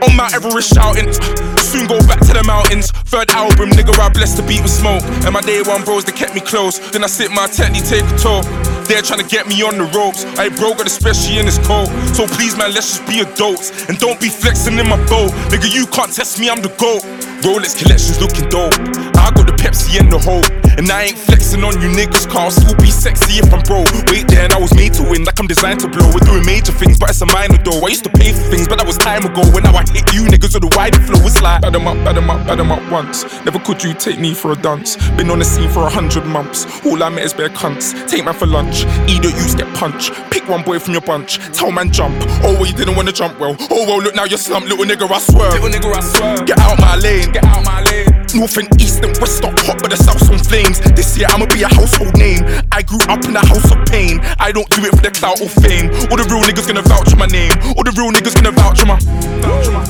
On 0.02 0.16
Mount 0.16 0.34
Everest 0.34 0.74
shouting, 0.74 1.12
soon 1.60 1.86
go 1.86 1.98
back 2.08 2.20
to 2.20 2.32
the 2.32 2.42
mountains. 2.46 2.90
Third 3.12 3.30
album, 3.30 3.70
nigga, 3.70 3.92
I 3.98 4.08
blessed 4.08 4.36
the 4.38 4.42
beat 4.42 4.62
with 4.62 4.72
smoke. 4.72 5.02
And 5.24 5.32
my 5.32 5.40
day 5.40 5.62
one 5.62 5.84
bros, 5.84 6.04
they 6.04 6.12
kept 6.12 6.34
me 6.34 6.40
close. 6.40 6.78
Then 6.90 7.04
I 7.04 7.06
sit 7.06 7.30
my 7.30 7.46
technique, 7.46 7.84
take 7.84 8.04
a 8.04 8.16
tour. 8.16 8.42
They're 8.88 9.02
trying 9.02 9.20
to 9.20 9.28
get 9.28 9.46
me 9.46 9.62
on 9.62 9.78
the 9.78 9.84
ropes. 9.92 10.24
I 10.38 10.48
broke 10.48 10.78
got 10.78 10.86
especially 10.86 11.38
in 11.38 11.46
this 11.46 11.58
cold. 11.66 11.88
So 12.16 12.26
please, 12.26 12.56
man, 12.56 12.72
let's 12.72 12.98
just 12.98 13.06
be 13.06 13.20
adults. 13.20 13.88
And 13.88 13.98
don't 13.98 14.20
be 14.20 14.28
flexing 14.28 14.78
in 14.78 14.88
my 14.88 14.96
boat. 15.06 15.30
Nigga, 15.52 15.72
you 15.72 15.86
can't 15.86 16.12
test 16.12 16.40
me, 16.40 16.48
I'm 16.48 16.62
the 16.62 16.72
GOAT. 16.80 17.04
Rolex 17.44 17.76
collections 17.76 18.20
looking 18.20 18.48
dope. 18.48 19.09
I 19.30 19.32
got 19.32 19.46
the 19.46 19.54
Pepsi 19.54 20.00
and 20.00 20.10
the 20.10 20.18
hope. 20.18 20.50
And 20.74 20.90
I 20.90 21.12
ain't 21.12 21.18
flexing 21.18 21.62
on 21.62 21.78
you 21.78 21.86
niggas, 21.86 22.26
car 22.28 22.50
still 22.50 22.74
be 22.76 22.90
sexy 22.90 23.38
if 23.38 23.52
I'm 23.54 23.62
broke. 23.62 23.86
Wait 24.10 24.26
there, 24.26 24.42
and 24.42 24.52
I 24.52 24.58
was 24.58 24.74
made 24.74 24.94
to 24.94 25.04
win, 25.06 25.22
like 25.22 25.38
I'm 25.38 25.46
designed 25.46 25.80
to 25.80 25.88
blow. 25.88 26.10
We're 26.10 26.26
doing 26.26 26.44
major 26.46 26.72
things, 26.72 26.98
but 26.98 27.10
it's 27.10 27.20
a 27.20 27.26
minor 27.26 27.58
though. 27.62 27.78
I 27.78 27.94
used 27.94 28.02
to 28.04 28.10
pay 28.10 28.32
for 28.32 28.42
things, 28.50 28.66
but 28.66 28.78
that 28.78 28.86
was 28.86 28.98
time 28.98 29.22
ago. 29.24 29.42
When 29.54 29.62
now 29.62 29.74
I 29.76 29.86
hit 29.86 30.10
you 30.10 30.26
niggas 30.26 30.54
with 30.58 30.66
the 30.66 30.72
wider 30.74 30.98
flow, 30.98 31.20
it's 31.22 31.40
like 31.42 31.62
bad 31.62 31.76
'em 31.76 31.86
up, 31.86 32.02
bad 32.02 32.16
'em 32.16 32.30
up, 32.30 32.42
bad 32.46 32.58
'em 32.58 32.72
up 32.72 32.82
once. 32.90 33.22
Never 33.44 33.60
could 33.60 33.84
you 33.84 33.94
take 33.94 34.18
me 34.18 34.34
for 34.34 34.50
a 34.50 34.56
dance. 34.56 34.96
Been 35.14 35.30
on 35.30 35.38
the 35.38 35.44
scene 35.44 35.70
for 35.70 35.86
a 35.86 35.90
hundred 35.90 36.24
months. 36.26 36.66
All 36.84 37.02
I 37.02 37.08
met 37.10 37.24
is 37.24 37.34
bare 37.34 37.50
cunts. 37.50 37.94
Take 38.08 38.24
man 38.24 38.34
for 38.34 38.46
lunch, 38.46 38.82
either 39.06 39.30
you 39.30 39.44
get 39.54 39.70
punched. 39.74 40.10
Pick 40.30 40.48
one 40.48 40.62
boy 40.62 40.78
from 40.80 40.94
your 40.94 41.02
bunch, 41.02 41.38
tell 41.52 41.70
man 41.70 41.92
jump. 41.92 42.16
Oh 42.42 42.54
well, 42.54 42.66
you 42.66 42.74
didn't 42.74 42.96
wanna 42.96 43.12
jump 43.12 43.38
well. 43.38 43.54
Oh 43.70 43.86
well, 43.86 44.00
look 44.00 44.14
now 44.14 44.24
you're 44.24 44.38
slumped, 44.38 44.68
little 44.68 44.86
nigga, 44.86 45.06
I 45.10 45.18
swear. 45.20 45.50
Little 45.50 45.68
nigga, 45.68 45.94
I 45.94 46.00
swear. 46.00 46.36
Get 46.46 46.58
out 46.58 46.80
my 46.80 46.96
lane, 46.96 47.30
get 47.32 47.44
out 47.44 47.64
my 47.64 47.82
lane. 47.82 48.19
North 48.34 48.56
and 48.58 48.68
east 48.80 49.02
and 49.02 49.16
west 49.18 49.42
not 49.42 49.58
hot, 49.60 49.82
but 49.82 49.90
the 49.90 49.96
south's 49.96 50.28
on 50.30 50.38
flames. 50.38 50.78
This 50.94 51.16
year 51.18 51.26
I'ma 51.30 51.46
be 51.46 51.62
a 51.62 51.68
household 51.68 52.16
name. 52.16 52.44
I 52.70 52.82
grew 52.82 53.00
up 53.08 53.24
in 53.24 53.34
a 53.34 53.44
house 53.44 53.70
of 53.72 53.84
pain. 53.86 54.20
I 54.38 54.52
don't 54.52 54.68
do 54.70 54.84
it 54.84 54.94
for 54.94 55.02
the 55.02 55.10
clout 55.10 55.40
or 55.40 55.48
fame. 55.48 55.90
All 56.10 56.16
the 56.16 56.26
real 56.30 56.42
niggas 56.42 56.66
gonna 56.66 56.82
vouch 56.82 57.10
for 57.10 57.16
my 57.16 57.26
name. 57.26 57.52
All 57.76 57.82
the 57.82 57.92
real 57.96 58.12
niggas 58.12 58.34
gonna 58.34 58.52
vouch 58.52 58.80
for 58.80 58.86
my. 58.86 58.98
Vouch 59.42 59.66
for 59.66 59.72
my. 59.72 59.84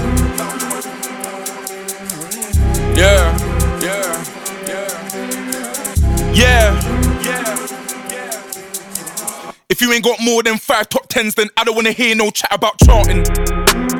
Yeah, 2.96 3.36
yeah, 3.80 4.24
yeah, 4.66 6.32
yeah. 6.32 7.66
If 9.68 9.80
you 9.80 9.92
ain't 9.92 10.04
got 10.04 10.18
more 10.20 10.42
than 10.42 10.58
five 10.58 10.88
top 10.88 11.08
tens, 11.08 11.34
then 11.34 11.48
I 11.56 11.64
don't 11.64 11.74
wanna 11.74 11.92
hear 11.92 12.14
no 12.14 12.30
chat 12.30 12.52
about 12.52 12.78
charting. 12.80 13.18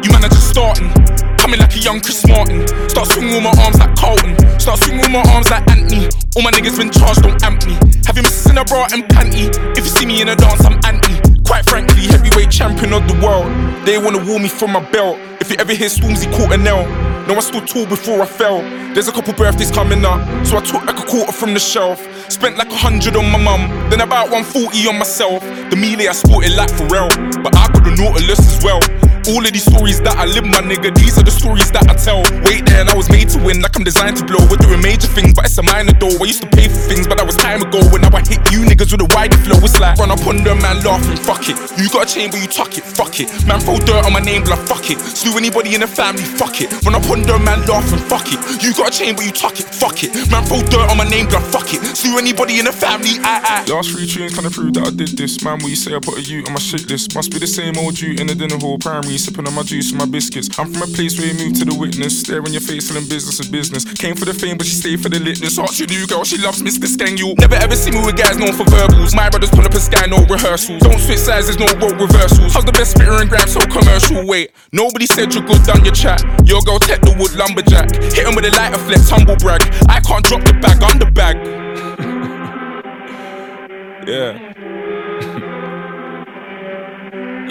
You 0.03 0.11
man 0.12 0.24
are 0.24 0.28
just 0.28 0.49
starting. 0.51 1.20
Coming 1.51 1.66
like 1.66 1.74
a 1.74 1.80
young 1.80 2.01
Chris 2.01 2.24
Martin. 2.28 2.62
Start 2.88 3.09
swinging 3.09 3.34
with 3.34 3.42
my 3.42 3.51
arms 3.59 3.76
like 3.80 3.96
Carlton. 3.96 4.38
Start 4.61 4.78
swinging 4.78 5.01
with 5.03 5.11
my 5.11 5.22
arms 5.34 5.51
like 5.51 5.68
Anthony. 5.68 6.07
All 6.36 6.42
my 6.42 6.53
niggas 6.53 6.78
been 6.78 6.92
charged, 6.92 7.22
don't 7.22 7.42
amp 7.42 7.66
me. 7.66 7.74
Have 8.07 8.14
you 8.14 8.22
missing 8.22 8.57
a 8.57 8.64
bra 8.64 8.86
and 8.92 9.03
panty? 9.11 9.51
If 9.76 9.82
you 9.82 9.90
see 9.90 10.07
me 10.07 10.22
in 10.22 10.28
a 10.28 10.36
dance, 10.36 10.64
I'm 10.64 10.78
anti. 10.86 11.18
Quite 11.42 11.68
frankly, 11.68 12.07
heavyweight 12.07 12.53
champion 12.53 12.92
of 12.92 13.03
the 13.09 13.18
world. 13.18 13.51
They 13.84 13.98
wanna 13.98 14.18
woo 14.18 14.38
me 14.38 14.46
from 14.46 14.70
my 14.70 14.90
belt. 14.92 15.18
If 15.40 15.51
you 15.51 15.57
ever 15.59 15.74
hear 15.74 15.88
Stormzy 15.88 16.30
caught 16.30 16.53
a 16.53 16.57
nail, 16.57 16.86
no, 17.26 17.34
I 17.34 17.40
stood 17.40 17.66
tall 17.66 17.84
before 17.84 18.22
I 18.22 18.26
fell. 18.26 18.62
There's 18.94 19.09
a 19.09 19.12
couple 19.12 19.34
birthdays 19.34 19.72
coming 19.72 20.05
up, 20.05 20.22
so 20.46 20.57
I 20.57 20.61
took 20.61 20.84
like 20.84 21.03
a 21.03 21.07
quarter 21.11 21.32
from 21.32 21.53
the 21.55 21.59
shelf. 21.59 21.98
Spent 22.30 22.59
like 22.59 22.70
a 22.70 22.76
hundred 22.76 23.16
on 23.16 23.28
my 23.28 23.42
mum, 23.42 23.66
then 23.90 24.03
about 24.03 24.30
140 24.30 24.86
on 24.86 24.98
myself. 25.01 25.42
The 25.42 25.74
melee 25.74 26.07
I 26.07 26.12
sported 26.12 26.55
like 26.55 26.70
Pharrell, 26.70 27.11
but 27.42 27.57
I 27.57 27.66
got 27.72 27.82
the 27.82 27.90
Nautilus 27.90 28.38
as 28.38 28.62
well. 28.62 28.99
All 29.29 29.45
of 29.45 29.53
these 29.53 29.66
stories 29.66 30.01
that 30.01 30.16
I 30.16 30.25
live, 30.25 30.45
my 30.45 30.64
nigga, 30.64 30.95
these 30.97 31.18
are 31.18 31.23
the 31.23 31.31
stories 31.31 31.71
that 31.73 31.85
I 31.91 31.95
tell. 31.95 32.25
Wait 32.49 32.64
there, 32.64 32.81
and 32.81 32.89
I 32.89 32.97
was 32.97 33.11
made 33.11 33.29
to 33.37 33.39
win, 33.43 33.61
like 33.61 33.77
I'm 33.77 33.85
designed 33.85 34.16
to 34.18 34.25
blow. 34.25 34.41
We're 34.49 34.57
doing 34.57 34.81
major 34.81 35.09
things, 35.09 35.35
but 35.35 35.45
it's 35.45 35.59
a 35.59 35.62
minor 35.62 35.93
though. 35.93 36.12
I 36.16 36.25
used 36.25 36.43
to 36.43 36.49
pay 36.49 36.68
for 36.68 36.81
things, 36.89 37.07
but 37.07 37.18
that 37.18 37.27
was 37.27 37.37
time 37.37 37.61
ago. 37.61 37.85
When 37.93 38.01
now 38.01 38.14
I 38.16 38.25
hit 38.25 38.41
you 38.49 38.64
niggas 38.64 38.93
with 38.93 39.05
a 39.05 39.11
wider 39.12 39.37
flow, 39.45 39.61
it's 39.61 39.79
like 39.79 39.99
run 40.01 40.11
up 40.11 40.25
on 40.25 40.43
them, 40.43 40.62
man, 40.64 40.81
laughing, 40.81 41.21
fuck 41.21 41.45
it. 41.49 41.57
You 41.77 41.91
got 41.93 42.07
a 42.07 42.09
chain, 42.09 42.31
but 42.31 42.41
you 42.41 42.49
tuck 42.49 42.73
it, 42.79 42.85
fuck 42.85 43.21
it. 43.21 43.29
Man, 43.45 43.61
throw 43.61 43.77
dirt 43.79 44.07
on 44.09 44.12
my 44.12 44.21
name, 44.21 44.43
blood, 44.43 44.62
fuck 44.64 44.89
it. 44.89 44.99
Slew 45.01 45.37
anybody 45.37 45.75
in 45.77 45.85
the 45.85 45.91
family, 45.91 46.25
fuck 46.25 46.61
it. 46.61 46.73
Run 46.83 46.97
up 46.97 47.05
on 47.11 47.23
them, 47.23 47.45
man, 47.45 47.61
laughing, 47.66 48.01
fuck 48.09 48.27
it. 48.33 48.41
You 48.64 48.73
got 48.73 48.89
a 48.89 48.93
chain, 48.93 49.14
but 49.14 49.25
you 49.29 49.33
tuck 49.33 49.61
it, 49.61 49.68
fuck 49.68 50.01
it. 50.03 50.16
Man, 50.33 50.45
throw 50.49 50.64
dirt 50.64 50.89
on 50.89 50.97
my 50.97 51.05
name, 51.05 51.29
blood, 51.29 51.45
fuck 51.53 51.68
it. 51.77 51.85
Slew 51.93 52.16
anybody 52.16 52.59
in 52.59 52.64
the 52.64 52.73
family, 52.73 53.21
I, 53.21 53.64
I. 53.66 53.71
Last 53.71 53.93
three 53.93 54.07
tunes 54.07 54.35
kinda 54.35 54.51
prove 54.51 54.75
that 54.75 54.89
I 54.89 54.91
did 54.91 55.12
this. 55.18 55.43
Man, 55.45 55.61
what 55.61 55.68
you 55.68 55.77
say 55.77 55.95
I 55.95 56.01
put 56.01 56.16
a 56.16 56.23
U 56.23 56.45
on 56.49 56.55
my 56.55 56.62
shit 56.62 56.89
list? 56.89 57.14
Must 57.14 57.31
be 57.31 57.39
the 57.39 57.47
same 57.47 57.77
old 57.77 58.01
you 58.01 58.16
in 58.16 58.27
the 58.27 58.35
dinner 58.35 58.57
hall, 58.59 58.79
primary, 58.79 59.09
sipping 59.18 59.46
on 59.46 59.54
my 59.54 59.62
juice 59.62 59.90
and 59.90 59.98
my 59.98 60.06
biscuits. 60.06 60.48
I'm 60.58 60.72
from 60.72 60.82
a 60.82 60.92
place 60.92 61.18
where 61.18 61.26
you 61.26 61.34
move 61.34 61.58
to 61.58 61.64
the 61.64 61.74
witness, 61.74 62.20
stare 62.20 62.44
in 62.44 62.52
your 62.52 62.61
face, 62.61 62.88
selling 62.88 63.08
business 63.08 63.40
is 63.40 63.48
business. 63.48 63.84
Came 63.94 64.14
for 64.14 64.24
the 64.24 64.34
fame, 64.34 64.58
but 64.58 64.66
she 64.66 64.74
stayed 64.74 65.00
for 65.00 65.08
the 65.08 65.18
litness. 65.18 65.58
Ask 65.58 65.78
your 65.78 65.88
new 65.88 66.06
girl, 66.06 66.24
she 66.24 66.38
loves 66.38 66.62
Mr. 66.62 66.86
Skang. 66.86 67.16
You 67.16 67.34
never 67.38 67.56
ever 67.56 67.74
see 67.74 67.90
me 67.90 68.04
with 68.04 68.16
guys 68.16 68.36
known 68.36 68.52
for 68.52 68.64
verbals. 68.68 69.14
My 69.14 69.30
brothers 69.30 69.50
pull 69.50 69.64
up 69.64 69.74
a 69.74 69.80
sky, 69.80 70.06
no 70.06 70.24
rehearsals. 70.26 70.82
Don't 70.82 71.00
switch 71.00 71.18
sides, 71.18 71.46
there's 71.46 71.58
no 71.58 71.66
role 71.80 71.94
reversals. 71.94 72.54
How's 72.54 72.64
the 72.64 72.72
best 72.72 72.92
spitter 72.92 73.20
and 73.20 73.28
gram 73.28 73.48
so 73.48 73.61
commercial? 73.66 74.26
Wait, 74.26 74.52
nobody 74.72 75.06
said 75.06 75.34
you're 75.34 75.44
good, 75.44 75.62
done 75.64 75.84
your 75.84 75.94
chat. 75.94 76.22
Your 76.44 76.62
girl 76.62 76.78
tech 76.78 77.00
the 77.00 77.14
wood 77.18 77.34
lumberjack. 77.34 77.90
Hit 78.12 78.26
him 78.26 78.34
with 78.34 78.44
a 78.44 78.54
lighter 78.56 78.78
flex, 78.84 79.11
humble 79.11 79.36
brag. 79.36 79.62
I 79.88 80.00
can't 80.00 80.24
drop 80.24 80.44
the 80.44 80.54
bag, 80.54 80.82
I'm 80.82 80.98
the 80.98 81.11
bag. 81.11 81.36
yeah. 84.06 84.50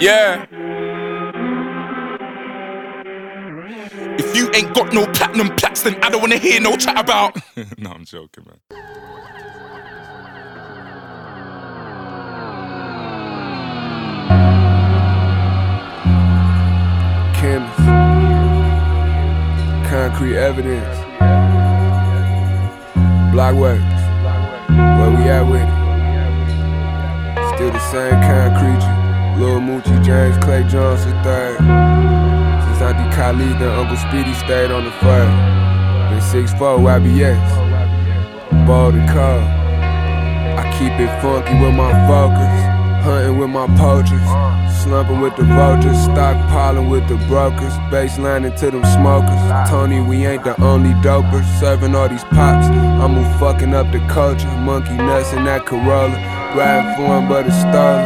yeah. 0.00 0.49
If 4.22 4.36
you 4.36 4.50
ain't 4.52 4.74
got 4.74 4.92
no 4.92 5.06
platinum 5.14 5.48
plaques, 5.56 5.80
then 5.80 5.94
I 6.04 6.10
don't 6.10 6.20
wanna 6.20 6.36
hear 6.36 6.60
no 6.60 6.76
chat 6.76 7.00
about. 7.00 7.36
no, 7.78 7.90
I'm 7.90 8.04
joking, 8.04 8.44
man. 8.44 8.58
Canvas, 17.34 17.78
concrete 19.88 20.36
evidence, 20.36 20.98
block 23.32 23.54
works, 23.54 23.80
where 24.98 25.10
we 25.16 25.22
at 25.30 25.46
with 25.48 25.62
it. 25.62 25.80
Still 27.54 27.70
the 27.70 27.90
same 27.90 28.20
kind 28.20 28.52
of 28.52 28.58
creature, 28.60 28.96
Lil 29.42 29.60
Moochie, 29.60 30.04
James 30.04 30.36
Clay 30.44 30.62
Johnson, 30.68 31.12
third. 31.24 32.19
50 33.00 33.16
Khalid 33.16 33.62
and 33.62 33.72
Uncle 33.80 33.96
Speedy 33.96 34.34
stayed 34.34 34.70
on 34.70 34.84
the 34.84 34.90
front. 34.92 35.30
Been 36.10 36.20
6'4 36.20 36.78
YBS, 36.80 38.66
ball 38.66 38.92
to. 38.92 38.98
I 40.58 40.64
keep 40.78 40.92
it 41.00 41.10
funky 41.22 41.54
with 41.60 41.74
my 41.74 41.92
focus, 42.06 43.04
hunting 43.04 43.38
with 43.38 43.50
my 43.50 43.66
poachers, 43.78 44.28
slumping 44.82 45.20
with 45.20 45.36
the 45.36 45.44
vultures, 45.44 45.96
stockpiling 46.08 46.90
with 46.90 47.08
the 47.08 47.16
brokers, 47.26 47.72
baselining 47.90 48.56
to 48.58 48.70
them 48.70 48.84
smokers. 48.84 49.70
Tony, 49.70 50.00
we 50.00 50.26
ain't 50.26 50.44
the 50.44 50.60
only 50.62 50.90
dopers, 51.00 51.46
serving 51.60 51.94
all 51.94 52.08
these 52.08 52.24
pops. 52.24 52.66
I'm 52.66 53.14
who 53.14 53.38
fucking 53.38 53.74
up 53.74 53.90
the 53.92 54.00
culture, 54.08 54.48
monkey 54.48 54.94
nuts 54.94 55.32
in 55.32 55.44
that 55.44 55.64
Corolla, 55.64 56.16
riding 56.56 56.94
for 56.96 57.18
him 57.18 57.28
but 57.28 57.46
it's 57.46 57.56
stolen, 57.56 58.04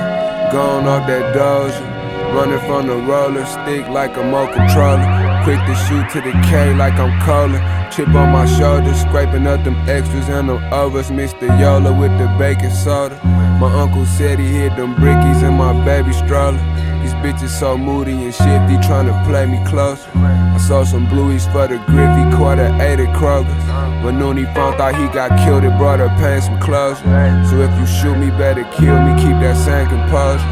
gone 0.53 0.87
off 0.87 1.07
that 1.09 1.35
doja. 1.35 1.94
Running 2.35 2.59
from 2.67 2.89
the 2.89 2.97
roller 2.97 3.47
stick 3.47 3.87
like 3.87 4.17
a 4.17 4.25
mo 4.25 4.53
controller. 4.53 5.07
Quick 5.45 5.61
to 5.67 5.75
shoot 5.87 6.11
to 6.11 6.21
the 6.21 6.33
K 6.43 6.75
like 6.75 6.95
I'm 6.95 7.15
calling. 7.23 7.63
Chip 7.93 8.09
on 8.09 8.33
my 8.33 8.45
shoulder, 8.45 8.93
scraping 8.93 9.47
up 9.47 9.63
them 9.63 9.77
extras 9.89 10.29
and 10.29 10.49
them 10.49 10.61
overs. 10.73 11.11
Mr. 11.11 11.47
Yola 11.61 11.93
with 11.93 12.11
the 12.19 12.27
baking 12.37 12.71
soda. 12.71 13.15
My 13.61 13.73
uncle 13.81 14.05
said 14.05 14.41
he 14.41 14.47
hid 14.47 14.75
them 14.75 14.97
brickies 14.97 15.47
in 15.47 15.55
my 15.55 15.73
baby 15.85 16.13
stroller. 16.13 16.59
These 17.03 17.15
bitches 17.23 17.51
so 17.51 17.79
moody 17.79 18.11
and 18.11 18.35
shifty, 18.35 18.83
trying 18.85 19.07
to 19.07 19.15
play 19.31 19.47
me 19.47 19.65
closer. 19.65 20.11
I 20.17 20.59
saw 20.59 20.83
some 20.83 21.07
blueies 21.07 21.47
for 21.53 21.69
the 21.69 21.79
Griffey, 21.87 22.37
quarter 22.37 22.67
eight 22.83 22.99
at 22.99 23.15
Kroger's. 23.15 23.65
When 24.05 24.19
Noonie 24.19 24.53
found 24.55 24.81
out 24.81 24.97
he 24.97 25.07
got 25.15 25.39
killed, 25.45 25.63
it 25.63 25.79
brought 25.79 26.01
her 26.01 26.11
pain 26.19 26.43
some 26.43 26.59
closure. 26.59 27.05
So 27.49 27.61
if 27.61 27.71
you 27.79 27.87
shoot 27.87 28.17
me, 28.17 28.31
better 28.31 28.65
kill 28.75 28.99
me, 29.07 29.15
keep 29.23 29.39
that 29.39 29.55
same 29.55 29.87
composure. 29.87 30.43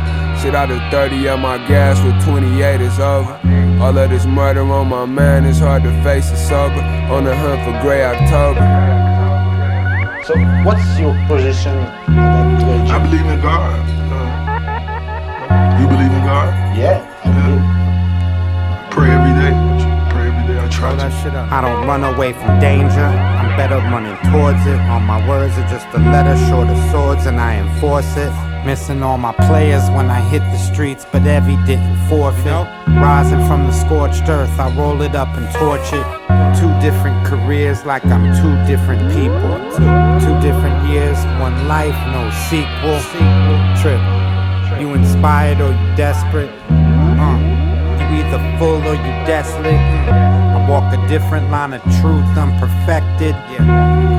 Shit 0.43 0.57
out 0.57 0.73
of 0.73 0.81
30 0.91 1.29
of 1.29 1.39
my 1.39 1.57
gas 1.69 2.03
with 2.03 2.21
28 2.25 2.81
is 2.81 2.99
over. 2.99 3.39
All 3.81 3.97
of 3.97 4.11
this 4.11 4.27
murder 4.27 4.63
on 4.63 4.89
my 4.89 5.05
mind, 5.05 5.47
it's 5.47 5.61
hard 5.61 5.85
to 5.85 6.03
face 6.03 6.33
it 6.33 6.37
sober. 6.37 6.83
On 7.15 7.23
the 7.23 7.37
hunt 7.37 7.63
for 7.63 7.81
Grey 7.81 8.03
October. 8.03 8.59
So, 10.27 10.35
what's 10.65 10.99
your 10.99 11.15
position 11.29 11.79
I 11.79 12.99
believe 13.05 13.25
in 13.25 13.41
God. 13.41 13.89
You 15.81 15.87
believe 15.87 16.13
in 16.13 16.25
God? 16.25 16.77
Yeah, 16.77 16.99
Pray 18.91 19.11
every 19.11 19.33
day. 19.41 19.72
I. 20.83 21.49
I 21.51 21.61
don't 21.61 21.87
run 21.87 22.03
away 22.03 22.33
from 22.33 22.59
danger. 22.59 23.05
I'm 23.05 23.57
better 23.57 23.77
running 23.77 24.17
towards 24.33 24.67
it. 24.67 24.81
All 24.91 25.01
my 25.01 25.27
words 25.29 25.57
are 25.57 25.69
just 25.69 25.87
a 25.95 25.99
letter 25.99 26.37
short 26.49 26.69
of 26.69 26.91
swords, 26.91 27.27
and 27.27 27.41
I 27.41 27.59
enforce 27.59 28.17
it. 28.17 28.33
Missing 28.67 29.03
all 29.03 29.19
my 29.19 29.33
players 29.33 29.89
when 29.91 30.11
I 30.11 30.21
hit 30.21 30.41
the 30.41 30.57
streets, 30.57 31.07
but 31.11 31.23
every 31.23 31.57
didn't 31.67 31.97
forfeit. 32.09 32.67
Rising 32.99 33.47
from 33.47 33.67
the 33.67 33.73
scorched 33.73 34.29
earth, 34.29 34.59
I 34.59 34.75
roll 34.77 35.03
it 35.03 35.15
up 35.15 35.29
and 35.37 35.47
torch 35.55 35.93
it. 35.93 36.07
Two 36.59 36.73
different 36.81 37.27
careers, 37.27 37.85
like 37.85 38.05
I'm 38.07 38.35
two 38.43 38.55
different 38.71 39.03
people. 39.15 39.55
Two, 39.77 39.87
two 40.27 40.37
different 40.43 40.89
years, 40.89 41.19
one 41.41 41.69
life, 41.69 41.99
no 42.11 42.31
sequel. 42.51 42.99
Trip. 43.81 44.03
You 44.81 44.95
inspired 44.95 45.61
or 45.61 45.71
you 45.71 45.97
desperate? 45.97 46.51
Uh, 46.69 47.39
you 47.99 48.25
either 48.25 48.59
full 48.59 48.83
or 48.83 48.95
you 48.95 49.13
desolate. 49.27 50.42
Walk 50.73 50.91
a 50.95 51.07
different 51.07 51.51
line 51.51 51.75
of 51.75 51.83
truth, 52.01 52.25
unperfected. 52.35 53.35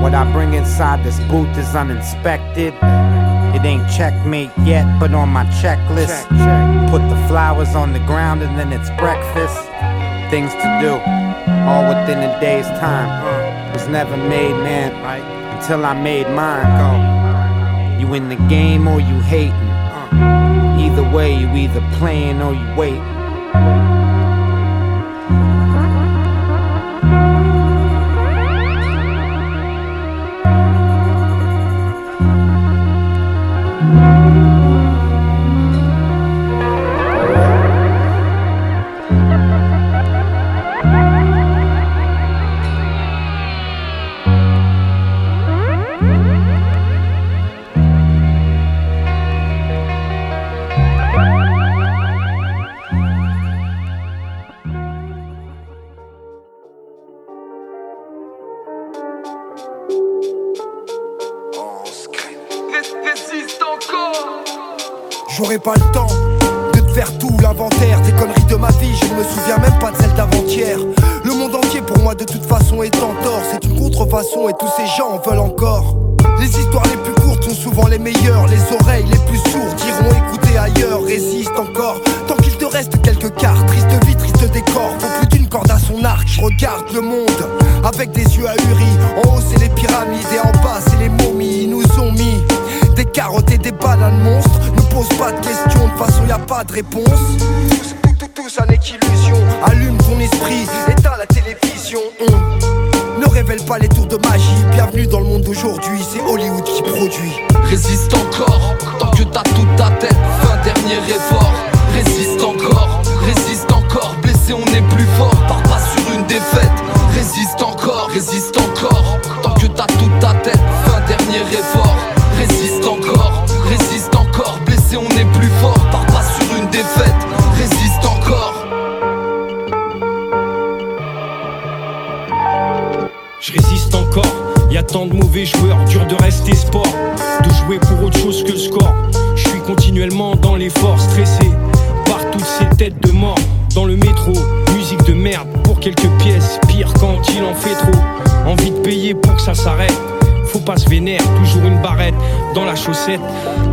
What 0.04 0.14
I 0.14 0.32
bring 0.32 0.54
inside 0.54 1.04
this 1.04 1.20
booth 1.22 1.58
is 1.58 1.74
uninspected. 1.74 2.76
It 3.56 3.66
ain't 3.66 3.90
checkmate 3.90 4.52
yet, 4.60 4.86
but 5.00 5.16
on 5.16 5.30
my 5.30 5.46
checklist. 5.46 6.30
Put 6.92 7.02
the 7.10 7.28
flowers 7.28 7.74
on 7.74 7.92
the 7.92 8.06
ground 8.06 8.44
and 8.44 8.56
then 8.60 8.72
it's 8.72 8.92
breakfast. 9.02 9.58
Things 10.30 10.52
to 10.54 10.68
do, 10.80 10.94
all 11.66 11.90
within 11.90 12.20
a 12.20 12.40
day's 12.40 12.68
time. 12.78 13.10
Uh-huh. 13.10 13.72
Was 13.74 13.88
never 13.88 14.16
made, 14.16 14.54
man, 14.62 14.94
right? 15.02 15.24
until 15.56 15.84
I 15.84 16.00
made 16.00 16.28
mine. 16.36 17.98
Go. 17.98 18.00
You 18.00 18.14
in 18.14 18.30
the 18.30 18.36
game 18.48 18.88
or 18.88 19.00
you 19.00 19.20
hating. 19.22 19.50
Uh-huh. 19.50 20.80
Either 20.80 21.10
way, 21.10 21.36
you 21.36 21.50
either 21.56 21.82
playing 21.98 22.44
or 22.44 22.54
you 22.54 22.76
waiting. 22.76 23.23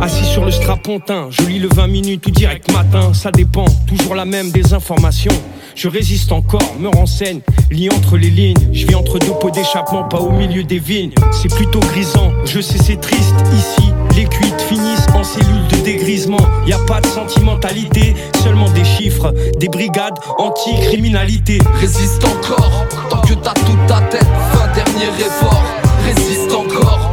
Assis 0.01 0.25
sur 0.25 0.43
le 0.43 0.51
strapontin, 0.51 1.27
je 1.29 1.43
lis 1.43 1.59
le 1.59 1.69
20 1.69 1.87
minutes 1.87 2.27
ou 2.27 2.31
direct 2.31 2.69
matin 2.73 3.13
Ça 3.13 3.31
dépend, 3.31 3.63
toujours 3.87 4.13
la 4.13 4.25
même 4.25 4.51
des 4.51 4.73
informations 4.73 5.31
Je 5.73 5.87
résiste 5.87 6.33
encore, 6.33 6.75
me 6.79 6.89
renseigne, 6.89 7.39
lis 7.69 7.89
entre 7.89 8.17
les 8.17 8.29
lignes 8.29 8.57
Je 8.73 8.85
vis 8.85 8.95
entre 8.95 9.19
deux 9.19 9.33
pots 9.39 9.49
d'échappement, 9.49 10.03
pas 10.03 10.19
au 10.19 10.31
milieu 10.31 10.63
des 10.63 10.79
vignes 10.79 11.13
C'est 11.31 11.53
plutôt 11.53 11.79
grisant, 11.79 12.33
je 12.45 12.59
sais 12.59 12.77
c'est 12.77 12.99
triste 12.99 13.35
ici 13.53 13.93
les 14.17 14.25
cuites 14.25 14.61
finissent 14.67 15.07
en 15.15 15.23
cellules 15.23 15.67
de 15.71 15.77
dégrisement. 15.85 16.45
Y 16.67 16.73
a 16.73 16.79
pas 16.79 16.99
de 16.99 17.07
sentimentalité, 17.07 18.13
seulement 18.43 18.69
des 18.71 18.83
chiffres, 18.83 19.33
des 19.57 19.69
brigades 19.69 20.17
anti-criminalité. 20.37 21.59
Résiste 21.79 22.21
encore, 22.25 22.85
tant 23.09 23.21
que 23.21 23.33
t'as 23.35 23.53
toute 23.53 23.87
ta 23.87 24.01
tête, 24.01 24.27
fin 24.51 24.67
dernier 24.73 25.07
effort. 25.17 25.63
Résiste 26.05 26.51
encore 26.51 27.10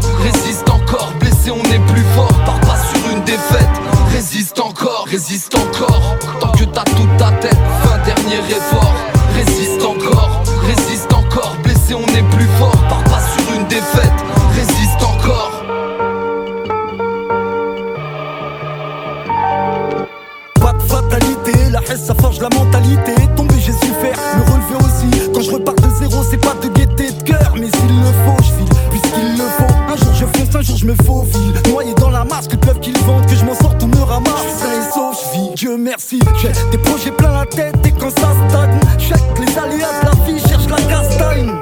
plus 1.99 2.15
fort, 2.15 2.33
pars 2.45 2.61
pas 2.61 2.77
sur 2.77 3.11
une 3.11 3.23
défaite. 3.25 3.69
Résiste 4.13 4.61
encore, 4.61 5.07
résiste 5.11 5.55
encore, 5.55 6.17
tant 6.41 6.53
que 6.53 6.65
t'as 6.65 6.85
toute 6.85 7.17
ta 7.17 7.31
tête, 7.33 7.59
fin 7.83 7.99
dernier 8.05 8.39
effort. 8.51 8.95
Résiste 9.35 9.85
encore, 9.85 10.43
résiste 10.63 11.13
encore, 11.13 11.57
blessé 11.65 11.95
on 11.95 12.07
est 12.15 12.29
plus 12.37 12.49
fort, 12.59 12.77
pars 12.89 13.05
pas 13.05 13.21
sur 13.21 13.55
une 13.55 13.67
défaite. 13.67 14.19
Résiste 14.55 15.03
encore. 15.03 15.53
Pas 20.61 20.73
de 20.73 20.83
fatalité, 20.83 21.71
la 21.71 21.81
haine 21.91 21.97
ça 21.97 22.15
forge 22.21 22.41
la 22.41 22.49
mentalité. 22.51 23.15
Tomber 23.37 23.55
j'ai 23.59 23.73
su 23.73 23.93
faire, 24.01 24.19
me 24.37 24.43
relever 24.53 24.85
aussi. 24.87 25.31
Quand 25.33 25.41
je 25.41 25.51
repars 25.51 25.75
de 25.75 25.91
zéro, 26.01 26.23
c'est 26.31 26.39
pas 26.39 26.55
de 26.63 26.69
gaieté 26.69 27.11
de 27.11 27.23
cœur, 27.23 27.55
mais 27.55 27.69
s'il 27.71 28.01
le 28.01 28.13
faut, 28.25 28.37
je 28.43 28.53
file. 28.57 28.69
Puisqu'il 28.91 29.33
le 29.33 29.49
faut, 29.59 29.93
un 29.93 29.97
jour 29.97 30.15
je 30.15 30.39
fonce, 30.39 30.55
un 30.55 30.63
jour 30.63 30.77
je 30.77 30.87
me 30.87 30.95
faufile. 31.05 31.48
Merci. 36.13 36.21
J'ai 36.41 36.71
des 36.71 36.79
projets 36.79 37.11
plein 37.11 37.33
la 37.33 37.47
tête 37.47 37.75
et 37.85 37.93
quand 37.93 38.11
ça 38.11 38.33
stagne, 38.49 38.81
check 38.99 39.21
les 39.39 39.59
aléas 39.59 40.01
de 40.01 40.07
la 40.07 40.25
vie, 40.25 40.41
cherche 40.49 40.69
la 40.69 40.77
castagne. 40.77 41.53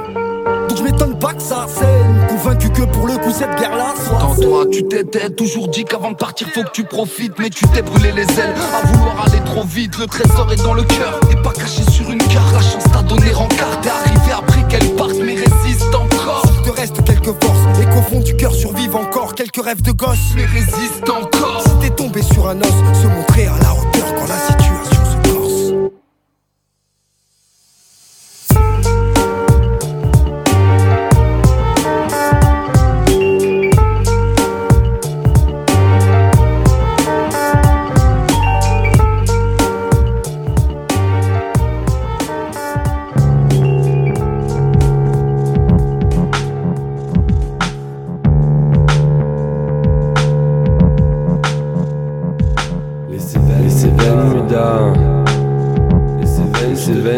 Donc 0.69 0.79
je 0.79 0.83
m'étonne 0.83 1.19
pas 1.19 1.35
que 1.35 1.43
ça 1.43 1.67
scène. 1.69 2.27
Convaincu 2.29 2.71
que 2.71 2.83
pour 2.83 3.07
le 3.07 3.17
coup 3.19 3.33
cette 3.33 3.57
guerre-là 3.59 3.95
soit. 3.97 4.19
Quand 4.21 4.37
toi 4.41 4.65
tu 4.71 4.85
t'étais 4.85 5.31
toujours 5.31 5.69
dit 5.69 5.85
qu'avant 5.85 6.11
de 6.11 6.17
partir 6.17 6.49
faut 6.49 6.63
que 6.63 6.71
tu 6.73 6.85
profites 6.85 7.39
Mais 7.39 7.51
tu 7.51 7.67
t'es 7.69 7.83
brûlé 7.83 8.13
les 8.13 8.23
ailes 8.23 8.55
à 8.75 8.87
vouloir 8.87 9.27
aller 9.27 9.43
trop 9.45 9.65
vite 9.65 9.99
Le 9.99 10.07
trésor 10.07 10.53
est 10.53 10.63
dans 10.63 10.75
le 10.75 10.83
cœur 10.83 11.19
et 11.31 11.37
pas 11.37 11.53
caché 11.53 11.83
sur 11.91 12.11
une 12.11 12.19
carte 12.19 12.53
La 12.53 12.61
chance 12.61 12.85
t'a 12.93 13.03
donné 13.03 13.33
rencard 13.33 13.81
T'es 13.81 13.91
arrivé 13.91 14.33
après 14.37 14.63
qu'elle 14.69 14.95
parte 14.95 15.17
mais 15.25 15.35
résiste 15.35 15.95
encore 15.95 16.43
Il 16.59 16.71
te 16.71 16.77
reste 16.77 17.03
quelques 17.27 17.45
forces 17.45 17.81
et 17.81 17.85
qu'au 17.87 18.03
fond 18.03 18.20
du 18.20 18.37
cœur 18.37 18.55
survivent 18.55 18.97
encore 18.97 19.35
quelques 19.35 19.62
rêves 19.62 19.83
de 19.83 19.93
gosse. 19.93 20.35
Mais 20.35 20.45
résiste 20.45 21.09
encore 21.09 21.62
Si 21.62 21.70
t'es 21.81 21.95
tombé 21.95 22.22
sur 22.22 22.49
un 22.49 22.61
os, 22.61 22.68
se 23.03 23.07
montrer 23.07 23.47
à 23.47 23.59
la 23.59 23.72
hauteur 23.72 24.14
quand 24.16 24.27
la 24.27 24.39
situation 24.39 24.66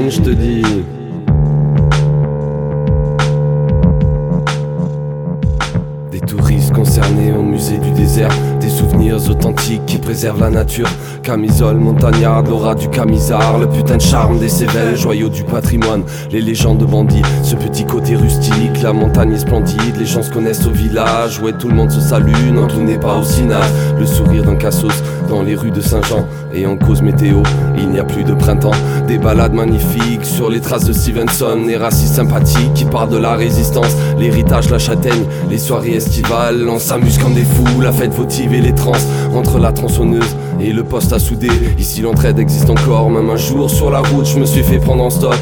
Je 0.06 0.20
te 0.22 0.30
dis. 0.30 0.62
Des 6.12 6.20
touristes 6.20 6.72
concernés 6.72 7.32
au 7.32 7.42
musée 7.42 7.78
du 7.78 7.90
désert, 7.90 8.30
des 8.60 8.68
souvenirs 8.68 9.16
authentiques 9.28 9.47
qui 9.86 9.98
préservent 9.98 10.40
la 10.40 10.50
nature. 10.50 10.88
Camisole, 11.22 11.76
montagnarde, 11.76 12.48
l'aura 12.48 12.74
du 12.74 12.88
camisard, 12.88 13.58
le 13.58 13.68
putain 13.68 13.96
de 13.96 14.02
charme 14.02 14.38
des 14.38 14.48
Cévennes, 14.48 14.96
joyau 14.96 15.28
du 15.28 15.44
patrimoine, 15.44 16.02
les 16.30 16.40
légendes 16.40 16.78
de 16.78 16.86
bandits, 16.86 17.22
ce 17.42 17.54
petit 17.54 17.84
côté 17.84 18.16
rustique, 18.16 18.82
la 18.82 18.92
montagne 18.92 19.32
est 19.32 19.40
splendide, 19.40 19.96
les 19.98 20.06
gens 20.06 20.22
se 20.22 20.30
connaissent 20.30 20.66
au 20.66 20.70
village, 20.70 21.40
ouais 21.40 21.52
tout 21.52 21.68
le 21.68 21.74
monde 21.74 21.90
se 21.90 22.00
salue, 22.00 22.50
non 22.52 22.66
tout 22.66 22.80
n'est 22.80 22.98
pas 22.98 23.16
aussi 23.16 23.42
naze, 23.42 23.72
le 23.98 24.06
sourire 24.06 24.44
d'un 24.44 24.56
cassos 24.56 25.02
dans 25.28 25.42
les 25.42 25.54
rues 25.54 25.70
de 25.70 25.82
Saint-Jean, 25.82 26.26
et 26.54 26.64
en 26.64 26.76
cause 26.76 27.02
météo, 27.02 27.42
il 27.76 27.90
n'y 27.90 27.98
a 27.98 28.04
plus 28.04 28.24
de 28.24 28.32
printemps, 28.32 28.70
des 29.06 29.18
balades 29.18 29.52
magnifiques 29.52 30.24
sur 30.24 30.48
les 30.48 30.60
traces 30.60 30.84
de 30.84 30.94
Stevenson, 30.94 31.58
les 31.66 31.76
racistes 31.76 32.14
sympathiques 32.14 32.72
qui 32.74 32.84
parlent 32.86 33.10
de 33.10 33.18
la 33.18 33.34
résistance, 33.34 33.94
l'héritage, 34.18 34.70
la 34.70 34.78
châtaigne, 34.78 35.24
les 35.50 35.58
soirées 35.58 35.96
estivales, 35.96 36.66
on 36.68 36.78
s'amuse 36.78 37.18
comme 37.18 37.34
des 37.34 37.44
fous, 37.44 37.80
la 37.82 37.92
fête 37.92 38.14
votive 38.14 38.54
et 38.54 38.60
les 38.60 38.74
trans, 38.74 38.92
entre 39.34 39.57
la 39.60 39.72
tronçonneuse 39.72 40.36
et 40.60 40.72
le 40.72 40.84
poste 40.84 41.12
à 41.12 41.18
souder. 41.18 41.50
Ici 41.78 42.02
l'entraide 42.02 42.38
existe 42.38 42.70
encore, 42.70 43.10
même 43.10 43.30
un 43.30 43.36
jour 43.36 43.70
sur 43.70 43.90
la 43.90 44.00
route, 44.00 44.26
je 44.26 44.38
me 44.38 44.46
suis 44.46 44.62
fait 44.62 44.78
prendre 44.78 45.04
en 45.04 45.10
stop 45.10 45.36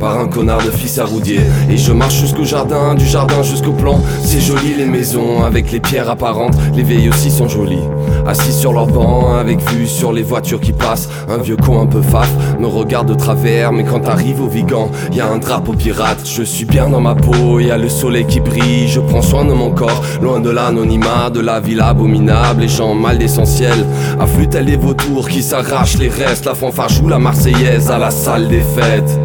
par 0.00 0.18
un 0.18 0.26
connard 0.26 0.58
de 0.58 0.70
fils 0.70 0.98
à 0.98 1.04
roudier. 1.04 1.40
Et 1.70 1.76
je 1.76 1.92
marche 1.92 2.18
jusqu'au 2.18 2.44
jardin, 2.44 2.94
du 2.94 3.06
jardin 3.06 3.42
jusqu'au 3.42 3.72
plan. 3.72 4.00
C'est 4.24 4.40
joli 4.40 4.74
les 4.76 4.86
maisons 4.86 5.44
avec 5.44 5.70
les 5.70 5.78
pierres 5.80 6.10
apparentes, 6.10 6.54
les 6.74 6.82
vieilles 6.82 7.08
aussi 7.08 7.30
sont 7.30 7.48
jolies. 7.48 7.86
Assis 8.26 8.52
sur 8.52 8.72
leur 8.72 8.86
banc, 8.86 9.34
avec 9.34 9.60
vue 9.70 9.86
sur 9.86 10.12
les 10.12 10.22
voitures 10.22 10.60
qui 10.60 10.72
passent. 10.72 11.08
Un 11.28 11.38
vieux 11.38 11.56
con 11.56 11.80
un 11.80 11.86
peu 11.86 12.02
faf 12.02 12.30
me 12.58 12.66
regarde 12.66 13.08
de 13.08 13.14
travers, 13.14 13.72
mais 13.72 13.84
quand 13.84 14.00
t'arrives 14.00 14.40
au 14.40 14.46
Vigan, 14.46 14.90
y 15.12 15.20
a 15.20 15.26
un 15.28 15.38
drapeau 15.38 15.72
pirate. 15.72 16.20
Je 16.24 16.42
suis 16.42 16.64
bien 16.64 16.88
dans 16.88 17.00
ma 17.00 17.14
peau, 17.14 17.58
y 17.60 17.70
a 17.70 17.78
le 17.78 17.88
soleil 17.88 18.26
qui 18.26 18.40
brille. 18.40 18.88
Je 18.88 19.00
prends 19.00 19.22
soin 19.22 19.44
de 19.44 19.52
mon 19.52 19.70
corps, 19.70 20.02
loin 20.20 20.40
de 20.40 20.50
l'anonymat, 20.50 21.30
de 21.30 21.40
la 21.40 21.60
ville 21.60 21.80
abominable. 21.80 22.62
Les 22.62 22.68
gens 22.68 22.94
mal 22.94 23.18
d'essentiel, 23.18 23.84
affluent 24.20 24.48
tels 24.48 24.66
des 24.66 24.76
vautours 24.76 25.28
qui 25.28 25.42
s'arrachent 25.42 25.98
les 25.98 26.08
restes. 26.08 26.44
La 26.44 26.54
fanfare 26.54 26.88
joue 26.88 27.08
la 27.08 27.18
Marseillaise 27.18 27.90
à 27.90 27.98
la 27.98 28.10
salle 28.10 28.48
des 28.48 28.60
fêtes. 28.60 29.18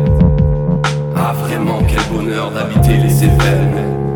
Ah 1.15 1.33
vraiment 1.33 1.79
quel 1.87 2.03
bonheur 2.15 2.51
d'habiter 2.51 2.97
les 2.97 3.09
Cévennes 3.09 4.06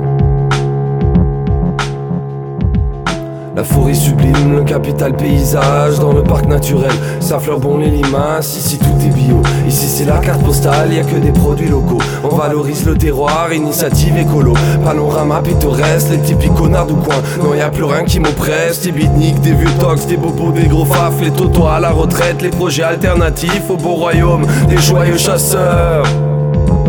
La 3.54 3.66
forêt 3.66 3.94
sublime, 3.94 4.56
le 4.56 4.64
capital 4.64 5.16
paysage 5.16 6.00
Dans 6.00 6.14
le 6.14 6.24
parc 6.24 6.46
naturel, 6.46 6.92
ça 7.20 7.38
fleure 7.38 7.60
bon 7.60 7.78
les 7.78 7.90
limaces 7.90 8.56
Ici 8.56 8.80
tout 8.80 9.06
est 9.06 9.10
bio, 9.10 9.42
ici 9.68 9.88
c'est 9.88 10.06
la 10.06 10.20
carte 10.20 10.42
postale 10.42 10.94
Y 10.94 11.00
a 11.00 11.04
que 11.04 11.18
des 11.18 11.32
produits 11.32 11.68
locaux, 11.68 11.98
on 12.24 12.34
valorise 12.36 12.86
le 12.86 12.98
terroir 12.98 13.52
Initiative 13.52 14.18
écolo, 14.18 14.54
panorama 14.86 15.42
pittoresque 15.42 16.12
Les 16.12 16.20
typiques 16.20 16.54
connards 16.54 16.88
du 16.88 16.94
coin, 16.94 17.18
non 17.44 17.54
y 17.54 17.60
a 17.62 17.70
plus 17.70 17.84
rien 17.84 18.06
qui 18.06 18.20
m'oppresse. 18.20 18.82
Des 18.82 18.92
beatniks, 18.92 19.42
des 19.42 19.54
vieux 19.54 19.72
tox, 19.80 20.08
des 20.08 20.18
bobos, 20.18 20.52
des 20.52 20.68
gros 20.68 20.86
faf. 20.86 21.20
Les 21.22 21.32
totos 21.32 21.68
à 21.68 21.80
la 21.80 21.92
retraite, 21.92 22.42
les 22.42 22.50
projets 22.50 22.84
alternatifs 22.84 23.70
Au 23.70 23.76
beau 23.76 23.96
royaume, 23.96 24.46
des 24.70 24.78
joyeux 24.78 25.18
chasseurs 25.18 26.06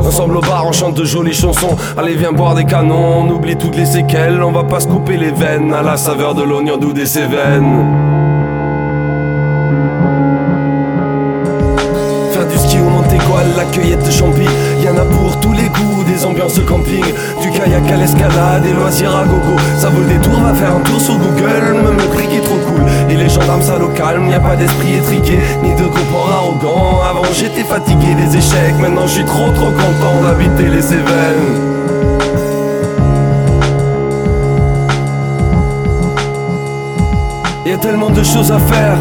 Ensemble 0.05 0.37
au 0.37 0.41
bar, 0.41 0.67
on 0.67 0.73
chante 0.73 0.95
de 0.95 1.05
jolies 1.05 1.33
chansons. 1.33 1.77
Allez, 1.97 2.15
viens 2.15 2.33
boire 2.33 2.55
des 2.55 2.65
canons, 2.65 3.23
on 3.23 3.31
oublie 3.31 3.57
toutes 3.57 3.77
les 3.77 3.87
séquelles. 3.87 4.43
On 4.43 4.53
va 4.53 4.65
pas 4.65 4.81
se 4.81 4.89
couper 4.89 5.17
les 5.17 5.31
veines 5.31 5.73
à 5.73 5.83
la 5.83 5.97
saveur 5.97 6.35
de 6.35 6.43
l'oignon 6.43 6.77
doux 6.77 6.93
des 6.93 7.07
Cévennes. 7.07 8.12
La 13.57 13.65
cueillette 13.65 14.07
de 14.07 14.11
champis. 14.11 14.47
Y'en 14.85 14.97
a 14.97 15.05
pour 15.05 15.39
tous 15.41 15.53
les 15.53 15.69
goûts, 15.69 16.05
des 16.05 16.25
ambiances 16.25 16.61
camping, 16.61 17.05
du 17.41 17.51
kayak 17.51 17.91
à 17.91 17.97
l'escalade, 17.97 18.63
des 18.63 18.73
loisirs 18.73 19.15
à 19.17 19.25
gogo. 19.25 19.57
Ça 19.77 19.89
vaut 19.89 20.01
le 20.01 20.07
détour, 20.07 20.41
va 20.41 20.55
faire 20.55 20.77
un 20.77 20.81
tour 20.81 21.01
sur 21.01 21.19
Google, 21.19 21.77
le 21.99 22.05
prix 22.15 22.29
qui 22.29 22.37
est 22.37 22.41
trop 22.41 22.57
cool. 22.67 22.83
Et 23.11 23.17
les 23.17 23.29
gendarmes, 23.29 23.61
ça 23.61 23.75
calme, 23.97 24.29
y 24.29 24.35
a 24.35 24.41
pas 24.41 24.55
d'esprit 24.55 24.95
étriqué, 24.95 25.41
ni 25.63 25.75
de 25.75 25.83
groupement 25.83 26.27
arrogant. 26.33 27.01
Avant 27.03 27.25
j'étais 27.33 27.65
fatigué 27.65 28.15
des 28.15 28.37
échecs, 28.37 28.79
maintenant 28.81 29.07
je 29.07 29.13
suis 29.13 29.25
trop 29.25 29.51
trop 29.51 29.73
content 29.73 30.23
d'habiter 30.23 30.69
les 30.69 30.83
Cévennes. 30.83 31.59
Y 37.67 37.73
a 37.73 37.79
tellement 37.79 38.11
de 38.11 38.23
choses 38.23 38.53
à 38.53 38.59
faire. 38.59 38.97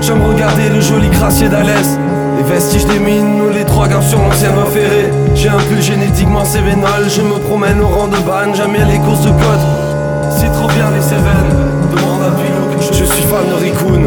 J'aime 0.00 0.22
regarder 0.22 0.68
le 0.68 0.80
joli 0.80 1.08
gracier 1.08 1.48
d'Alès. 1.48 1.98
Les 2.40 2.46
vestiges 2.46 2.86
des 2.86 2.98
mines 2.98 3.50
les 3.52 3.66
trois 3.66 3.86
gares 3.86 4.02
sur 4.02 4.18
l'ancienne 4.18 4.54
voie 4.54 4.64
ferrée. 4.64 5.10
J'ai 5.34 5.50
un 5.50 5.58
pull 5.58 5.82
génétiquement 5.82 6.42
cévénol. 6.42 7.04
Je 7.14 7.20
me 7.20 7.38
promène 7.38 7.78
au 7.82 7.86
rang 7.86 8.08
de 8.08 8.16
ban, 8.16 8.54
jamais 8.54 8.82
les 8.86 8.98
courses 8.98 9.20
de 9.20 9.28
côte. 9.28 9.66
C'est 10.30 10.50
trop 10.50 10.68
bien 10.68 10.90
les 10.90 11.02
Cévennes. 11.02 11.52
Demande 11.94 12.22
à 12.22 12.30
Pilou 12.30 12.70
je 12.80 13.04
suis 13.04 13.24
fan 13.24 13.46
de 13.46 13.54
Rikun. 13.62 13.99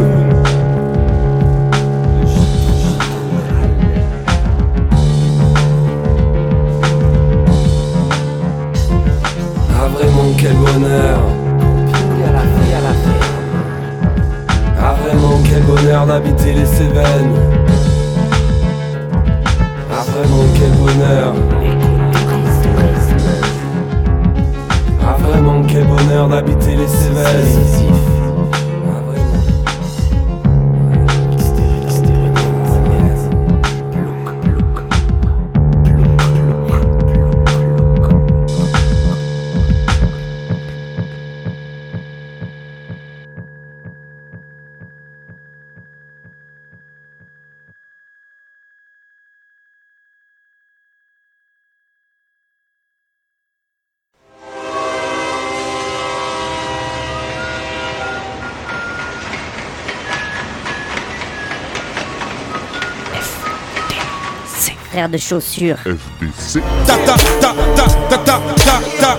De 65.13 65.17
chaussures. 65.19 65.77
FBC. 65.85 66.59
Ta 66.87 66.95
ta 66.97 67.13
ta 67.39 67.53
ta 67.75 67.87
ta 68.09 68.17
ta 68.17 68.17
ta 68.17 68.79
ta. 68.99 69.17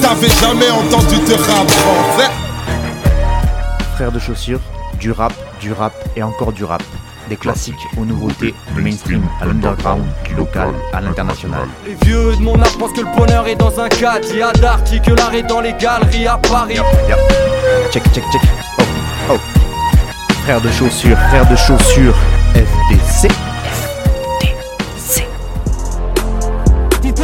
T'avais 0.00 0.28
jamais 0.28 0.70
entendu 0.70 1.16
de 1.16 1.34
rap 1.34 1.68
français 1.68 2.30
Frère 3.96 4.12
de 4.12 4.20
chaussures, 4.20 4.60
du 5.00 5.10
rap, 5.10 5.32
du 5.60 5.72
rap 5.72 5.92
et 6.14 6.22
encore 6.22 6.52
du 6.52 6.62
rap. 6.64 6.82
Des 7.28 7.36
classiques 7.36 7.74
aux 7.96 8.04
nouveautés, 8.04 8.54
du 8.74 8.82
mainstream 8.82 9.22
à 9.40 9.46
l'underground, 9.46 10.04
du 10.24 10.34
local 10.34 10.68
à 10.92 11.00
l'international. 11.00 11.66
Les 11.86 11.96
vieux 12.06 12.36
de 12.36 12.40
mon 12.40 12.60
âge 12.62 12.78
pensent 12.78 12.92
que 12.92 13.00
le 13.00 13.16
bonheur 13.16 13.48
est 13.48 13.56
dans 13.56 13.80
un 13.80 13.88
cadre. 13.88 14.26
Il 14.30 14.38
y 14.38 14.42
a 14.42 14.52
l'art 14.60 15.34
est 15.34 15.42
dans 15.42 15.60
les 15.60 15.72
galeries 15.72 16.28
à 16.28 16.38
Paris. 16.38 16.78
Check, 17.90 18.04
check, 18.12 18.24
check. 18.30 18.42
Oh, 18.78 18.82
oh. 19.32 19.38
Frère 20.44 20.60
de 20.60 20.70
chaussures, 20.70 21.18
frère 21.30 21.48
de 21.48 21.56
chaussures, 21.56 22.14
FDC. 22.54 23.51